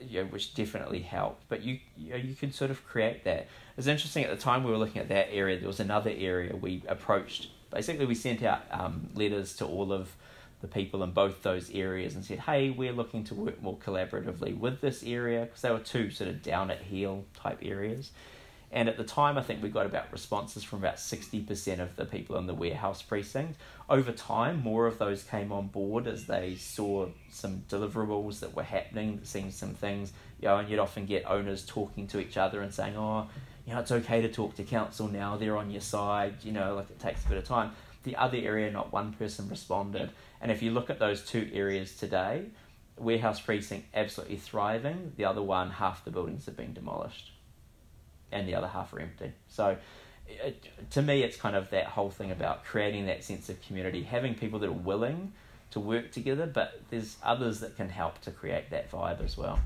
you 0.00 0.22
know, 0.22 0.28
which 0.28 0.54
definitely 0.54 1.00
helped. 1.00 1.48
But 1.48 1.62
you 1.62 1.78
you, 1.96 2.10
know, 2.10 2.16
you 2.16 2.34
could 2.34 2.54
sort 2.54 2.70
of 2.70 2.84
create 2.84 3.24
that. 3.24 3.40
It 3.40 3.76
was 3.76 3.86
interesting 3.86 4.24
at 4.24 4.30
the 4.30 4.42
time 4.42 4.64
we 4.64 4.70
were 4.70 4.78
looking 4.78 5.00
at 5.00 5.08
that 5.08 5.28
area. 5.32 5.58
There 5.58 5.68
was 5.68 5.80
another 5.80 6.12
area 6.16 6.54
we 6.56 6.82
approached 6.88 7.48
basically 7.74 8.06
we 8.06 8.14
sent 8.14 8.42
out 8.42 8.62
um, 8.70 9.08
letters 9.14 9.56
to 9.56 9.66
all 9.66 9.92
of 9.92 10.14
the 10.62 10.68
people 10.68 11.02
in 11.02 11.10
both 11.10 11.42
those 11.42 11.70
areas 11.72 12.14
and 12.14 12.24
said, 12.24 12.38
hey, 12.38 12.70
we're 12.70 12.92
looking 12.92 13.24
to 13.24 13.34
work 13.34 13.60
more 13.60 13.76
collaboratively 13.76 14.56
with 14.56 14.80
this 14.80 15.02
area 15.02 15.42
because 15.42 15.60
they 15.60 15.70
were 15.70 15.80
two 15.80 16.10
sort 16.10 16.30
of 16.30 16.42
down 16.42 16.70
at 16.70 16.80
heel 16.80 17.24
type 17.34 17.58
areas. 17.60 18.12
And 18.74 18.88
at 18.88 18.96
the 18.96 19.04
time, 19.04 19.38
I 19.38 19.42
think 19.42 19.62
we 19.62 19.68
got 19.68 19.86
about 19.86 20.10
responses 20.10 20.64
from 20.64 20.80
about 20.80 20.96
60% 20.96 21.78
of 21.78 21.94
the 21.94 22.04
people 22.04 22.36
in 22.38 22.48
the 22.48 22.54
warehouse 22.54 23.02
precinct. 23.02 23.56
Over 23.88 24.10
time, 24.10 24.64
more 24.64 24.88
of 24.88 24.98
those 24.98 25.22
came 25.22 25.52
on 25.52 25.68
board 25.68 26.08
as 26.08 26.26
they 26.26 26.56
saw 26.56 27.06
some 27.30 27.62
deliverables 27.68 28.40
that 28.40 28.56
were 28.56 28.64
happening, 28.64 29.20
seeing 29.22 29.52
some 29.52 29.74
things, 29.74 30.12
you 30.40 30.48
know, 30.48 30.56
and 30.56 30.68
you'd 30.68 30.80
often 30.80 31.06
get 31.06 31.24
owners 31.30 31.64
talking 31.64 32.08
to 32.08 32.18
each 32.18 32.36
other 32.36 32.62
and 32.62 32.74
saying, 32.74 32.96
oh, 32.96 33.28
you 33.64 33.72
know, 33.72 33.78
it's 33.78 33.92
okay 33.92 34.20
to 34.20 34.28
talk 34.28 34.56
to 34.56 34.64
council 34.64 35.06
now, 35.06 35.36
they're 35.36 35.56
on 35.56 35.70
your 35.70 35.80
side, 35.80 36.34
you 36.42 36.50
know, 36.50 36.74
like 36.74 36.90
it 36.90 36.98
takes 36.98 37.24
a 37.24 37.28
bit 37.28 37.38
of 37.38 37.44
time. 37.44 37.70
The 38.02 38.16
other 38.16 38.38
area, 38.38 38.72
not 38.72 38.92
one 38.92 39.12
person 39.12 39.48
responded. 39.48 40.10
And 40.40 40.50
if 40.50 40.62
you 40.62 40.72
look 40.72 40.90
at 40.90 40.98
those 40.98 41.24
two 41.24 41.48
areas 41.54 41.94
today, 41.94 42.46
warehouse 42.98 43.40
precinct 43.40 43.86
absolutely 43.94 44.36
thriving, 44.36 45.12
the 45.16 45.26
other 45.26 45.42
one, 45.42 45.70
half 45.70 46.04
the 46.04 46.10
buildings 46.10 46.46
have 46.46 46.56
been 46.56 46.74
demolished 46.74 47.33
and 48.34 48.46
the 48.46 48.54
other 48.54 48.66
half 48.66 48.92
are 48.92 49.00
empty. 49.00 49.32
So 49.48 49.76
it, 50.26 50.64
to 50.90 51.02
me, 51.02 51.22
it's 51.22 51.36
kind 51.36 51.56
of 51.56 51.70
that 51.70 51.86
whole 51.86 52.10
thing 52.10 52.30
about 52.30 52.64
creating 52.64 53.06
that 53.06 53.24
sense 53.24 53.48
of 53.48 53.60
community, 53.62 54.02
having 54.02 54.34
people 54.34 54.58
that 54.58 54.68
are 54.68 54.72
willing 54.72 55.32
to 55.70 55.80
work 55.80 56.12
together, 56.12 56.46
but 56.46 56.80
there's 56.90 57.16
others 57.22 57.60
that 57.60 57.76
can 57.76 57.88
help 57.88 58.20
to 58.22 58.30
create 58.30 58.70
that 58.70 58.90
vibe 58.90 59.24
as 59.24 59.36
well. 59.36 59.60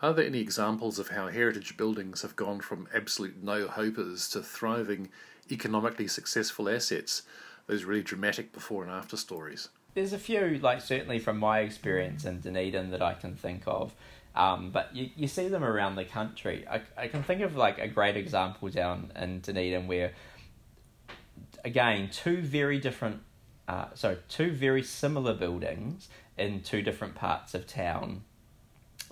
Are 0.00 0.12
there 0.12 0.26
any 0.26 0.40
examples 0.40 0.98
of 0.98 1.08
how 1.08 1.28
heritage 1.28 1.76
buildings 1.76 2.22
have 2.22 2.34
gone 2.34 2.60
from 2.60 2.88
absolute 2.92 3.42
no 3.42 3.68
hopers 3.68 4.28
to 4.30 4.42
thriving, 4.42 5.10
economically 5.50 6.08
successful 6.08 6.68
assets? 6.68 7.22
Those 7.68 7.84
really 7.84 8.02
dramatic 8.02 8.52
before 8.52 8.82
and 8.82 8.90
after 8.90 9.16
stories. 9.16 9.68
There's 9.94 10.12
a 10.12 10.18
few, 10.18 10.58
like 10.60 10.80
certainly 10.80 11.20
from 11.20 11.38
my 11.38 11.60
experience 11.60 12.24
in 12.24 12.40
Dunedin, 12.40 12.90
that 12.90 13.00
I 13.02 13.14
can 13.14 13.36
think 13.36 13.62
of. 13.66 13.94
Um, 14.34 14.70
but 14.70 14.94
you, 14.94 15.10
you 15.14 15.28
see 15.28 15.48
them 15.48 15.62
around 15.62 15.96
the 15.96 16.04
country. 16.04 16.64
I, 16.68 16.80
I 16.96 17.08
can 17.08 17.22
think 17.22 17.42
of 17.42 17.56
like 17.56 17.78
a 17.78 17.88
great 17.88 18.16
example 18.16 18.68
down 18.68 19.12
in 19.14 19.40
Dunedin 19.40 19.86
where, 19.86 20.12
again, 21.64 22.08
two 22.10 22.40
very 22.40 22.78
different, 22.78 23.20
uh, 23.68 23.86
so 23.94 24.16
two 24.28 24.52
very 24.52 24.82
similar 24.82 25.34
buildings 25.34 26.08
in 26.38 26.62
two 26.62 26.80
different 26.80 27.14
parts 27.14 27.52
of 27.54 27.66
town 27.66 28.22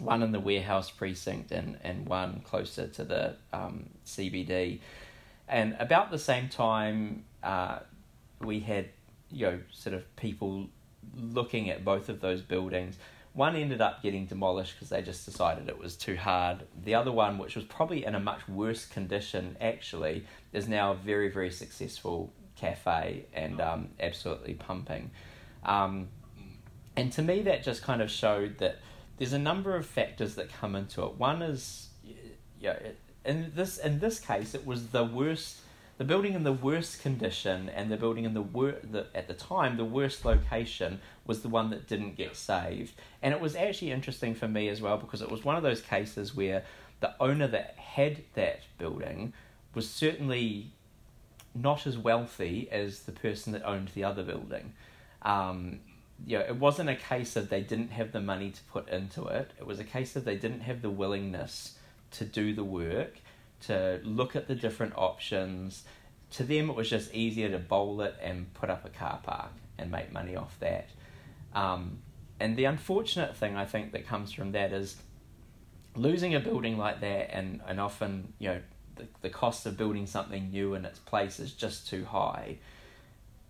one 0.01 0.23
in 0.23 0.33
the 0.33 0.41
warehouse 0.41 0.91
precinct 0.91 1.53
and, 1.53 1.79
and 1.83 2.07
one 2.07 2.41
closer 2.41 2.87
to 2.89 3.05
the 3.05 3.37
um, 3.53 3.91
CBD. 4.07 4.81
And 5.49 5.77
about 5.79 6.11
the 6.11 6.19
same 6.19 6.49
time, 6.49 7.25
uh, 7.43 7.81
we 8.41 8.61
had 8.61 8.89
you 9.31 9.47
know 9.47 9.61
sort 9.73 9.95
of 9.95 10.17
people 10.17 10.67
looking 11.17 11.71
at 11.71 11.85
both 11.85 12.09
of 12.09 12.21
those 12.21 12.41
buildings. 12.41 12.97
One 13.33 13.55
ended 13.55 13.81
up 13.81 14.03
getting 14.03 14.27
demolished 14.27 14.75
because 14.75 14.89
they 14.89 15.03
just 15.03 15.25
decided 15.25 15.69
it 15.69 15.79
was 15.79 15.97
too 15.97 16.17
hard. 16.17 16.67
The 16.83 16.97
other 16.97 17.13
one, 17.13 17.39
which 17.39 17.55
was 17.55 17.65
probably 17.65 18.05
in 18.05 18.15
a 18.15 18.21
much 18.21 18.49
worse 18.49 18.87
condition, 18.87 19.57
actually, 19.61 20.27
is 20.53 20.69
now 20.69 20.93
a 20.93 20.95
very 20.97 21.31
very 21.31 21.51
successful 21.51 22.33
cafe 22.57 23.27
and 23.33 23.61
um, 23.61 23.89
absolutely 24.01 24.55
pumping. 24.55 25.11
Um, 25.65 26.09
and 26.97 27.13
to 27.13 27.23
me, 27.23 27.43
that 27.43 27.63
just 27.63 27.83
kind 27.83 28.03
of 28.03 28.11
showed 28.11 28.59
that 28.59 28.79
there's 29.17 29.33
a 29.33 29.39
number 29.39 29.77
of 29.77 29.87
factors 29.87 30.35
that 30.35 30.53
come 30.53 30.75
into 30.75 31.03
it. 31.05 31.15
One 31.17 31.43
is, 31.43 31.89
yeah, 32.59 32.79
in 33.25 33.53
this 33.55 33.79
in 33.79 34.01
this 34.01 34.19
case, 34.19 34.55
it 34.55 34.67
was 34.67 34.89
the 34.89 35.05
worst, 35.05 35.60
the 36.01 36.07
building 36.07 36.33
in 36.33 36.45
the 36.45 36.53
worst 36.55 37.03
condition, 37.03 37.69
and 37.69 37.93
the 37.93 37.97
building 37.99 38.25
in 38.25 38.33
the 38.33 38.41
wor- 38.41 38.79
the 38.83 39.09
at 39.15 39.29
the 39.29 39.35
time 39.35 39.77
the 39.77 39.85
worst 39.85 40.25
location 40.25 40.99
was 41.27 41.43
the 41.43 41.49
one 41.51 41.69
that 41.69 41.87
didn't 41.87 42.17
get 42.17 42.35
saved. 42.35 42.95
And 43.21 43.35
it 43.35 43.41
was 43.41 43.55
actually 43.55 43.91
interesting 43.91 44.35
for 44.35 44.49
me 44.49 44.71
as 44.71 44.81
well 44.81 44.97
because 44.97 45.21
it 45.21 45.31
was 45.31 45.45
one 45.45 45.57
of 45.57 45.63
those 45.63 45.83
cases 45.83 46.35
where 46.35 46.65
the 47.01 47.13
owner 47.21 47.47
that 47.49 47.75
had 47.77 48.23
that 48.33 48.61
building 48.79 49.35
was 49.75 49.91
certainly 49.91 50.73
not 51.55 51.87
as 51.87 51.99
wealthy 51.99 52.67
as 52.73 53.01
the 53.01 53.13
person 53.13 53.53
that 53.53 53.63
owned 53.67 53.89
the 53.89 54.03
other 54.03 54.23
building. 54.23 54.73
Um, 55.21 55.81
you 56.25 56.39
know, 56.39 56.45
it 56.47 56.57
wasn't 56.57 56.89
a 56.89 56.97
case 56.97 57.37
of 57.37 57.51
they 57.51 57.61
didn't 57.61 57.91
have 57.91 58.13
the 58.13 58.23
money 58.23 58.51
to 58.53 58.63
put 58.73 58.89
into 58.89 59.27
it. 59.27 59.51
It 59.59 59.67
was 59.67 59.79
a 59.79 59.85
case 59.85 60.17
of 60.17 60.25
they 60.25 60.37
didn't 60.37 60.61
have 60.61 60.81
the 60.81 60.89
willingness 60.89 61.75
to 62.13 62.25
do 62.25 62.55
the 62.55 62.65
work, 62.65 63.19
to 63.67 64.01
look 64.05 64.37
at 64.37 64.49
the 64.49 64.55
different 64.55 64.95
options. 64.97 65.85
To 66.33 66.45
them, 66.45 66.71
it 66.71 66.77
was 66.77 66.89
just 66.89 67.13
easier 67.15 67.51
to 67.51 67.59
bowl 67.59 68.01
it 68.03 68.15
and 68.23 68.53
put 68.55 68.71
up 68.71 68.85
a 68.85 68.89
car 68.89 69.21
park 69.23 69.53
and 69.79 69.91
make 69.91 70.13
money 70.13 70.37
off 70.37 70.59
that. 70.61 70.91
Um, 71.55 71.99
and 72.39 72.57
the 72.57 72.65
unfortunate 72.65 73.37
thing 73.37 73.57
I 73.57 73.65
think 73.65 73.93
that 73.93 74.07
comes 74.07 74.33
from 74.33 74.53
that 74.53 74.73
is 74.73 74.97
losing 75.95 76.35
a 76.35 76.41
building 76.41 76.79
like 76.79 77.01
that, 77.01 77.35
and, 77.35 77.61
and 77.67 77.81
often, 77.81 78.33
you 78.39 78.49
know, 78.49 78.61
the, 78.97 79.07
the 79.23 79.31
cost 79.31 79.67
of 79.67 79.77
building 79.77 80.07
something 80.07 80.51
new 80.51 80.75
in 80.75 80.85
its 80.85 80.99
place 80.99 81.41
is 81.41 81.53
just 81.53 81.89
too 81.89 82.05
high 82.05 82.59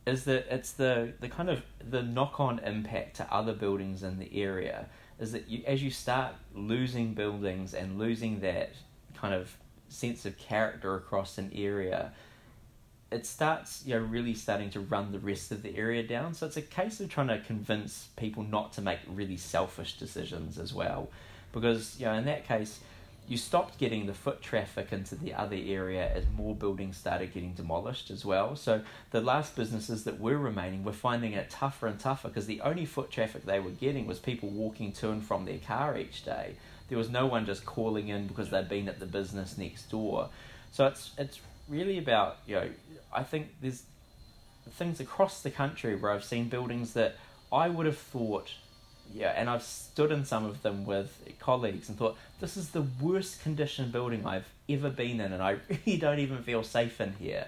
is 0.06 0.24
that 0.24 0.46
it's 0.50 0.72
the, 0.72 1.12
the 1.20 1.28
kind 1.28 1.48
of 1.48 1.62
the 1.88 2.02
knock 2.02 2.40
on 2.40 2.58
impact 2.60 3.16
to 3.16 3.32
other 3.32 3.52
buildings 3.52 4.02
in 4.02 4.18
the 4.18 4.42
area 4.42 4.86
is 5.18 5.32
that 5.32 5.48
you 5.48 5.62
as 5.66 5.82
you 5.82 5.90
start 5.90 6.34
losing 6.54 7.14
buildings 7.14 7.74
and 7.74 7.98
losing 7.98 8.40
that 8.40 8.70
kind 9.14 9.34
of 9.34 9.56
sense 9.90 10.24
of 10.24 10.36
character 10.38 10.94
across 10.94 11.38
an 11.38 11.50
area 11.54 12.12
it 13.10 13.26
starts 13.26 13.82
you 13.84 13.94
know 13.94 14.00
really 14.00 14.34
starting 14.34 14.70
to 14.70 14.80
run 14.80 15.10
the 15.12 15.18
rest 15.18 15.50
of 15.50 15.62
the 15.62 15.76
area 15.76 16.02
down 16.02 16.32
so 16.32 16.46
it's 16.46 16.56
a 16.56 16.62
case 16.62 17.00
of 17.00 17.08
trying 17.08 17.28
to 17.28 17.40
convince 17.40 18.08
people 18.16 18.42
not 18.42 18.72
to 18.72 18.80
make 18.80 19.00
really 19.08 19.36
selfish 19.36 19.98
decisions 19.98 20.58
as 20.58 20.72
well 20.72 21.08
because 21.52 21.98
you 21.98 22.06
know 22.06 22.14
in 22.14 22.24
that 22.24 22.46
case 22.46 22.80
you 23.30 23.36
stopped 23.36 23.78
getting 23.78 24.06
the 24.06 24.12
foot 24.12 24.42
traffic 24.42 24.92
into 24.92 25.14
the 25.14 25.32
other 25.32 25.56
area 25.56 26.12
as 26.12 26.24
more 26.36 26.52
buildings 26.52 26.96
started 26.96 27.32
getting 27.32 27.52
demolished 27.52 28.10
as 28.10 28.24
well. 28.24 28.56
So 28.56 28.82
the 29.12 29.20
last 29.20 29.54
businesses 29.54 30.02
that 30.02 30.18
were 30.18 30.36
remaining 30.36 30.82
were 30.82 30.92
finding 30.92 31.34
it 31.34 31.48
tougher 31.48 31.86
and 31.86 31.98
tougher 32.00 32.26
because 32.26 32.46
the 32.46 32.60
only 32.62 32.84
foot 32.84 33.08
traffic 33.08 33.46
they 33.46 33.60
were 33.60 33.70
getting 33.70 34.08
was 34.08 34.18
people 34.18 34.48
walking 34.48 34.90
to 34.94 35.10
and 35.10 35.24
from 35.24 35.44
their 35.44 35.58
car 35.58 35.96
each 35.96 36.24
day. 36.24 36.56
There 36.90 36.98
was 36.98 37.08
no 37.08 37.26
one 37.26 37.46
just 37.46 37.64
calling 37.64 38.08
in 38.08 38.26
because 38.26 38.50
they'd 38.50 38.68
been 38.68 38.88
at 38.88 39.00
the 39.00 39.06
business 39.06 39.56
next 39.56 39.90
door. 39.90 40.28
So 40.72 40.86
it's 40.86 41.12
it's 41.16 41.40
really 41.68 41.96
about 41.96 42.38
you 42.46 42.56
know 42.56 42.68
I 43.12 43.22
think 43.22 43.54
there's 43.62 43.84
things 44.72 45.00
across 45.00 45.42
the 45.42 45.50
country 45.50 45.96
where 45.96 46.12
I've 46.12 46.24
seen 46.24 46.48
buildings 46.48 46.92
that 46.92 47.16
I 47.50 47.68
would 47.68 47.86
have 47.86 47.98
thought 47.98 48.50
yeah, 49.12 49.32
and 49.36 49.50
I've 49.50 49.62
stood 49.62 50.12
in 50.12 50.24
some 50.24 50.44
of 50.44 50.62
them 50.62 50.84
with 50.84 51.18
colleagues 51.40 51.88
and 51.88 51.98
thought, 51.98 52.16
this 52.40 52.56
is 52.56 52.70
the 52.70 52.82
worst 53.00 53.42
condition 53.42 53.90
building 53.90 54.24
I've 54.26 54.48
ever 54.68 54.90
been 54.90 55.20
in, 55.20 55.32
and 55.32 55.42
I 55.42 55.56
really 55.68 55.98
don't 55.98 56.18
even 56.18 56.42
feel 56.42 56.62
safe 56.62 57.00
in 57.00 57.14
here. 57.14 57.46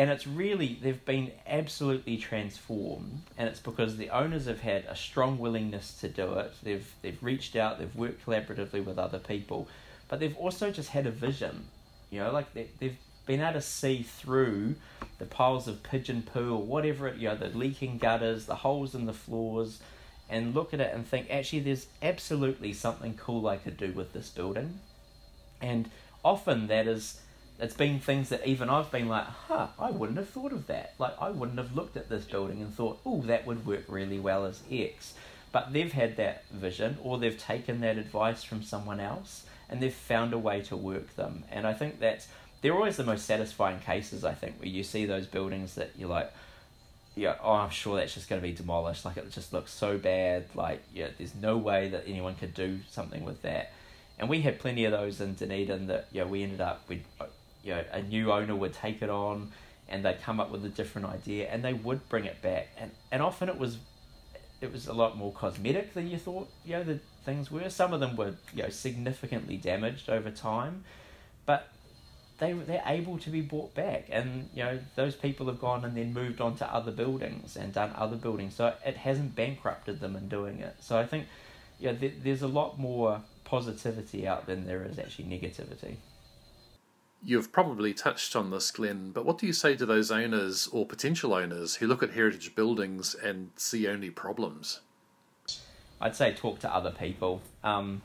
And 0.00 0.08
it's 0.08 0.26
really, 0.26 0.78
they've 0.80 1.04
been 1.04 1.30
absolutely 1.46 2.16
transformed, 2.16 3.20
and 3.36 3.50
it's 3.50 3.60
because 3.60 3.98
the 3.98 4.08
owners 4.08 4.46
have 4.46 4.60
had 4.60 4.86
a 4.86 4.96
strong 4.96 5.38
willingness 5.38 5.92
to 6.00 6.08
do 6.08 6.38
it. 6.38 6.54
They've, 6.62 6.90
they've 7.02 7.22
reached 7.22 7.54
out, 7.54 7.78
they've 7.78 7.94
worked 7.94 8.24
collaboratively 8.24 8.82
with 8.82 8.98
other 8.98 9.18
people, 9.18 9.68
but 10.08 10.18
they've 10.18 10.38
also 10.38 10.70
just 10.70 10.88
had 10.88 11.06
a 11.06 11.10
vision. 11.10 11.66
You 12.10 12.20
know, 12.20 12.32
like 12.32 12.54
they, 12.54 12.68
they've 12.78 12.96
been 13.26 13.42
able 13.42 13.52
to 13.52 13.60
see 13.60 14.02
through 14.02 14.76
the 15.18 15.26
piles 15.26 15.68
of 15.68 15.82
pigeon 15.82 16.22
poo 16.22 16.54
or 16.54 16.62
whatever, 16.62 17.08
it, 17.08 17.18
you 17.18 17.28
know, 17.28 17.36
the 17.36 17.50
leaking 17.50 17.98
gutters, 17.98 18.46
the 18.46 18.54
holes 18.54 18.94
in 18.94 19.04
the 19.04 19.12
floors 19.12 19.80
and 20.30 20.54
look 20.54 20.72
at 20.72 20.80
it 20.80 20.94
and 20.94 21.06
think, 21.06 21.26
actually, 21.30 21.60
there's 21.60 21.88
absolutely 22.00 22.72
something 22.72 23.18
cool 23.18 23.46
I 23.46 23.58
could 23.58 23.76
do 23.76 23.92
with 23.92 24.14
this 24.14 24.30
building. 24.30 24.80
And 25.60 25.90
often 26.24 26.68
that 26.68 26.86
is, 26.86 27.20
it's 27.60 27.74
been 27.74 28.00
things 28.00 28.30
that 28.30 28.46
even 28.46 28.70
I've 28.70 28.90
been 28.90 29.08
like, 29.08 29.26
huh, 29.26 29.68
I 29.78 29.90
wouldn't 29.90 30.18
have 30.18 30.28
thought 30.28 30.52
of 30.52 30.66
that. 30.68 30.94
Like, 30.98 31.14
I 31.20 31.30
wouldn't 31.30 31.58
have 31.58 31.74
looked 31.74 31.96
at 31.96 32.08
this 32.08 32.24
building 32.24 32.62
and 32.62 32.74
thought, 32.74 33.00
oh, 33.04 33.20
that 33.22 33.46
would 33.46 33.66
work 33.66 33.84
really 33.88 34.18
well 34.18 34.46
as 34.46 34.62
X. 34.70 35.14
But 35.52 35.72
they've 35.72 35.92
had 35.92 36.16
that 36.16 36.44
vision, 36.50 36.96
or 37.02 37.18
they've 37.18 37.38
taken 37.38 37.80
that 37.80 37.98
advice 37.98 38.42
from 38.42 38.62
someone 38.62 39.00
else, 39.00 39.44
and 39.68 39.80
they've 39.80 39.92
found 39.92 40.32
a 40.32 40.38
way 40.38 40.62
to 40.62 40.76
work 40.76 41.16
them. 41.16 41.44
And 41.50 41.66
I 41.66 41.72
think 41.72 42.00
that's, 42.00 42.28
they're 42.62 42.74
always 42.74 42.96
the 42.96 43.04
most 43.04 43.26
satisfying 43.26 43.80
cases, 43.80 44.24
I 44.24 44.34
think, 44.34 44.58
where 44.58 44.68
you 44.68 44.82
see 44.82 45.04
those 45.04 45.26
buildings 45.26 45.74
that 45.74 45.90
you're 45.98 46.08
like, 46.08 46.32
yeah, 47.16 47.34
oh, 47.42 47.54
I'm 47.54 47.70
sure 47.70 47.96
that's 47.96 48.14
just 48.14 48.28
going 48.28 48.40
to 48.40 48.46
be 48.46 48.54
demolished. 48.54 49.04
Like 49.04 49.16
it 49.16 49.30
just 49.30 49.52
looks 49.52 49.72
so 49.72 49.98
bad. 49.98 50.44
Like 50.54 50.82
yeah, 50.94 51.08
there's 51.18 51.34
no 51.34 51.56
way 51.56 51.88
that 51.88 52.04
anyone 52.06 52.34
could 52.36 52.54
do 52.54 52.80
something 52.90 53.24
with 53.24 53.42
that. 53.42 53.72
And 54.18 54.28
we 54.28 54.42
had 54.42 54.58
plenty 54.58 54.84
of 54.84 54.92
those 54.92 55.20
in 55.20 55.34
Dunedin 55.34 55.88
that 55.88 56.06
yeah, 56.12 56.24
we 56.24 56.42
ended 56.42 56.60
up 56.60 56.82
with, 56.88 57.00
you 57.62 57.74
know, 57.74 57.84
a 57.92 58.02
new 58.02 58.32
owner 58.32 58.54
would 58.56 58.72
take 58.72 59.02
it 59.02 59.10
on, 59.10 59.52
and 59.88 60.04
they'd 60.04 60.20
come 60.22 60.40
up 60.40 60.50
with 60.50 60.64
a 60.64 60.68
different 60.68 61.08
idea, 61.08 61.48
and 61.48 61.64
they 61.64 61.72
would 61.72 62.08
bring 62.08 62.24
it 62.24 62.40
back. 62.42 62.68
And 62.78 62.90
and 63.10 63.22
often 63.22 63.48
it 63.48 63.58
was, 63.58 63.78
it 64.60 64.72
was 64.72 64.86
a 64.86 64.92
lot 64.92 65.16
more 65.16 65.32
cosmetic 65.32 65.94
than 65.94 66.08
you 66.08 66.18
thought. 66.18 66.48
You 66.64 66.74
know, 66.74 66.84
the 66.84 67.00
things 67.24 67.50
were. 67.50 67.68
Some 67.70 67.92
of 67.92 68.00
them 68.00 68.16
were 68.16 68.34
you 68.54 68.62
know 68.62 68.70
significantly 68.70 69.56
damaged 69.56 70.08
over 70.08 70.30
time, 70.30 70.84
but 71.46 71.68
they 72.38 72.52
they're 72.52 72.82
able 72.86 73.18
to 73.18 73.30
be 73.30 73.40
brought 73.40 73.74
back, 73.74 74.06
and 74.10 74.48
you 74.54 74.64
know 74.64 74.78
those 74.96 75.14
people 75.14 75.46
have 75.46 75.60
gone 75.60 75.84
and 75.84 75.96
then 75.96 76.12
moved 76.12 76.40
on 76.40 76.56
to 76.56 76.74
other 76.74 76.90
buildings 76.90 77.56
and 77.56 77.72
done 77.72 77.92
other 77.96 78.16
buildings, 78.16 78.54
so 78.54 78.72
it 78.84 78.96
hasn't 78.96 79.36
bankrupted 79.36 80.00
them 80.00 80.16
in 80.16 80.28
doing 80.28 80.60
it. 80.60 80.76
So 80.80 80.98
I 80.98 81.06
think, 81.06 81.26
yeah, 81.78 81.92
there, 81.92 82.12
there's 82.22 82.42
a 82.42 82.48
lot 82.48 82.78
more 82.78 83.20
positivity 83.44 84.26
out 84.26 84.46
than 84.46 84.66
there 84.66 84.84
is 84.84 84.98
actually 84.98 85.26
negativity. 85.26 85.96
You've 87.22 87.52
probably 87.52 87.92
touched 87.92 88.34
on 88.34 88.50
this, 88.50 88.70
Glenn, 88.70 89.10
but 89.10 89.26
what 89.26 89.36
do 89.36 89.46
you 89.46 89.52
say 89.52 89.76
to 89.76 89.84
those 89.84 90.10
owners 90.10 90.68
or 90.68 90.86
potential 90.86 91.34
owners 91.34 91.74
who 91.76 91.86
look 91.86 92.02
at 92.02 92.10
heritage 92.10 92.54
buildings 92.54 93.14
and 93.14 93.50
see 93.56 93.86
only 93.86 94.10
problems? 94.10 94.80
I'd 96.00 96.16
say 96.16 96.32
talk 96.32 96.60
to 96.60 96.74
other 96.74 96.90
people. 96.90 97.42
Um, 97.62 98.00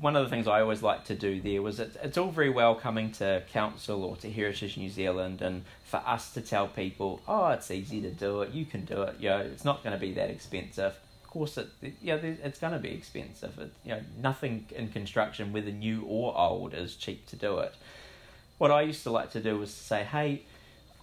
one 0.00 0.16
of 0.16 0.24
the 0.24 0.30
things 0.30 0.48
I 0.48 0.60
always 0.60 0.82
like 0.82 1.04
to 1.04 1.14
do 1.14 1.40
there 1.40 1.62
was 1.62 1.78
it, 1.78 1.96
it's 2.02 2.16
all 2.16 2.30
very 2.30 2.48
well 2.48 2.74
coming 2.74 3.12
to 3.12 3.42
council 3.52 4.02
or 4.02 4.16
to 4.16 4.30
Heritage 4.30 4.76
New 4.76 4.88
Zealand 4.88 5.42
and 5.42 5.62
for 5.84 5.98
us 5.98 6.32
to 6.34 6.40
tell 6.40 6.66
people, 6.68 7.20
oh, 7.28 7.48
it's 7.48 7.70
easy 7.70 8.00
to 8.00 8.10
do 8.10 8.42
it, 8.42 8.52
you 8.52 8.64
can 8.64 8.84
do 8.84 9.02
it, 9.02 9.16
you 9.20 9.28
know, 9.28 9.38
it's 9.38 9.64
not 9.64 9.84
going 9.84 9.92
to 9.92 10.00
be 10.00 10.12
that 10.14 10.30
expensive. 10.30 10.94
Of 11.22 11.30
course, 11.30 11.58
it, 11.58 11.68
yeah, 12.02 12.16
it's 12.16 12.58
going 12.58 12.72
to 12.72 12.80
be 12.80 12.90
expensive. 12.90 13.56
It, 13.58 13.72
you 13.84 13.90
know, 13.92 14.00
nothing 14.20 14.66
in 14.74 14.88
construction, 14.88 15.52
whether 15.52 15.70
new 15.70 16.02
or 16.02 16.36
old, 16.36 16.74
is 16.74 16.96
cheap 16.96 17.26
to 17.28 17.36
do 17.36 17.58
it. 17.58 17.74
What 18.60 18.70
I 18.70 18.82
used 18.82 19.04
to 19.04 19.10
like 19.10 19.30
to 19.30 19.40
do 19.40 19.56
was 19.56 19.72
to 19.72 19.80
say, 19.80 20.04
hey, 20.04 20.42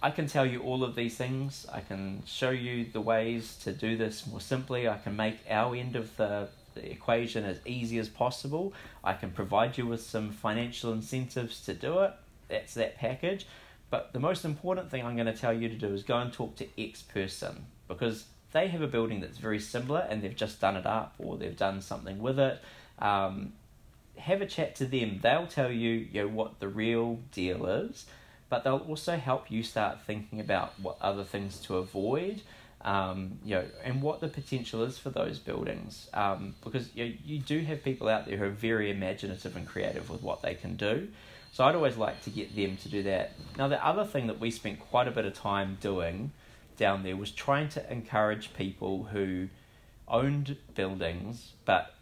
I 0.00 0.12
can 0.12 0.28
tell 0.28 0.46
you 0.46 0.62
all 0.62 0.84
of 0.84 0.94
these 0.94 1.16
things. 1.16 1.66
I 1.72 1.80
can 1.80 2.22
show 2.24 2.50
you 2.50 2.84
the 2.84 3.00
ways 3.00 3.56
to 3.64 3.72
do 3.72 3.96
this 3.96 4.28
more 4.28 4.40
simply. 4.40 4.88
I 4.88 4.98
can 4.98 5.16
make 5.16 5.38
our 5.50 5.74
end 5.74 5.96
of 5.96 6.16
the 6.16 6.50
the 6.74 6.88
equation 6.88 7.44
as 7.44 7.58
easy 7.66 7.98
as 7.98 8.08
possible. 8.08 8.72
I 9.02 9.14
can 9.14 9.32
provide 9.32 9.76
you 9.76 9.88
with 9.88 10.02
some 10.02 10.30
financial 10.30 10.92
incentives 10.92 11.60
to 11.64 11.74
do 11.74 11.98
it. 11.98 12.12
That's 12.46 12.74
that 12.74 12.96
package. 12.96 13.44
But 13.90 14.12
the 14.12 14.20
most 14.20 14.44
important 14.44 14.88
thing 14.88 15.04
I'm 15.04 15.16
going 15.16 15.26
to 15.26 15.36
tell 15.36 15.52
you 15.52 15.68
to 15.68 15.74
do 15.74 15.88
is 15.88 16.04
go 16.04 16.18
and 16.18 16.32
talk 16.32 16.54
to 16.58 16.66
X 16.80 17.02
person 17.02 17.66
because 17.88 18.26
they 18.52 18.68
have 18.68 18.82
a 18.82 18.86
building 18.86 19.18
that's 19.18 19.38
very 19.38 19.58
similar 19.58 20.06
and 20.08 20.22
they've 20.22 20.36
just 20.36 20.60
done 20.60 20.76
it 20.76 20.86
up 20.86 21.16
or 21.18 21.36
they've 21.36 21.56
done 21.56 21.80
something 21.80 22.20
with 22.20 22.38
it. 22.38 22.62
Um, 23.00 23.54
have 24.18 24.40
a 24.40 24.46
chat 24.46 24.74
to 24.76 24.86
them. 24.86 25.20
They'll 25.22 25.46
tell 25.46 25.70
you, 25.70 26.08
you 26.12 26.22
know, 26.22 26.28
what 26.28 26.60
the 26.60 26.68
real 26.68 27.20
deal 27.32 27.66
is, 27.66 28.06
but 28.48 28.64
they'll 28.64 28.84
also 28.88 29.16
help 29.16 29.50
you 29.50 29.62
start 29.62 30.00
thinking 30.02 30.40
about 30.40 30.78
what 30.80 30.96
other 31.00 31.24
things 31.24 31.58
to 31.60 31.76
avoid 31.76 32.42
um, 32.82 33.38
you 33.44 33.56
know, 33.56 33.64
and 33.82 34.02
what 34.02 34.20
the 34.20 34.28
potential 34.28 34.84
is 34.84 34.98
for 34.98 35.10
those 35.10 35.38
buildings. 35.38 36.08
Um, 36.14 36.54
because 36.62 36.94
you, 36.94 37.04
know, 37.04 37.12
you 37.24 37.38
do 37.40 37.60
have 37.60 37.82
people 37.82 38.08
out 38.08 38.26
there 38.26 38.36
who 38.36 38.44
are 38.44 38.50
very 38.50 38.90
imaginative 38.90 39.56
and 39.56 39.66
creative 39.66 40.08
with 40.10 40.22
what 40.22 40.42
they 40.42 40.54
can 40.54 40.76
do. 40.76 41.08
So 41.52 41.64
I'd 41.64 41.74
always 41.74 41.96
like 41.96 42.22
to 42.22 42.30
get 42.30 42.54
them 42.54 42.76
to 42.76 42.88
do 42.88 43.02
that. 43.04 43.32
Now, 43.56 43.68
the 43.68 43.84
other 43.84 44.04
thing 44.04 44.26
that 44.28 44.38
we 44.38 44.50
spent 44.50 44.78
quite 44.78 45.08
a 45.08 45.10
bit 45.10 45.24
of 45.24 45.34
time 45.34 45.78
doing 45.80 46.32
down 46.76 47.02
there 47.02 47.16
was 47.16 47.32
trying 47.32 47.68
to 47.70 47.92
encourage 47.92 48.54
people 48.54 49.04
who 49.04 49.48
owned 50.06 50.56
buildings 50.74 51.52
but 51.64 51.94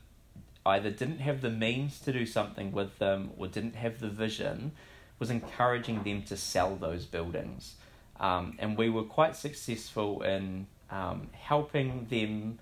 either 0.66 0.90
didn't 0.90 1.20
have 1.20 1.40
the 1.40 1.50
means 1.50 2.00
to 2.00 2.12
do 2.12 2.26
something 2.26 2.72
with 2.72 2.98
them 2.98 3.30
or 3.36 3.46
didn't 3.46 3.76
have 3.76 4.00
the 4.00 4.08
vision, 4.08 4.72
was 5.18 5.30
encouraging 5.30 6.02
them 6.02 6.22
to 6.24 6.36
sell 6.36 6.76
those 6.76 7.06
buildings. 7.06 7.76
Um, 8.18 8.56
and 8.58 8.76
we 8.76 8.90
were 8.90 9.04
quite 9.04 9.36
successful 9.36 10.22
in 10.22 10.66
um, 10.90 11.28
helping 11.32 12.06
them. 12.10 12.58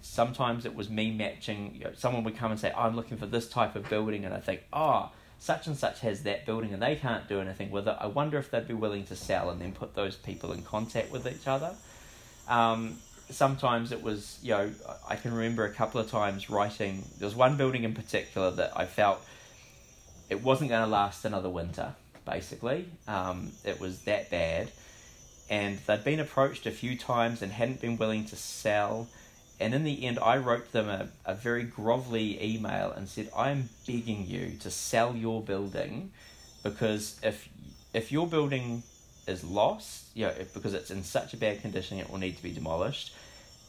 Sometimes 0.00 0.64
it 0.64 0.74
was 0.74 0.88
me 0.88 1.12
matching. 1.12 1.74
You 1.74 1.84
know, 1.84 1.92
someone 1.96 2.24
would 2.24 2.36
come 2.36 2.50
and 2.50 2.58
say, 2.58 2.72
oh, 2.74 2.82
"I'm 2.82 2.96
looking 2.96 3.16
for 3.16 3.26
this 3.26 3.48
type 3.48 3.76
of 3.76 3.88
building," 3.88 4.24
and 4.24 4.34
I 4.34 4.40
think, 4.40 4.62
"Oh, 4.72 5.10
such 5.38 5.66
and 5.66 5.76
such 5.76 6.00
has 6.00 6.22
that 6.22 6.46
building, 6.46 6.72
and 6.72 6.82
they 6.82 6.96
can't 6.96 7.28
do 7.28 7.40
anything 7.40 7.70
with 7.70 7.86
it. 7.88 7.96
I 8.00 8.06
wonder 8.06 8.38
if 8.38 8.50
they'd 8.50 8.66
be 8.66 8.74
willing 8.74 9.04
to 9.04 9.16
sell." 9.16 9.50
And 9.50 9.60
then 9.60 9.72
put 9.72 9.94
those 9.94 10.16
people 10.16 10.52
in 10.52 10.62
contact 10.62 11.10
with 11.10 11.26
each 11.26 11.46
other. 11.46 11.74
Um, 12.48 12.98
sometimes 13.30 13.92
it 13.92 14.02
was, 14.02 14.38
you 14.42 14.50
know, 14.52 14.70
I 15.08 15.16
can 15.16 15.32
remember 15.34 15.64
a 15.64 15.72
couple 15.72 16.00
of 16.00 16.10
times 16.10 16.48
writing. 16.50 17.04
There 17.18 17.26
was 17.26 17.34
one 17.36 17.56
building 17.56 17.84
in 17.84 17.94
particular 17.94 18.50
that 18.52 18.72
I 18.76 18.86
felt 18.86 19.20
it 20.30 20.42
wasn't 20.42 20.70
going 20.70 20.82
to 20.82 20.88
last 20.90 21.24
another 21.24 21.48
winter 21.50 21.94
basically. 22.24 22.86
Um, 23.06 23.52
it 23.64 23.80
was 23.80 24.00
that 24.02 24.30
bad. 24.30 24.70
and 25.48 25.78
they'd 25.86 26.04
been 26.04 26.20
approached 26.20 26.66
a 26.66 26.70
few 26.70 26.96
times 26.96 27.42
and 27.42 27.52
hadn't 27.52 27.80
been 27.80 27.96
willing 27.96 28.24
to 28.26 28.36
sell. 28.36 29.08
And 29.60 29.74
in 29.74 29.84
the 29.84 30.04
end, 30.04 30.18
I 30.18 30.36
wrote 30.38 30.72
them 30.72 30.88
a, 30.88 31.08
a 31.24 31.34
very 31.34 31.64
grovelly 31.64 32.42
email 32.42 32.90
and 32.90 33.08
said, 33.08 33.30
I'm 33.36 33.68
begging 33.86 34.26
you 34.26 34.56
to 34.60 34.70
sell 34.70 35.14
your 35.16 35.42
building 35.42 36.12
because 36.62 37.18
if 37.22 37.48
if 37.94 38.12
your 38.12 38.26
building 38.26 38.82
is 39.26 39.44
lost, 39.44 40.06
you 40.14 40.26
know, 40.26 40.32
because 40.54 40.74
it's 40.74 40.90
in 40.90 41.02
such 41.02 41.34
a 41.34 41.36
bad 41.36 41.60
condition 41.60 41.98
it 41.98 42.10
will 42.10 42.18
need 42.18 42.36
to 42.36 42.42
be 42.42 42.52
demolished, 42.52 43.14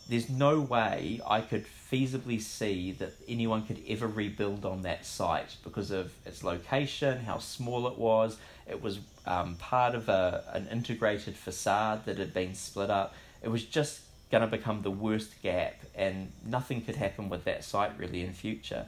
there's 0.09 0.29
no 0.29 0.59
way 0.61 1.19
I 1.27 1.41
could 1.41 1.65
feasibly 1.91 2.39
see 2.39 2.93
that 2.93 3.13
anyone 3.27 3.63
could 3.63 3.81
ever 3.87 4.07
rebuild 4.07 4.65
on 4.65 4.83
that 4.83 5.05
site 5.05 5.57
because 5.63 5.91
of 5.91 6.13
its 6.25 6.43
location, 6.43 7.19
how 7.19 7.39
small 7.39 7.87
it 7.87 7.97
was. 7.97 8.37
It 8.67 8.81
was 8.81 8.99
um, 9.25 9.55
part 9.55 9.95
of 9.95 10.07
a, 10.07 10.43
an 10.53 10.67
integrated 10.71 11.35
facade 11.35 12.05
that 12.05 12.17
had 12.17 12.33
been 12.33 12.55
split 12.55 12.89
up. 12.89 13.13
It 13.41 13.49
was 13.49 13.63
just 13.63 14.01
going 14.31 14.41
to 14.41 14.47
become 14.47 14.81
the 14.81 14.91
worst 14.91 15.41
gap, 15.41 15.75
and 15.95 16.31
nothing 16.45 16.81
could 16.81 16.95
happen 16.95 17.29
with 17.29 17.45
that 17.45 17.63
site 17.63 17.97
really 17.97 18.21
in 18.21 18.33
future. 18.33 18.85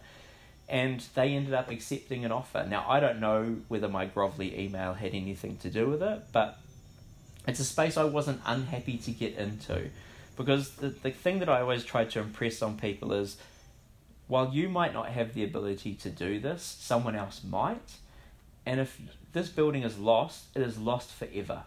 And 0.70 1.04
they 1.16 1.34
ended 1.34 1.54
up 1.54 1.72
accepting 1.72 2.24
an 2.26 2.32
offer. 2.32 2.66
Now, 2.70 2.86
I 2.88 3.00
don't 3.00 3.20
know 3.20 3.58
whether 3.68 3.88
my 3.88 4.06
grovelly 4.06 4.58
email 4.58 4.94
had 4.94 5.16
anything 5.16 5.58
to 5.58 5.70
do 5.70 5.90
with 5.90 6.04
it, 6.04 6.22
but 6.32 6.60
it's 7.48 7.60
a 7.60 7.66
space 7.66 7.98
I 7.98 8.04
wasn't 8.04 8.42
unhappy 8.46 8.98
to 8.98 9.12
get 9.12 9.36
into 9.36 9.90
because 10.40 10.72
the, 10.76 10.90
the 10.90 11.12
thing 11.12 11.40
that 11.40 11.50
I 11.50 11.60
always 11.60 11.84
try 11.84 12.06
to 12.06 12.20
impress 12.20 12.62
on 12.62 12.78
people 12.78 13.12
is 13.12 13.38
while 14.30 14.54
you 14.54 14.70
might 14.70 14.94
not 14.94 15.10
have 15.10 15.34
the 15.34 15.44
ability 15.44 15.96
to 15.96 16.10
do 16.10 16.40
this, 16.40 16.78
someone 16.80 17.16
else 17.16 17.42
might. 17.44 17.96
And 18.66 18.80
if 18.80 19.02
this 19.34 19.50
building 19.50 19.84
is 19.84 19.98
lost, 19.98 20.46
it 20.56 20.62
is 20.62 20.78
lost 20.78 21.12
forever. 21.12 21.64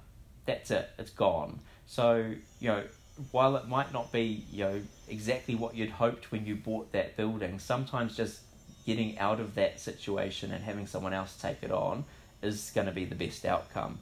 That's 0.46 0.70
it, 0.70 0.90
it's 0.98 1.10
gone. 1.10 1.58
So, 1.86 2.32
you 2.60 2.68
know, 2.68 2.84
while 3.32 3.56
it 3.56 3.68
might 3.68 3.92
not 3.92 4.10
be, 4.10 4.44
you 4.50 4.64
know, 4.64 4.80
exactly 5.08 5.54
what 5.54 5.74
you'd 5.74 5.90
hoped 5.90 6.32
when 6.32 6.46
you 6.46 6.54
bought 6.54 6.92
that 6.92 7.16
building, 7.16 7.58
sometimes 7.58 8.16
just 8.16 8.40
getting 8.86 9.18
out 9.18 9.40
of 9.40 9.54
that 9.54 9.80
situation 9.80 10.52
and 10.52 10.64
having 10.64 10.86
someone 10.86 11.12
else 11.12 11.36
take 11.40 11.62
it 11.62 11.70
on 11.70 12.04
is 12.42 12.72
going 12.74 12.86
to 12.86 12.92
be 12.92 13.04
the 13.04 13.14
best 13.14 13.44
outcome. 13.44 13.98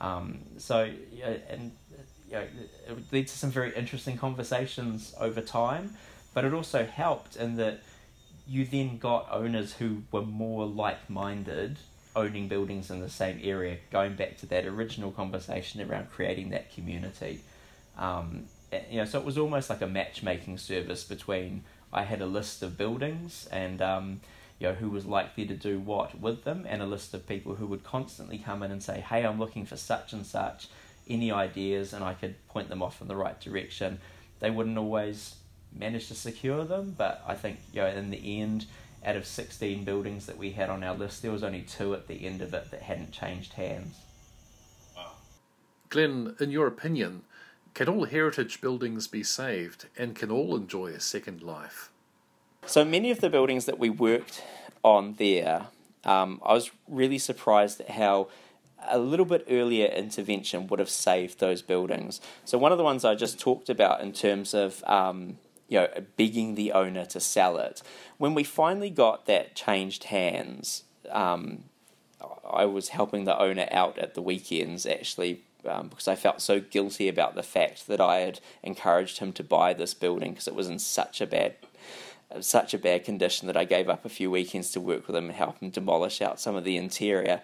Um, 0.00 0.40
so, 0.58 0.90
and 1.48 1.72
you 2.28 2.32
know, 2.32 2.46
it 2.88 3.12
led 3.12 3.26
to 3.26 3.38
some 3.38 3.50
very 3.50 3.74
interesting 3.74 4.16
conversations 4.16 5.14
over 5.20 5.40
time, 5.40 5.94
but 6.34 6.44
it 6.44 6.52
also 6.52 6.84
helped 6.84 7.36
in 7.36 7.56
that 7.56 7.82
you 8.48 8.64
then 8.64 8.98
got 8.98 9.28
owners 9.30 9.74
who 9.74 10.02
were 10.10 10.22
more 10.22 10.66
like 10.66 11.08
minded 11.08 11.78
owning 12.14 12.48
buildings 12.48 12.90
in 12.90 13.00
the 13.00 13.08
same 13.08 13.40
area, 13.42 13.78
going 13.90 14.14
back 14.14 14.36
to 14.38 14.46
that 14.46 14.66
original 14.66 15.10
conversation 15.10 15.80
around 15.80 16.10
creating 16.10 16.50
that 16.50 16.72
community. 16.74 17.40
Um, 17.96 18.44
you 18.90 18.98
know, 18.98 19.04
so 19.04 19.18
it 19.18 19.24
was 19.24 19.38
almost 19.38 19.70
like 19.70 19.82
a 19.82 19.86
matchmaking 19.86 20.58
service 20.58 21.04
between 21.04 21.64
I 21.92 22.04
had 22.04 22.20
a 22.20 22.26
list 22.26 22.62
of 22.62 22.78
buildings 22.78 23.48
and 23.50 23.82
um, 23.82 24.20
you 24.58 24.68
know 24.68 24.74
who 24.74 24.90
was 24.90 25.06
likely 25.06 25.46
to 25.46 25.54
do 25.54 25.78
what 25.78 26.18
with 26.20 26.44
them, 26.44 26.64
and 26.68 26.80
a 26.80 26.86
list 26.86 27.14
of 27.14 27.26
people 27.26 27.56
who 27.56 27.66
would 27.66 27.84
constantly 27.84 28.38
come 28.38 28.62
in 28.62 28.70
and 28.70 28.82
say, 28.82 29.00
"Hey, 29.00 29.24
I'm 29.24 29.38
looking 29.38 29.66
for 29.66 29.76
such 29.76 30.12
and 30.12 30.24
such." 30.24 30.68
any 31.08 31.30
ideas 31.30 31.92
and 31.92 32.04
I 32.04 32.14
could 32.14 32.34
point 32.48 32.68
them 32.68 32.82
off 32.82 33.00
in 33.00 33.08
the 33.08 33.16
right 33.16 33.38
direction. 33.40 33.98
They 34.40 34.50
wouldn't 34.50 34.78
always 34.78 35.36
manage 35.74 36.08
to 36.08 36.14
secure 36.14 36.64
them, 36.64 36.94
but 36.96 37.22
I 37.26 37.34
think 37.34 37.58
you 37.72 37.82
know 37.82 37.88
in 37.88 38.10
the 38.10 38.40
end, 38.40 38.66
out 39.04 39.16
of 39.16 39.26
sixteen 39.26 39.84
buildings 39.84 40.26
that 40.26 40.38
we 40.38 40.52
had 40.52 40.70
on 40.70 40.84
our 40.84 40.94
list, 40.94 41.22
there 41.22 41.32
was 41.32 41.42
only 41.42 41.62
two 41.62 41.94
at 41.94 42.08
the 42.08 42.26
end 42.26 42.42
of 42.42 42.54
it 42.54 42.70
that 42.70 42.82
hadn't 42.82 43.12
changed 43.12 43.54
hands. 43.54 43.96
Glenn, 45.88 46.36
in 46.40 46.50
your 46.50 46.66
opinion, 46.66 47.22
can 47.74 47.88
all 47.88 48.04
heritage 48.04 48.60
buildings 48.60 49.06
be 49.06 49.22
saved 49.22 49.86
and 49.96 50.14
can 50.14 50.30
all 50.30 50.54
enjoy 50.56 50.88
a 50.88 51.00
second 51.00 51.42
life? 51.42 51.90
So 52.66 52.84
many 52.84 53.10
of 53.10 53.20
the 53.20 53.30
buildings 53.30 53.64
that 53.64 53.78
we 53.78 53.90
worked 53.90 54.42
on 54.84 55.14
there, 55.14 55.66
um, 56.04 56.40
I 56.44 56.52
was 56.52 56.70
really 56.88 57.18
surprised 57.18 57.80
at 57.80 57.90
how 57.90 58.28
a 58.88 58.98
little 58.98 59.26
bit 59.26 59.46
earlier 59.48 59.86
intervention 59.86 60.66
would 60.66 60.78
have 60.78 60.90
saved 60.90 61.38
those 61.38 61.62
buildings. 61.62 62.20
So 62.44 62.58
one 62.58 62.72
of 62.72 62.78
the 62.78 62.84
ones 62.84 63.04
I 63.04 63.14
just 63.14 63.38
talked 63.38 63.68
about 63.68 64.00
in 64.00 64.12
terms 64.12 64.54
of 64.54 64.82
um, 64.84 65.38
you 65.68 65.78
know 65.78 65.88
begging 66.16 66.54
the 66.54 66.72
owner 66.72 67.04
to 67.06 67.20
sell 67.20 67.58
it. 67.58 67.82
When 68.18 68.34
we 68.34 68.44
finally 68.44 68.90
got 68.90 69.26
that 69.26 69.54
changed 69.54 70.04
hands, 70.04 70.84
um, 71.10 71.64
I 72.48 72.64
was 72.66 72.88
helping 72.90 73.24
the 73.24 73.38
owner 73.38 73.68
out 73.70 73.98
at 73.98 74.14
the 74.14 74.22
weekends 74.22 74.86
actually. 74.86 75.42
Um, 75.68 75.88
because 75.88 76.08
I 76.08 76.16
felt 76.16 76.40
so 76.40 76.58
guilty 76.58 77.08
about 77.08 77.36
the 77.36 77.42
fact 77.42 77.86
that 77.86 78.00
I 78.00 78.16
had 78.16 78.40
encouraged 78.64 79.18
him 79.18 79.32
to 79.34 79.44
buy 79.44 79.72
this 79.74 79.94
building 79.94 80.32
because 80.32 80.48
it 80.48 80.56
was 80.56 80.68
in 80.68 80.80
such 80.80 81.20
a 81.20 81.26
bad 81.26 81.54
such 82.40 82.72
a 82.72 82.78
bad 82.78 83.04
condition 83.04 83.46
that 83.46 83.56
I 83.56 83.64
gave 83.64 83.88
up 83.88 84.04
a 84.04 84.08
few 84.08 84.30
weekends 84.30 84.70
to 84.72 84.80
work 84.80 85.06
with 85.06 85.14
him 85.14 85.26
and 85.26 85.34
help 85.34 85.58
him 85.58 85.70
demolish 85.70 86.22
out 86.22 86.40
some 86.40 86.56
of 86.56 86.64
the 86.64 86.76
interior. 86.76 87.42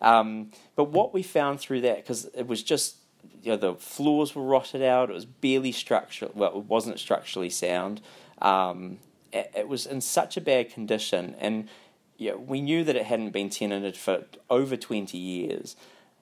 Um, 0.00 0.52
but 0.76 0.84
what 0.84 1.12
we 1.12 1.22
found 1.22 1.58
through 1.60 1.80
that, 1.80 1.96
because 1.96 2.26
it 2.26 2.46
was 2.46 2.62
just 2.62 2.96
you 3.42 3.52
know, 3.52 3.56
the 3.56 3.74
floors 3.74 4.34
were 4.34 4.42
rotted 4.42 4.82
out. 4.82 5.10
It 5.10 5.14
was 5.14 5.24
barely 5.24 5.72
structural. 5.72 6.30
Well, 6.34 6.56
it 6.56 6.64
wasn't 6.64 6.98
structurally 6.98 7.50
sound. 7.50 8.00
Um, 8.40 8.98
it, 9.32 9.50
it, 9.54 9.68
was 9.68 9.86
in 9.86 10.00
such 10.00 10.36
a 10.36 10.40
bad 10.40 10.70
condition, 10.70 11.34
and 11.38 11.68
you 12.16 12.30
know, 12.30 12.38
we 12.38 12.60
knew 12.60 12.84
that 12.84 12.96
it 12.96 13.06
hadn't 13.06 13.30
been 13.30 13.50
tenanted 13.50 13.96
for 13.96 14.24
over 14.48 14.76
twenty 14.76 15.18
years. 15.18 15.76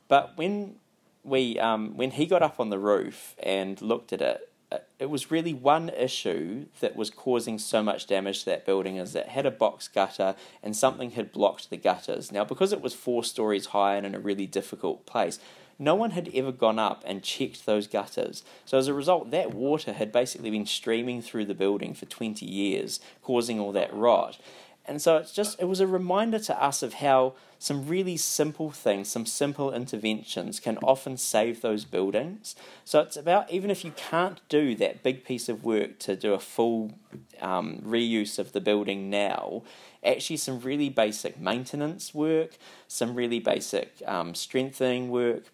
But 0.09 0.37
when 0.37 0.77
we 1.27 1.59
um, 1.59 1.97
when 1.97 2.13
he 2.13 2.27
got 2.27 2.43
up 2.43 2.61
on 2.61 2.71
the 2.71 2.79
roof 2.79 3.35
and 3.43 3.81
looked 3.83 4.13
at 4.13 4.23
it, 4.23 4.49
uh, 4.71 4.79
it 4.99 5.11
was 5.11 5.31
really 5.31 5.55
one 5.55 5.89
issue 5.91 6.67
that 6.81 6.97
was 6.97 7.11
causing 7.11 7.59
so 7.59 7.83
much 7.83 8.07
damage 8.07 8.41
to 8.41 8.47
that 8.47 8.67
building 8.67 8.97
is 8.97 9.13
that 9.13 9.27
it 9.27 9.29
had 9.31 9.47
a 9.47 9.51
box 9.51 9.89
gutter 9.89 10.35
and 10.63 10.77
something 10.77 11.13
had 11.13 11.33
blocked 11.33 11.71
the 11.71 11.77
gutters. 11.77 12.33
Now, 12.33 12.45
because 12.45 12.73
it 12.73 12.81
was 12.81 12.95
four 12.95 13.23
stories 13.23 13.67
high 13.67 13.97
and 13.97 14.07
in 14.07 14.15
a 14.15 14.19
really 14.19 14.47
difficult 14.47 15.07
place, 15.07 15.39
no 15.79 15.95
one 15.95 16.13
had 16.13 16.31
ever 16.35 16.53
gone 16.53 16.79
up 16.79 17.03
and 17.07 17.23
checked 17.23 17.67
those 17.67 17.87
gutters. 17.87 18.43
So, 18.65 18.79
as 18.79 18.89
a 18.89 18.95
result, 18.95 19.31
that 19.31 19.55
water 19.55 19.93
had 19.93 20.11
basically 20.11 20.51
been 20.51 20.67
streaming 20.67 21.21
through 21.21 21.45
the 21.45 21.55
building 21.55 21.95
for 21.95 22.07
20 22.07 22.47
years, 22.47 22.99
causing 23.23 23.61
all 23.61 23.73
that 23.73 23.93
rot. 23.93 24.39
And 24.89 25.03
so 25.03 25.17
it's 25.17 25.33
just, 25.33 25.61
it 25.61 25.65
was 25.65 25.81
a 25.81 25.87
reminder 25.87 26.39
to 26.39 26.63
us 26.63 26.83
of 26.83 26.95
how 26.95 27.35
some 27.59 27.89
really 27.89 28.17
simple 28.17 28.71
things, 28.71 29.09
some 29.09 29.27
simple 29.27 29.73
interventions 29.73 30.61
can 30.61 30.79
often 30.79 31.17
save 31.17 31.61
those 31.61 31.85
buildings. 31.85 32.55
So 32.85 33.01
it's 33.01 33.17
about, 33.17 33.51
even 33.51 33.71
if 33.71 33.85
you 33.85 33.93
can't 33.97 34.41
do 34.49 34.75
that 34.77 35.03
big 35.03 35.25
piece 35.25 35.49
of 35.49 35.65
work 35.65 35.99
to 36.01 36.15
do 36.15 36.35
a 36.35 36.39
full 36.39 36.93
um, 37.41 37.83
reuse 37.85 38.39
of 38.39 38.53
the 38.53 38.61
building 38.61 39.11
now, 39.11 39.63
actually 40.05 40.37
some 40.37 40.61
really 40.61 40.89
basic 40.89 41.41
maintenance 41.41 42.15
work, 42.15 42.57
some 42.87 43.17
really 43.17 43.41
basic 43.41 44.01
um, 44.07 44.35
strengthening 44.35 45.09
work, 45.09 45.45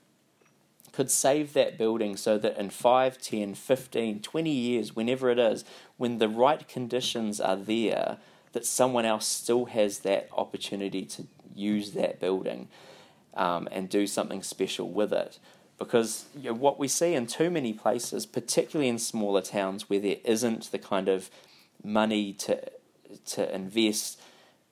could 0.93 1.11
save 1.11 1.55
that 1.55 1.79
building 1.79 2.19
so 2.19 2.37
that 2.37 2.59
in 2.59 2.69
5, 2.69 3.19
10, 3.19 3.55
15, 3.55 4.21
20 4.21 4.51
years, 4.51 4.95
whenever 4.95 5.31
it 5.31 5.39
is, 5.39 5.65
when 5.97 6.19
the 6.19 6.29
right 6.29 6.69
conditions 6.69 7.41
are 7.41 7.57
there, 7.57 8.19
that 8.53 8.67
someone 8.67 9.05
else 9.05 9.27
still 9.27 9.67
has 9.67 10.01
that 10.01 10.29
opportunity 10.37 11.05
to 11.05 11.27
use 11.55 11.93
that 11.93 12.21
building 12.21 12.69
um, 13.35 13.69
and 13.71 13.89
do 13.89 14.07
something 14.07 14.43
special 14.43 14.91
with 14.91 15.13
it. 15.13 15.39
Because 15.79 16.27
you 16.37 16.51
know, 16.51 16.55
what 16.55 16.79
we 16.79 16.87
see 16.87 17.15
in 17.15 17.27
too 17.27 17.51
many 17.51 17.73
places, 17.73 18.27
particularly 18.27 18.89
in 18.89 18.99
smaller 18.99 19.41
towns 19.41 19.89
where 19.89 19.99
there 19.99 20.19
isn't 20.25 20.71
the 20.71 20.79
kind 20.79 21.09
of 21.09 21.31
money 21.83 22.33
to 22.33 22.71
to 23.27 23.55
invest, 23.55 24.21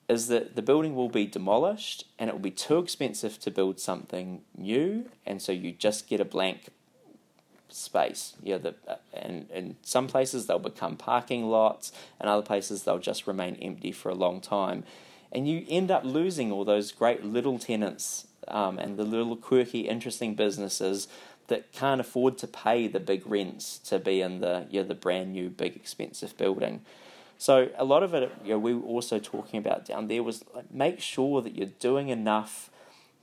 is 0.07 0.27
that 0.27 0.55
the 0.55 0.61
building 0.61 0.95
will 0.95 1.09
be 1.09 1.25
demolished 1.25 2.05
and 2.17 2.29
it 2.29 2.33
will 2.33 2.39
be 2.39 2.51
too 2.51 2.79
expensive 2.79 3.39
to 3.39 3.51
build 3.51 3.79
something 3.79 4.41
new, 4.57 5.09
and 5.25 5.41
so 5.41 5.51
you 5.51 5.71
just 5.71 6.07
get 6.07 6.19
a 6.19 6.25
blank 6.25 6.69
space. 7.73 8.33
Yeah, 8.43 8.57
the, 8.57 8.75
uh, 8.87 8.95
and 9.13 9.49
in 9.51 9.75
some 9.81 10.07
places 10.07 10.47
they'll 10.47 10.59
become 10.59 10.97
parking 10.97 11.49
lots, 11.49 11.91
and 12.19 12.29
other 12.29 12.41
places 12.41 12.83
they'll 12.83 12.99
just 12.99 13.27
remain 13.27 13.55
empty 13.55 13.91
for 13.91 14.09
a 14.09 14.15
long 14.15 14.41
time. 14.41 14.83
And 15.31 15.47
you 15.47 15.65
end 15.69 15.91
up 15.91 16.03
losing 16.03 16.51
all 16.51 16.65
those 16.65 16.91
great 16.91 17.23
little 17.23 17.57
tenants 17.57 18.27
um, 18.47 18.77
and 18.77 18.97
the 18.97 19.03
little 19.03 19.35
quirky, 19.35 19.81
interesting 19.81 20.35
businesses 20.35 21.07
that 21.47 21.71
can't 21.71 22.01
afford 22.01 22.37
to 22.39 22.47
pay 22.47 22.87
the 22.87 22.99
big 22.99 23.25
rents 23.25 23.77
to 23.79 23.99
be 23.99 24.21
in 24.21 24.39
the 24.39 24.67
you 24.69 24.81
know, 24.81 24.87
the 24.87 24.95
brand 24.95 25.33
new 25.33 25.49
big 25.49 25.75
expensive 25.75 26.37
building. 26.37 26.81
So 27.37 27.69
a 27.75 27.83
lot 27.83 28.03
of 28.03 28.13
it, 28.13 28.31
you 28.43 28.51
know, 28.51 28.59
we 28.59 28.73
were 28.73 28.85
also 28.85 29.19
talking 29.19 29.57
about 29.57 29.85
down 29.85 30.07
there 30.07 30.21
was 30.21 30.45
like, 30.53 30.71
make 30.71 30.99
sure 30.99 31.41
that 31.41 31.55
you're 31.55 31.73
doing 31.79 32.09
enough 32.09 32.69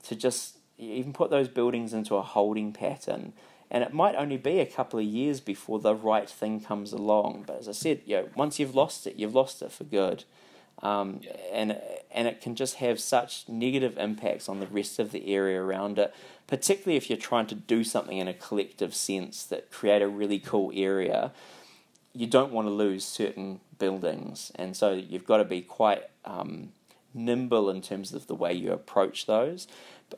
to 0.03 0.15
just 0.15 0.57
even 0.77 1.13
put 1.13 1.29
those 1.29 1.47
buildings 1.47 1.93
into 1.93 2.15
a 2.15 2.21
holding 2.21 2.71
pattern 2.73 3.33
and 3.71 3.83
it 3.83 3.93
might 3.93 4.15
only 4.15 4.37
be 4.37 4.59
a 4.59 4.65
couple 4.65 4.99
of 4.99 5.05
years 5.05 5.39
before 5.39 5.79
the 5.79 5.95
right 5.95 6.29
thing 6.29 6.59
comes 6.59 6.91
along. 6.91 7.43
But 7.45 7.59
as 7.59 7.69
I 7.69 7.73
said, 7.73 8.01
you 8.05 8.17
know, 8.17 8.29
once 8.35 8.59
you've 8.59 8.75
lost 8.75 9.05
it, 9.05 9.15
you've 9.15 9.35
lost 9.35 9.61
it 9.61 9.71
for 9.71 9.83
good. 9.83 10.23
Um, 10.81 11.21
and 11.51 11.77
and 12.11 12.27
it 12.27 12.41
can 12.41 12.55
just 12.55 12.75
have 12.75 12.99
such 12.99 13.47
negative 13.49 13.97
impacts 13.97 14.47
on 14.47 14.59
the 14.59 14.67
rest 14.67 14.97
of 14.97 15.11
the 15.11 15.33
area 15.33 15.61
around 15.61 15.99
it, 15.99 16.15
particularly 16.47 16.95
if 16.95 17.09
you're 17.09 17.19
trying 17.19 17.47
to 17.47 17.55
do 17.55 17.83
something 17.83 18.17
in 18.17 18.27
a 18.27 18.33
collective 18.33 18.95
sense 18.95 19.43
that 19.43 19.71
create 19.71 20.01
a 20.01 20.07
really 20.07 20.39
cool 20.39 20.71
area. 20.73 21.31
You 22.13 22.27
don't 22.27 22.51
want 22.51 22.67
to 22.67 22.71
lose 22.71 23.03
certain 23.05 23.59
buildings, 23.77 24.51
and 24.55 24.75
so 24.75 24.93
you've 24.93 25.25
got 25.25 25.37
to 25.37 25.45
be 25.45 25.61
quite 25.61 26.03
um, 26.23 26.71
nimble 27.13 27.69
in 27.69 27.81
terms 27.81 28.13
of 28.13 28.27
the 28.27 28.35
way 28.35 28.53
you 28.53 28.71
approach 28.71 29.25
those. 29.25 29.67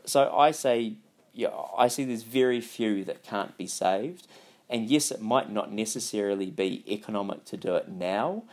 So 0.06 0.34
I 0.34 0.52
say, 0.52 0.94
yeah, 1.34 1.50
I 1.78 1.88
see 1.88 2.04
there's 2.04 2.24
very 2.24 2.62
few 2.62 3.04
that 3.06 3.24
can't 3.24 3.58
be 3.58 3.68
saved, 3.68 4.28
and 4.70 4.90
yes, 4.90 5.12
it 5.12 5.22
might 5.22 5.52
not 5.52 5.72
necessarily 5.72 6.50
be 6.50 6.84
economic 6.92 7.46
to 7.46 7.58
do 7.58 7.76
it 7.76 7.90
now, 7.90 8.44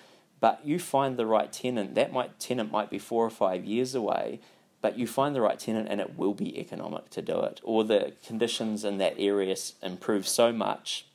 but 0.40 0.60
you 0.64 0.78
find 0.78 1.16
the 1.16 1.26
right 1.26 1.52
tenant. 1.52 1.94
That 1.94 2.12
might 2.12 2.38
tenant 2.38 2.70
might 2.70 2.90
be 2.90 2.98
four 2.98 3.24
or 3.24 3.30
five 3.30 3.64
years 3.64 3.94
away, 3.94 4.40
but 4.80 4.98
you 4.98 5.06
find 5.06 5.34
the 5.34 5.40
right 5.40 5.58
tenant, 5.58 5.88
and 5.90 6.00
it 6.00 6.16
will 6.16 6.34
be 6.34 6.58
economic 6.58 7.10
to 7.10 7.22
do 7.22 7.40
it. 7.40 7.60
Or 7.64 7.84
the 7.84 8.12
conditions 8.24 8.84
in 8.84 8.98
that 8.98 9.14
area 9.18 9.56
improve 9.82 10.28
so 10.28 10.52
much 10.52 11.06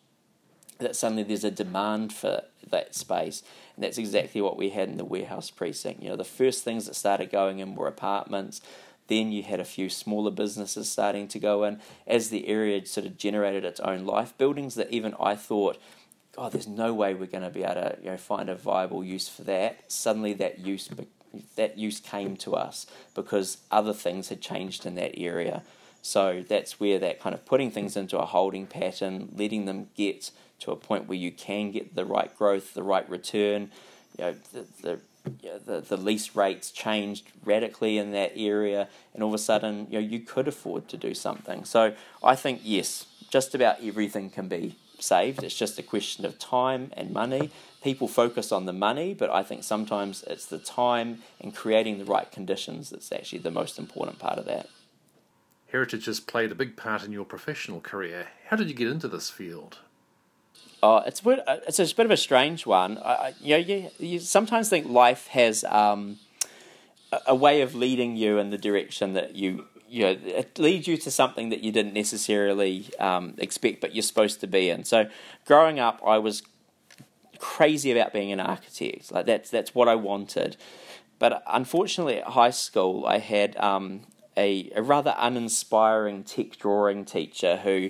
that 0.80 0.96
suddenly 0.96 1.24
there's 1.24 1.44
a 1.44 1.52
demand 1.52 2.14
for 2.14 2.44
that 2.70 2.96
space. 2.96 3.44
And 3.76 3.84
that's 3.84 3.98
exactly 3.98 4.42
what 4.42 4.58
we 4.58 4.70
had 4.70 4.90
in 4.90 4.98
the 4.98 5.06
warehouse 5.06 5.50
precinct. 5.50 6.04
You 6.04 6.10
know, 6.10 6.16
the 6.16 6.24
first 6.24 6.64
things 6.64 6.86
that 6.86 6.96
started 6.96 7.32
going 7.32 7.60
in 7.60 7.76
were 7.76 7.88
apartments. 7.88 8.62
Then 9.08 9.32
you 9.32 9.44
had 9.44 9.60
a 9.60 9.66
few 9.66 9.90
smaller 9.90 10.32
businesses 10.32 10.90
starting 10.90 11.28
to 11.30 11.40
go 11.40 11.64
in 11.64 11.80
as 12.08 12.30
the 12.30 12.48
area 12.48 12.86
sort 12.86 13.06
of 13.06 13.18
generated 13.18 13.66
its 13.66 13.80
own 13.82 14.06
life. 14.06 14.38
Buildings 14.38 14.76
that 14.76 14.92
even 14.92 15.14
I 15.20 15.36
thought, 15.36 15.78
God, 16.36 16.52
there's 16.52 16.68
no 16.68 16.94
way 16.94 17.14
we're 17.14 17.28
going 17.28 17.44
to 17.44 17.50
be 17.50 17.64
able 17.64 17.76
to 17.76 17.98
you 18.02 18.12
know 18.12 18.18
find 18.18 18.50
a 18.50 18.56
viable 18.56 19.04
use 19.04 19.28
for 19.28 19.44
that. 19.44 19.92
Suddenly 19.92 20.34
that 20.34 20.60
use 20.60 20.90
that 21.56 21.78
use 21.78 22.00
came 22.00 22.38
to 22.38 22.56
us 22.56 22.86
because 23.16 23.58
other 23.72 23.94
things 23.94 24.30
had 24.30 24.42
changed 24.42 24.86
in 24.86 24.96
that 24.96 25.18
area. 25.18 25.64
So 26.02 26.44
that's 26.48 26.80
where 26.80 27.00
that 27.00 27.20
kind 27.20 27.34
of 27.34 27.46
putting 27.46 27.72
things 27.72 27.96
into 27.96 28.20
a 28.20 28.26
holding 28.26 28.68
pattern, 28.68 29.30
letting 29.36 29.66
them 29.66 29.88
get 29.96 30.32
to 30.60 30.72
a 30.72 30.76
point 30.76 31.08
where 31.08 31.18
you 31.18 31.32
can 31.32 31.72
get 31.72 31.96
the 31.96 32.06
right 32.06 32.36
growth, 32.38 32.74
the 32.74 32.84
right 32.84 33.10
return. 33.10 33.72
You 34.18 34.26
know, 34.26 34.36
the, 34.52 34.66
the 34.82 35.00
the, 35.24 35.82
the 35.82 35.98
lease 35.98 36.36
rates 36.36 36.72
changed 36.72 37.32
radically 37.44 37.98
in 37.98 38.12
that 38.12 38.34
area, 38.36 38.88
and 39.14 39.24
all 39.24 39.30
of 39.30 39.36
a 39.36 39.40
sudden, 39.40 39.88
you 39.90 40.00
know, 40.00 40.06
you 40.06 40.20
could 40.20 40.48
afford 40.48 40.88
to 40.90 40.98
do 40.98 41.14
something. 41.14 41.66
So 41.66 41.94
I 42.24 42.36
think 42.36 42.62
yes, 42.64 43.06
just 43.30 43.56
about 43.56 43.78
everything 43.84 44.30
can 44.30 44.48
be 44.48 44.76
saved. 45.00 45.44
It's 45.44 45.58
just 45.58 45.80
a 45.80 45.84
question 45.84 46.26
of 46.26 46.40
time 46.40 46.92
and 46.94 47.12
money. 47.12 47.52
People 47.84 48.08
focus 48.08 48.52
on 48.52 48.66
the 48.66 48.74
money, 48.74 49.14
but 49.14 49.30
I 49.30 49.44
think 49.44 49.64
sometimes 49.64 50.24
it's 50.28 50.46
the 50.46 50.60
time 50.60 51.22
and 51.42 51.56
creating 51.56 51.98
the 51.98 52.06
right 52.06 52.32
conditions 52.32 52.90
that's 52.90 53.12
actually 53.12 53.40
the 53.40 53.52
most 53.52 53.78
important 53.78 54.20
part 54.20 54.38
of 54.38 54.46
that. 54.46 54.70
Heritage 55.72 56.06
has 56.06 56.20
played 56.20 56.52
a 56.52 56.56
big 56.56 56.78
part 56.78 57.04
in 57.04 57.12
your 57.12 57.26
professional 57.26 57.82
career. 57.82 58.28
How 58.48 58.56
did 58.56 58.68
you 58.68 58.76
get 58.76 58.88
into 58.88 59.08
this 59.08 59.30
field? 59.30 59.80
Oh, 60.84 60.98
it's 60.98 61.22
a 61.22 61.24
bit, 61.24 61.48
uh, 61.48 61.58
it's 61.66 61.80
a 61.80 61.96
bit 61.96 62.06
of 62.06 62.12
a 62.12 62.18
strange 62.18 62.66
one. 62.66 62.98
I, 62.98 63.34
you 63.40 63.52
know, 63.52 63.58
you, 63.58 63.90
you 64.00 64.20
sometimes 64.20 64.68
think 64.68 64.86
life 64.86 65.28
has 65.28 65.64
um, 65.64 66.18
a, 67.14 67.20
a, 67.28 67.36
way 67.36 67.62
of 67.62 67.74
leading 67.74 68.18
you 68.18 68.38
in 68.38 68.50
the 68.50 68.58
direction 68.58 69.14
that 69.14 69.34
you 69.34 69.66
you 69.88 70.04
know 70.04 70.18
it 70.26 70.60
leads 70.60 70.86
you 70.86 70.98
to 70.98 71.10
something 71.10 71.52
that 71.52 71.64
you 71.64 71.72
didn't 71.72 71.94
necessarily 71.94 72.90
um, 73.00 73.36
expect, 73.38 73.80
but 73.80 73.96
you're 73.96 74.04
supposed 74.04 74.42
to 74.42 74.48
be 74.48 74.70
in. 74.70 74.84
So, 74.84 75.08
growing 75.46 75.80
up, 75.80 76.02
I 76.06 76.18
was 76.18 76.44
crazy 77.40 77.90
about 77.98 78.12
being 78.12 78.34
an 78.34 78.42
architect. 78.42 79.10
Like 79.10 79.26
that's 79.26 79.50
that's 79.50 79.74
what 79.74 79.88
I 79.88 79.96
wanted. 79.96 80.58
But 81.18 81.44
unfortunately, 81.48 82.18
at 82.18 82.28
high 82.28 82.50
school, 82.50 83.06
I 83.06 83.20
had 83.20 83.56
um, 83.56 84.02
a, 84.36 84.70
a 84.76 84.82
rather 84.82 85.16
uninspiring 85.18 86.26
tech 86.26 86.58
drawing 86.58 87.06
teacher 87.06 87.56
who 87.56 87.90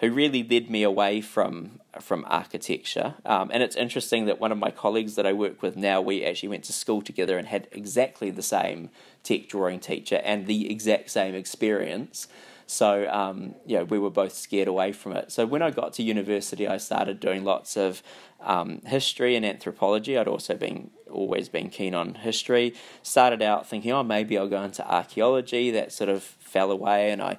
who 0.00 0.10
really 0.10 0.42
led 0.42 0.70
me 0.70 0.82
away 0.82 1.20
from 1.20 1.80
from 2.00 2.24
architecture. 2.28 3.14
Um, 3.24 3.50
and 3.52 3.62
it's 3.62 3.76
interesting 3.76 4.26
that 4.26 4.40
one 4.40 4.52
of 4.52 4.58
my 4.58 4.70
colleagues 4.70 5.16
that 5.16 5.26
I 5.26 5.32
work 5.32 5.60
with 5.60 5.76
now, 5.76 6.00
we 6.00 6.24
actually 6.24 6.48
went 6.48 6.64
to 6.64 6.72
school 6.72 7.02
together 7.02 7.36
and 7.36 7.48
had 7.48 7.66
exactly 7.72 8.30
the 8.30 8.42
same 8.42 8.90
tech 9.22 9.48
drawing 9.48 9.80
teacher 9.80 10.20
and 10.24 10.46
the 10.46 10.70
exact 10.70 11.10
same 11.10 11.34
experience. 11.34 12.28
So 12.66 13.10
um, 13.10 13.56
yeah, 13.66 13.82
we 13.82 13.98
were 13.98 14.10
both 14.10 14.32
scared 14.32 14.68
away 14.68 14.92
from 14.92 15.12
it. 15.12 15.32
So 15.32 15.44
when 15.44 15.62
I 15.62 15.70
got 15.72 15.92
to 15.94 16.04
university, 16.04 16.68
I 16.68 16.76
started 16.76 17.18
doing 17.18 17.42
lots 17.44 17.76
of 17.76 18.02
um, 18.40 18.80
history 18.86 19.34
and 19.34 19.44
anthropology. 19.44 20.16
I'd 20.16 20.28
also 20.28 20.54
been 20.54 20.90
always 21.10 21.48
been 21.48 21.68
keen 21.68 21.94
on 21.94 22.14
history. 22.14 22.74
Started 23.02 23.42
out 23.42 23.68
thinking, 23.68 23.90
oh, 23.90 24.04
maybe 24.04 24.38
I'll 24.38 24.48
go 24.48 24.62
into 24.62 24.88
archaeology. 24.88 25.72
That 25.72 25.92
sort 25.92 26.08
of 26.08 26.22
fell 26.22 26.70
away, 26.70 27.10
and 27.10 27.20
I 27.20 27.36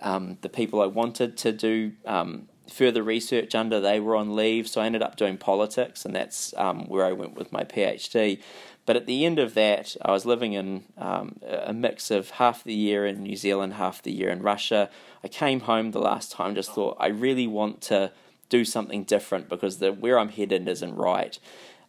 um, 0.00 0.38
the 0.42 0.48
people 0.48 0.80
I 0.80 0.86
wanted 0.86 1.36
to 1.38 1.52
do 1.52 1.92
um, 2.06 2.48
further 2.70 3.02
research 3.02 3.54
under, 3.54 3.80
they 3.80 4.00
were 4.00 4.16
on 4.16 4.36
leave, 4.36 4.68
so 4.68 4.80
I 4.80 4.86
ended 4.86 5.02
up 5.02 5.16
doing 5.16 5.36
politics, 5.36 6.04
and 6.04 6.14
that's 6.14 6.54
um, 6.56 6.86
where 6.88 7.04
I 7.04 7.12
went 7.12 7.34
with 7.34 7.52
my 7.52 7.64
PhD. 7.64 8.40
But 8.86 8.96
at 8.96 9.06
the 9.06 9.24
end 9.24 9.38
of 9.38 9.54
that, 9.54 9.96
I 10.02 10.10
was 10.10 10.24
living 10.24 10.52
in 10.54 10.84
um, 10.96 11.38
a 11.46 11.72
mix 11.72 12.10
of 12.10 12.30
half 12.30 12.64
the 12.64 12.74
year 12.74 13.06
in 13.06 13.22
New 13.22 13.36
Zealand, 13.36 13.74
half 13.74 14.02
the 14.02 14.12
year 14.12 14.30
in 14.30 14.42
Russia. 14.42 14.90
I 15.22 15.28
came 15.28 15.60
home 15.60 15.90
the 15.90 16.00
last 16.00 16.32
time, 16.32 16.54
just 16.54 16.72
thought 16.72 16.96
I 16.98 17.08
really 17.08 17.46
want 17.46 17.82
to 17.82 18.12
do 18.48 18.64
something 18.64 19.04
different 19.04 19.48
because 19.48 19.78
the 19.78 19.92
where 19.92 20.18
I'm 20.18 20.30
headed 20.30 20.68
isn't 20.68 20.96
right. 20.96 21.38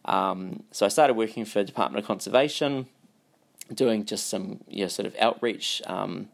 Um, 0.04 0.64
so 0.70 0.86
I 0.86 0.88
started 0.88 1.14
working 1.14 1.44
for 1.44 1.62
Department 1.62 2.04
of 2.04 2.06
Conservation, 2.06 2.86
doing 3.72 4.04
just 4.04 4.28
some 4.28 4.60
you 4.68 4.84
know, 4.84 4.88
sort 4.88 5.06
of 5.06 5.16
outreach 5.18 5.82
um, 5.86 6.28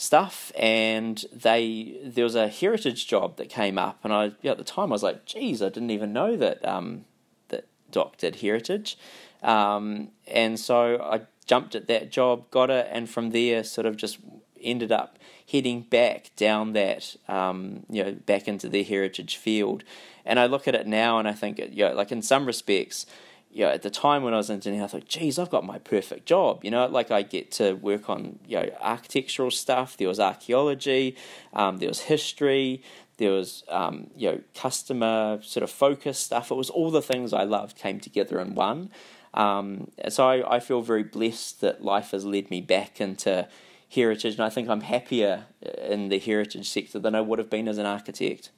stuff 0.00 0.50
and 0.56 1.26
they 1.30 1.98
there 2.02 2.24
was 2.24 2.34
a 2.34 2.48
heritage 2.48 3.06
job 3.06 3.36
that 3.36 3.50
came 3.50 3.76
up 3.76 3.98
and 4.02 4.14
I 4.14 4.32
at 4.44 4.56
the 4.56 4.64
time 4.64 4.88
I 4.88 4.92
was 4.92 5.02
like 5.02 5.26
geez 5.26 5.60
I 5.60 5.68
didn't 5.68 5.90
even 5.90 6.14
know 6.14 6.38
that 6.38 6.66
um, 6.66 7.04
that 7.48 7.66
Doc 7.90 8.16
did 8.16 8.36
heritage. 8.36 8.96
Um, 9.42 10.08
and 10.26 10.58
so 10.58 10.98
I 11.02 11.22
jumped 11.44 11.74
at 11.74 11.86
that 11.88 12.10
job 12.10 12.50
got 12.50 12.70
it 12.70 12.88
and 12.90 13.10
from 13.10 13.30
there 13.30 13.62
sort 13.62 13.86
of 13.86 13.96
just 13.96 14.18
ended 14.62 14.90
up 14.90 15.18
heading 15.50 15.82
back 15.82 16.30
down 16.34 16.72
that 16.72 17.16
um, 17.28 17.84
you 17.90 18.02
know 18.02 18.12
back 18.12 18.48
into 18.48 18.70
the 18.70 18.82
heritage 18.82 19.36
field. 19.36 19.84
And 20.24 20.40
I 20.40 20.46
look 20.46 20.66
at 20.66 20.74
it 20.74 20.86
now 20.86 21.18
and 21.18 21.28
I 21.28 21.32
think 21.32 21.58
you 21.58 21.84
know, 21.84 21.92
like 21.92 22.10
in 22.10 22.22
some 22.22 22.46
respects 22.46 23.04
you 23.52 23.64
know, 23.64 23.70
at 23.70 23.82
the 23.82 23.90
time 23.90 24.22
when 24.22 24.32
I 24.32 24.36
was 24.36 24.48
in 24.48 24.60
Dunedin, 24.60 24.84
I 24.84 24.86
thought, 24.86 25.06
geez, 25.06 25.38
I've 25.38 25.50
got 25.50 25.64
my 25.64 25.78
perfect 25.78 26.26
job. 26.26 26.64
You 26.64 26.70
know, 26.70 26.86
like 26.86 27.10
I 27.10 27.22
get 27.22 27.50
to 27.52 27.72
work 27.74 28.08
on, 28.08 28.38
you 28.46 28.60
know, 28.60 28.70
architectural 28.80 29.50
stuff. 29.50 29.96
There 29.96 30.08
was 30.08 30.20
archaeology, 30.20 31.16
um, 31.52 31.78
there 31.78 31.88
was 31.88 32.00
history, 32.02 32.82
there 33.16 33.32
was, 33.32 33.64
um, 33.68 34.10
you 34.16 34.30
know, 34.30 34.40
customer 34.54 35.40
sort 35.42 35.64
of 35.64 35.70
focus 35.70 36.18
stuff. 36.18 36.50
It 36.50 36.54
was 36.54 36.70
all 36.70 36.90
the 36.90 37.02
things 37.02 37.32
I 37.32 37.42
loved 37.42 37.76
came 37.76 37.98
together 37.98 38.38
in 38.40 38.54
one. 38.54 38.90
Um, 39.34 39.90
so 40.08 40.28
I, 40.28 40.56
I 40.56 40.60
feel 40.60 40.80
very 40.80 41.02
blessed 41.02 41.60
that 41.60 41.84
life 41.84 42.12
has 42.12 42.24
led 42.24 42.50
me 42.50 42.60
back 42.60 43.00
into 43.00 43.48
heritage, 43.88 44.34
and 44.34 44.44
I 44.44 44.50
think 44.50 44.68
I'm 44.68 44.82
happier 44.82 45.46
in 45.88 46.08
the 46.08 46.18
heritage 46.18 46.68
sector 46.68 46.98
than 46.98 47.14
I 47.14 47.20
would 47.20 47.38
have 47.38 47.50
been 47.50 47.68
as 47.68 47.78
an 47.78 47.86
architect. 47.86 48.50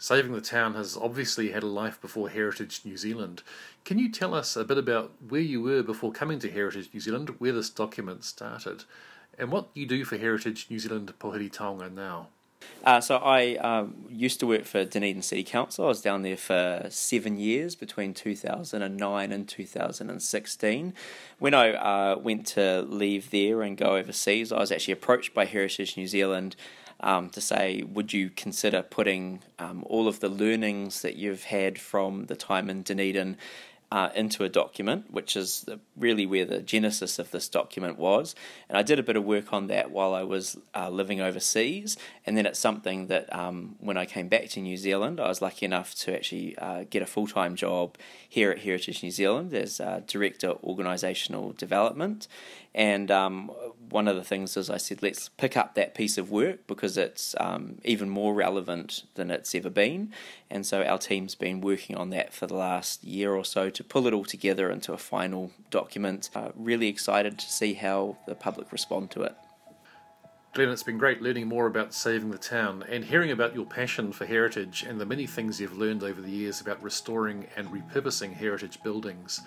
Saving 0.00 0.32
the 0.32 0.40
Town 0.40 0.74
has 0.74 0.96
obviously 0.96 1.50
had 1.50 1.64
a 1.64 1.66
life 1.66 2.00
before 2.00 2.30
Heritage 2.30 2.82
New 2.84 2.96
Zealand. 2.96 3.42
Can 3.84 3.98
you 3.98 4.08
tell 4.10 4.32
us 4.32 4.56
a 4.56 4.64
bit 4.64 4.78
about 4.78 5.10
where 5.28 5.40
you 5.40 5.60
were 5.60 5.82
before 5.82 6.12
coming 6.12 6.38
to 6.38 6.50
Heritage 6.50 6.90
New 6.94 7.00
Zealand, 7.00 7.34
where 7.38 7.52
this 7.52 7.68
document 7.68 8.22
started, 8.22 8.84
and 9.36 9.50
what 9.50 9.68
you 9.74 9.86
do 9.86 10.04
for 10.04 10.16
Heritage 10.16 10.68
New 10.70 10.78
Zealand 10.78 11.12
Pouhere 11.18 11.50
Taonga 11.50 11.92
now? 11.92 12.28
Uh, 12.84 13.00
so 13.00 13.16
I 13.16 13.56
um, 13.56 14.06
used 14.08 14.38
to 14.40 14.46
work 14.46 14.64
for 14.64 14.84
Dunedin 14.84 15.22
City 15.22 15.42
Council. 15.42 15.84
I 15.84 15.88
was 15.88 16.00
down 16.00 16.22
there 16.22 16.36
for 16.36 16.86
seven 16.90 17.36
years 17.36 17.74
between 17.74 18.14
2009 18.14 19.32
and 19.32 19.48
2016. 19.48 20.94
When 21.38 21.54
I 21.54 21.72
uh, 21.72 22.18
went 22.18 22.46
to 22.48 22.82
leave 22.82 23.30
there 23.30 23.62
and 23.62 23.76
go 23.76 23.96
overseas, 23.96 24.52
I 24.52 24.58
was 24.58 24.70
actually 24.70 24.92
approached 24.92 25.34
by 25.34 25.44
Heritage 25.44 25.96
New 25.96 26.06
Zealand 26.06 26.54
um, 27.00 27.30
to 27.30 27.40
say, 27.40 27.82
would 27.82 28.12
you 28.12 28.30
consider 28.30 28.82
putting 28.82 29.40
um, 29.58 29.84
all 29.86 30.08
of 30.08 30.20
the 30.20 30.28
learnings 30.28 31.02
that 31.02 31.16
you've 31.16 31.44
had 31.44 31.78
from 31.78 32.26
the 32.26 32.36
time 32.36 32.68
in 32.68 32.82
Dunedin 32.82 33.36
uh, 33.90 34.10
into 34.14 34.44
a 34.44 34.48
document, 34.48 35.10
which 35.10 35.34
is 35.34 35.64
really 35.96 36.26
where 36.26 36.44
the 36.44 36.60
genesis 36.60 37.18
of 37.18 37.30
this 37.30 37.48
document 37.48 37.96
was. 37.96 38.34
And 38.68 38.76
I 38.76 38.82
did 38.82 38.98
a 38.98 39.02
bit 39.02 39.16
of 39.16 39.24
work 39.24 39.52
on 39.52 39.68
that 39.68 39.90
while 39.90 40.14
I 40.14 40.24
was 40.24 40.58
uh, 40.74 40.90
living 40.90 41.20
overseas. 41.20 41.96
And 42.26 42.36
then 42.36 42.44
it's 42.44 42.58
something 42.58 43.06
that 43.06 43.34
um, 43.34 43.76
when 43.80 43.96
I 43.96 44.04
came 44.04 44.28
back 44.28 44.50
to 44.50 44.60
New 44.60 44.76
Zealand, 44.76 45.20
I 45.20 45.28
was 45.28 45.40
lucky 45.40 45.64
enough 45.64 45.94
to 45.96 46.14
actually 46.14 46.56
uh, 46.58 46.84
get 46.90 47.00
a 47.00 47.06
full 47.06 47.26
time 47.26 47.56
job 47.56 47.96
here 48.28 48.50
at 48.50 48.58
Heritage 48.58 49.02
New 49.02 49.10
Zealand 49.10 49.54
as 49.54 49.80
Director 50.06 50.54
Organisational 50.62 51.56
Development. 51.56 52.28
And 52.74 53.10
um, 53.10 53.50
one 53.90 54.06
of 54.08 54.16
the 54.16 54.24
things 54.24 54.56
is 54.56 54.70
I 54.70 54.76
said, 54.76 55.02
let's 55.02 55.28
pick 55.30 55.56
up 55.56 55.74
that 55.74 55.94
piece 55.94 56.18
of 56.18 56.30
work 56.30 56.66
because 56.66 56.96
it's 56.96 57.34
um, 57.40 57.78
even 57.84 58.08
more 58.08 58.34
relevant 58.34 59.04
than 59.14 59.30
it's 59.30 59.54
ever 59.54 59.70
been. 59.70 60.12
And 60.50 60.66
so 60.66 60.82
our 60.82 60.98
team's 60.98 61.34
been 61.34 61.60
working 61.60 61.96
on 61.96 62.10
that 62.10 62.32
for 62.32 62.46
the 62.46 62.54
last 62.54 63.02
year 63.02 63.34
or 63.34 63.44
so 63.44 63.70
to 63.70 63.84
pull 63.84 64.06
it 64.06 64.12
all 64.12 64.24
together 64.24 64.70
into 64.70 64.92
a 64.92 64.98
final 64.98 65.50
document. 65.70 66.30
Uh, 66.34 66.50
really 66.54 66.88
excited 66.88 67.38
to 67.38 67.50
see 67.50 67.74
how 67.74 68.18
the 68.26 68.34
public 68.34 68.70
respond 68.72 69.10
to 69.12 69.22
it. 69.22 69.34
Glenn, 70.54 70.70
it's 70.70 70.82
been 70.82 70.98
great 70.98 71.20
learning 71.20 71.46
more 71.46 71.66
about 71.66 71.92
saving 71.92 72.30
the 72.30 72.38
town 72.38 72.82
and 72.88 73.04
hearing 73.04 73.30
about 73.30 73.54
your 73.54 73.66
passion 73.66 74.12
for 74.12 74.24
heritage 74.24 74.82
and 74.82 74.98
the 74.98 75.06
many 75.06 75.26
things 75.26 75.60
you've 75.60 75.76
learned 75.76 76.02
over 76.02 76.22
the 76.22 76.30
years 76.30 76.60
about 76.60 76.82
restoring 76.82 77.46
and 77.54 77.68
repurposing 77.68 78.32
heritage 78.32 78.82
buildings. 78.82 79.42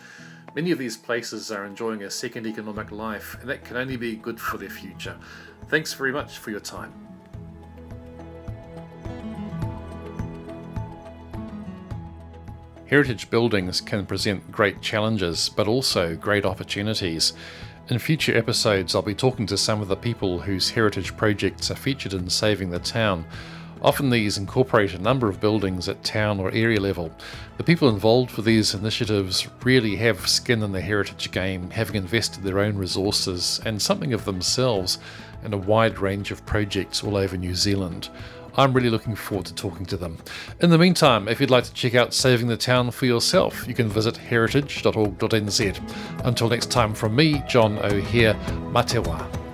Many 0.56 0.72
of 0.72 0.78
these 0.78 0.98
places 0.98 1.52
are 1.52 1.66
enjoying 1.66 2.04
a 2.04 2.12
second 2.12 2.46
economic 2.46 2.92
life, 2.92 3.36
and 3.42 3.50
that 3.50 3.66
can 3.66 3.78
only 3.78 3.98
be 3.98 4.16
good 4.16 4.40
for 4.40 4.58
their 4.58 4.70
future. 4.70 5.18
Thanks 5.70 5.92
very 5.94 6.12
much 6.12 6.38
for 6.38 6.52
your 6.52 6.60
time. 6.60 6.94
Heritage 12.86 13.30
buildings 13.30 13.82
can 13.82 14.06
present 14.06 14.52
great 14.52 14.82
challenges, 14.82 15.50
but 15.50 15.68
also 15.68 16.16
great 16.16 16.46
opportunities. 16.46 17.34
In 17.92 18.00
future 18.00 18.38
episodes, 18.38 18.96
I'll 18.96 19.02
be 19.02 19.14
talking 19.14 19.46
to 19.48 19.58
some 19.58 19.82
of 19.82 19.90
the 19.90 19.98
people 19.98 20.40
whose 20.40 20.70
heritage 20.70 21.18
projects 21.18 21.70
are 21.70 21.76
featured 21.76 22.14
in 22.14 22.30
Saving 22.30 22.70
the 22.70 22.80
Town. 22.80 23.26
Often 23.82 24.12
these 24.12 24.38
incorporate 24.38 24.94
a 24.94 24.98
number 24.98 25.28
of 25.28 25.42
buildings 25.42 25.90
at 25.90 26.02
town 26.02 26.40
or 26.40 26.54
area 26.54 26.80
level. 26.80 27.12
The 27.58 27.66
people 27.66 27.90
involved 27.90 28.38
with 28.38 28.46
these 28.46 28.74
initiatives 28.74 29.46
really 29.66 29.98
have 29.98 30.26
skin 30.30 30.64
in 30.64 30.72
the 30.72 30.80
heritage 30.80 31.32
game, 31.32 31.70
having 31.70 31.98
invested 31.98 32.44
their 32.44 32.60
own 32.60 32.78
resources 32.78 33.60
and 33.66 33.82
something 33.82 34.14
of 34.14 34.24
themselves 34.24 34.98
in 35.44 35.52
a 35.54 35.58
wide 35.58 36.00
range 36.00 36.32
of 36.32 36.46
projects 36.46 37.04
all 37.04 37.18
over 37.18 37.36
New 37.36 37.56
Zealand. 37.56 38.08
I'm 38.56 38.74
really 38.74 38.90
looking 38.90 39.16
forward 39.16 39.46
to 39.48 39.56
talking 39.56 39.86
to 39.88 39.98
them. 39.98 40.18
In 40.62 40.70
the 40.70 40.78
meantime, 40.78 41.28
if 41.28 41.40
you'd 41.40 41.50
like 41.50 41.64
to 41.66 41.74
check 41.74 41.96
out 41.96 42.14
Saving 42.14 42.48
the 42.48 42.58
Town 42.58 42.92
for 42.92 43.06
yourself, 43.06 43.68
you 43.68 43.74
can 43.74 43.88
visit 43.88 44.18
heritage.org.nz. 44.18 46.26
Until 46.26 46.50
next 46.50 46.72
time, 46.72 46.94
from 46.94 47.16
me, 47.16 47.44
John 47.48 47.78
O'Hare, 47.80 48.34
Matewa. 48.74 49.51